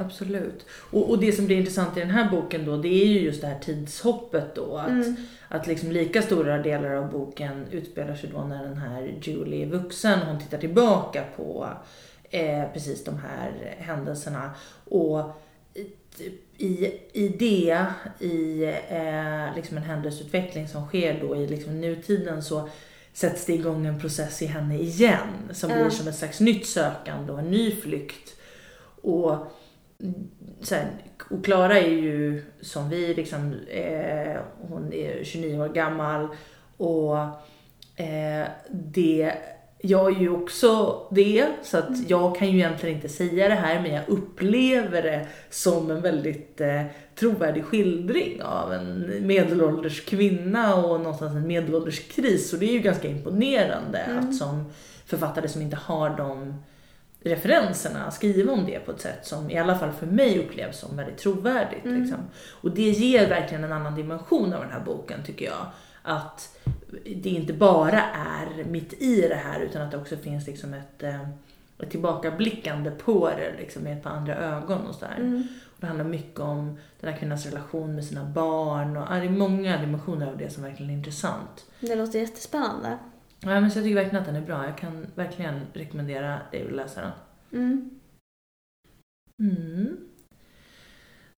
Absolut. 0.00 0.66
Och, 0.90 1.10
och 1.10 1.18
det 1.18 1.32
som 1.32 1.46
blir 1.46 1.56
intressant 1.56 1.96
i 1.96 2.00
den 2.00 2.10
här 2.10 2.30
boken 2.30 2.64
då, 2.64 2.76
det 2.76 2.88
är 2.88 3.06
ju 3.06 3.20
just 3.20 3.40
det 3.40 3.46
här 3.46 3.58
tidshoppet 3.58 4.54
då. 4.54 4.76
Att, 4.76 4.88
Mm. 4.88 5.16
att 5.48 5.66
liksom 5.66 5.90
lika 5.92 6.22
stora 6.22 6.58
delar 6.58 6.90
av 6.94 7.10
boken 7.10 7.66
utspelar 7.70 8.14
sig 8.14 8.30
då 8.34 8.40
när 8.44 8.62
den 8.64 8.76
här 8.76 9.14
Julie 9.22 9.62
är 9.62 9.66
vuxen. 9.66 10.18
Hon 10.18 10.38
tittar 10.40 10.58
tillbaka 10.58 11.24
på 11.36 11.68
eh, 12.30 12.64
precis 12.72 13.04
de 13.04 13.16
här 13.18 13.74
händelserna. 13.78 14.50
Och 14.84 15.40
i, 16.58 16.92
i, 17.12 17.28
det, 17.28 17.86
i 18.26 18.62
eh, 18.88 19.56
liksom 19.56 19.76
en 19.76 19.82
händelseutveckling 19.82 20.68
som 20.68 20.86
sker 20.86 21.20
då 21.20 21.36
i 21.36 21.46
liksom 21.46 21.80
nutiden 21.80 22.42
så 22.42 22.68
sätts 23.12 23.46
det 23.46 23.52
igång 23.52 23.86
en 23.86 24.00
process 24.00 24.42
i 24.42 24.46
henne 24.46 24.78
igen 24.78 25.50
som 25.52 25.70
Ja. 25.70 25.76
blir 25.76 25.90
som 25.90 26.08
ett 26.08 26.16
slags 26.16 26.40
nytt 26.40 26.66
sökande 26.66 27.32
och 27.32 27.38
en 27.38 27.50
ny 27.50 27.76
flykt. 27.76 28.36
Och, 29.02 29.36
mm, 30.00 30.30
här, 30.70 30.86
och 31.30 31.44
Klara 31.44 31.78
är 31.78 31.88
ju 31.88 32.42
som 32.60 32.88
vi, 32.88 33.14
liksom, 33.14 33.54
eh, 33.68 34.40
hon 34.60 34.92
är 34.92 35.24
29 35.24 35.60
år 35.60 35.68
gammal 35.68 36.28
och 36.76 37.18
eh, 37.96 38.48
det, 38.70 39.32
jag 39.82 40.16
är 40.16 40.20
ju 40.20 40.30
också 40.30 41.00
det, 41.10 41.46
så 41.62 41.78
att 41.78 42.10
jag 42.10 42.36
kan 42.36 42.50
ju 42.50 42.58
egentligen 42.58 42.96
inte 42.96 43.08
säga 43.08 43.48
det 43.48 43.54
här 43.54 43.82
men 43.82 43.94
jag 43.94 44.08
upplever 44.08 45.02
det 45.02 45.26
som 45.50 45.90
en 45.90 46.00
väldigt 46.00 46.60
eh, 46.60 46.82
trovärdig 47.14 47.64
skildring 47.64 48.42
av 48.42 48.72
en 48.72 49.12
medelålders 49.26 50.04
kvinna 50.04 50.74
och 50.74 51.00
någonstans 51.00 51.34
en 51.34 51.46
medelålders 51.46 52.08
kris. 52.08 52.52
Och 52.52 52.58
det 52.58 52.66
är 52.66 52.72
ju 52.72 52.78
ganska 52.78 53.08
imponerande 53.08 53.98
Mm. 53.98 54.18
att 54.18 54.36
som 54.36 54.64
författare 55.06 55.48
som 55.48 55.62
inte 55.62 55.76
har 55.76 56.10
de 56.10 56.62
referenserna 57.22 58.10
skriva 58.10 58.52
om 58.52 58.66
det 58.66 58.78
på 58.78 58.90
ett 58.90 59.00
sätt 59.00 59.26
som 59.26 59.50
i 59.50 59.58
alla 59.58 59.78
fall 59.78 59.92
för 59.92 60.06
mig 60.06 60.38
upplevs 60.38 60.78
som 60.78 60.96
väldigt 60.96 61.18
trovärdigt. 61.18 61.84
Mm. 61.84 62.00
Liksom. 62.00 62.18
Och 62.50 62.70
det 62.70 62.90
ger 62.90 63.28
verkligen 63.28 63.64
en 63.64 63.72
annan 63.72 63.94
dimension 63.94 64.52
av 64.52 64.60
den 64.60 64.70
här 64.70 64.80
boken 64.80 65.24
tycker 65.24 65.44
jag. 65.44 65.66
Att 66.02 66.58
det 67.04 67.30
inte 67.30 67.52
bara 67.52 68.02
är 68.02 68.64
mitt 68.64 69.02
i 69.02 69.28
det 69.28 69.34
här 69.34 69.60
utan 69.60 69.82
att 69.82 69.90
det 69.90 69.96
också 69.96 70.16
finns 70.16 70.46
liksom 70.46 70.74
ett, 70.74 71.02
eh, 71.02 71.28
ett 71.78 71.90
tillbakablickande 71.90 72.90
på 72.90 73.28
det 73.28 73.54
liksom, 73.58 73.82
med 73.82 73.96
ett 73.96 74.02
par 74.02 74.10
andra 74.10 74.36
ögon 74.36 74.86
och 74.86 74.94
sådär. 74.94 75.16
Mm. 75.16 75.46
Och 75.64 75.76
det 75.80 75.86
handlar 75.86 76.04
mycket 76.04 76.40
om 76.40 76.78
den 77.00 77.12
här 77.12 77.18
kvinnans 77.18 77.46
relation 77.46 77.94
med 77.94 78.04
sina 78.04 78.24
barn 78.24 78.96
och 78.96 79.14
det 79.14 79.26
är 79.26 79.30
många 79.30 79.80
dimensioner 79.80 80.26
av 80.26 80.36
det 80.38 80.50
som 80.50 80.62
verkligen 80.62 80.90
är 80.90 80.94
intressant. 80.94 81.66
Det 81.80 81.96
låter 81.96 82.18
jättespännande. 82.18 82.98
Ja, 83.42 83.60
men 83.60 83.70
så 83.70 83.78
jag 83.78 83.84
tycker 83.84 83.96
verkligen 83.96 84.20
att 84.20 84.26
den 84.26 84.36
är 84.36 84.46
bra. 84.46 84.64
Jag 84.64 84.78
kan 84.78 85.06
verkligen 85.14 85.66
rekommendera 85.72 86.40
dig 86.50 86.66
att 86.66 86.72
läsa 86.72 87.00
den. 87.00 87.12
Mm. 87.52 88.00
Mm. 89.42 89.96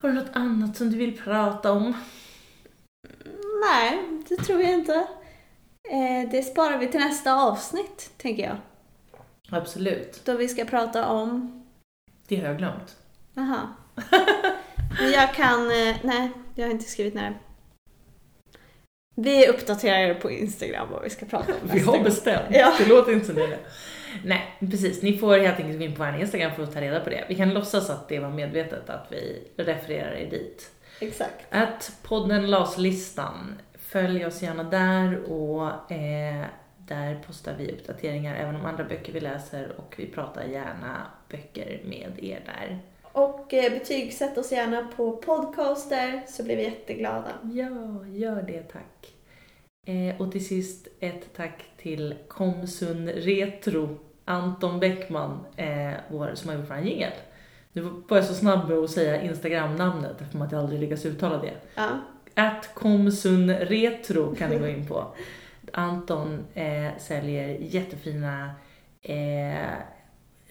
Har 0.02 0.08
du 0.08 0.14
något 0.14 0.30
annat 0.36 0.76
som 0.76 0.90
du 0.90 0.96
vill 0.96 1.18
prata 1.18 1.72
om? 1.72 1.94
Nej, 3.64 3.98
det 4.28 4.36
tror 4.36 4.60
jag 4.60 4.72
inte. 4.72 4.94
Eh, 5.90 6.30
det 6.30 6.42
sparar 6.42 6.78
vi 6.78 6.88
till 6.88 7.00
nästa 7.00 7.34
avsnitt, 7.34 8.10
tänker 8.16 8.42
jag. 8.42 8.56
Absolut. 9.50 10.22
Då 10.24 10.36
vi 10.36 10.48
ska 10.48 10.64
prata 10.64 11.08
om... 11.08 11.64
Det 12.28 12.36
har 12.36 12.44
jag 12.44 12.58
glömt. 12.58 12.96
Jaha. 13.34 13.68
Jag 15.12 15.34
kan... 15.34 15.60
Eh, 15.60 15.96
nej, 16.02 16.30
jag 16.54 16.64
har 16.64 16.70
inte 16.70 16.84
skrivit 16.84 17.14
när. 17.14 17.38
Vi 19.14 19.48
uppdaterar 19.48 19.98
er 19.98 20.14
på 20.14 20.30
Instagram 20.30 20.88
vad 20.90 21.02
vi 21.02 21.10
ska 21.10 21.26
prata 21.26 21.52
om 21.52 21.68
Vi 21.72 21.80
har 21.80 22.04
bestämt. 22.04 22.46
Ja. 22.50 22.74
Det 22.78 22.88
låter 22.88 23.12
inte 23.12 23.26
som 23.26 23.34
det. 23.34 23.58
Nej, 24.24 24.56
precis. 24.60 25.02
Ni 25.02 25.18
får 25.18 25.38
helt 25.38 25.58
enkelt 25.60 25.78
gå 25.78 25.84
in 25.84 25.94
på 25.94 26.04
vår 26.04 26.20
Instagram 26.20 26.54
för 26.54 26.62
att 26.62 26.74
ta 26.74 26.80
reda 26.80 27.00
på 27.00 27.10
det. 27.10 27.24
Vi 27.28 27.34
kan 27.34 27.54
låtsas 27.54 27.90
att 27.90 28.08
det 28.08 28.18
var 28.18 28.30
medvetet 28.30 28.90
att 28.90 29.06
vi 29.10 29.48
refererar 29.56 30.12
er 30.12 30.30
dit. 30.30 30.70
Exakt. 31.00 31.46
Att 31.50 31.92
podden 32.02 32.50
LAS-listan. 32.50 33.60
Följ 33.74 34.26
oss 34.26 34.42
gärna 34.42 34.64
där 34.64 35.32
och 35.32 35.92
eh, 35.92 36.44
där 36.78 37.22
postar 37.26 37.54
vi 37.58 37.72
uppdateringar 37.72 38.36
även 38.36 38.56
om 38.56 38.66
andra 38.66 38.84
böcker 38.84 39.12
vi 39.12 39.20
läser 39.20 39.72
och 39.76 39.94
vi 39.98 40.06
pratar 40.06 40.44
gärna 40.44 41.06
böcker 41.28 41.80
med 41.84 42.12
er 42.22 42.40
där. 42.46 42.78
Och 43.12 43.54
eh, 43.54 43.72
betygsätt 43.72 44.38
oss 44.38 44.52
gärna 44.52 44.88
på 44.96 45.16
podcaster 45.16 46.22
så 46.28 46.42
blir 46.42 46.56
vi 46.56 46.62
jätteglada. 46.62 47.32
Ja, 47.42 48.06
gör 48.06 48.42
det 48.42 48.62
tack. 48.62 49.14
Eh, 49.86 50.20
och 50.20 50.32
till 50.32 50.46
sist 50.46 50.88
ett 51.00 51.34
tack 51.36 51.64
till 51.76 52.14
Komsun 52.28 53.08
Retro, 53.08 53.98
Anton 54.24 54.80
Bäckman, 54.80 55.46
eh, 55.56 55.92
vår, 56.10 56.34
som 56.34 56.50
har 56.50 56.56
gjort 56.56 56.70
vår 56.70 56.78
jingel. 56.78 57.12
Nu 57.72 57.82
var 57.82 58.16
jag 58.16 58.24
så 58.24 58.34
snabb 58.34 58.68
med 58.68 58.78
att 58.78 58.90
säga 58.90 59.22
Instagram-namnet 59.22 60.20
eftersom 60.20 60.42
att 60.42 60.52
jag 60.52 60.60
aldrig 60.60 60.80
lyckas 60.80 61.06
uttala 61.06 61.38
det. 61.38 61.54
Ja. 61.74 61.88
Att 62.34 62.74
Komsun 62.74 63.54
Retro 63.54 64.34
kan 64.34 64.50
ni 64.50 64.58
gå 64.58 64.66
in 64.66 64.86
på. 64.86 65.06
Anton 65.72 66.44
eh, 66.54 66.98
säljer 66.98 67.48
jättefina 67.60 68.50
eh, 69.02 69.72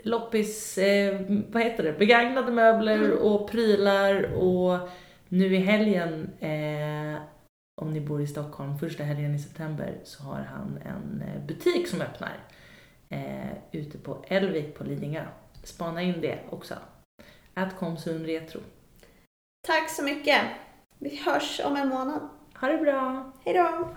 loppis, 0.04 0.78
eh, 0.78 1.22
vad 1.52 1.64
heter 1.64 1.84
det, 1.84 1.94
begagnade 1.94 2.52
möbler 2.52 2.96
Mm. 3.06 3.18
och 3.18 3.52
prylar 3.52 4.34
och 4.34 4.90
nu 5.30 5.56
i 5.56 5.58
helgen, 5.60 6.30
eh, 6.40 7.22
om 7.82 7.94
ni 7.94 8.02
bor 8.02 8.22
i 8.22 8.28
Stockholm, 8.28 8.78
första 8.78 9.04
helgen 9.04 9.36
i 9.36 9.40
september 9.40 9.98
så 10.04 10.24
har 10.24 10.40
han 10.40 10.80
en 10.86 11.22
eh, 11.28 11.46
butik 11.48 11.88
som 11.88 12.02
öppnar 12.02 12.38
eh, 13.10 13.52
ute 13.72 13.98
på 13.98 14.26
Elvik 14.28 14.78
på 14.78 14.84
Lidingö. 14.84 15.26
Spana 15.64 16.02
in 16.02 16.22
det 16.22 16.40
också. 16.50 16.74
Att 17.54 17.78
Komsun 17.78 18.26
Retro. 18.26 18.60
Tack 19.68 19.90
så 19.90 20.04
mycket. 20.04 20.42
Vi 21.00 21.22
hörs 21.26 21.62
om 21.66 21.76
en 21.76 21.88
månad. 21.90 22.30
Ha 22.56 22.68
det 22.68 22.78
bra! 22.78 23.32
Hej 23.46 23.54
då! 23.54 23.88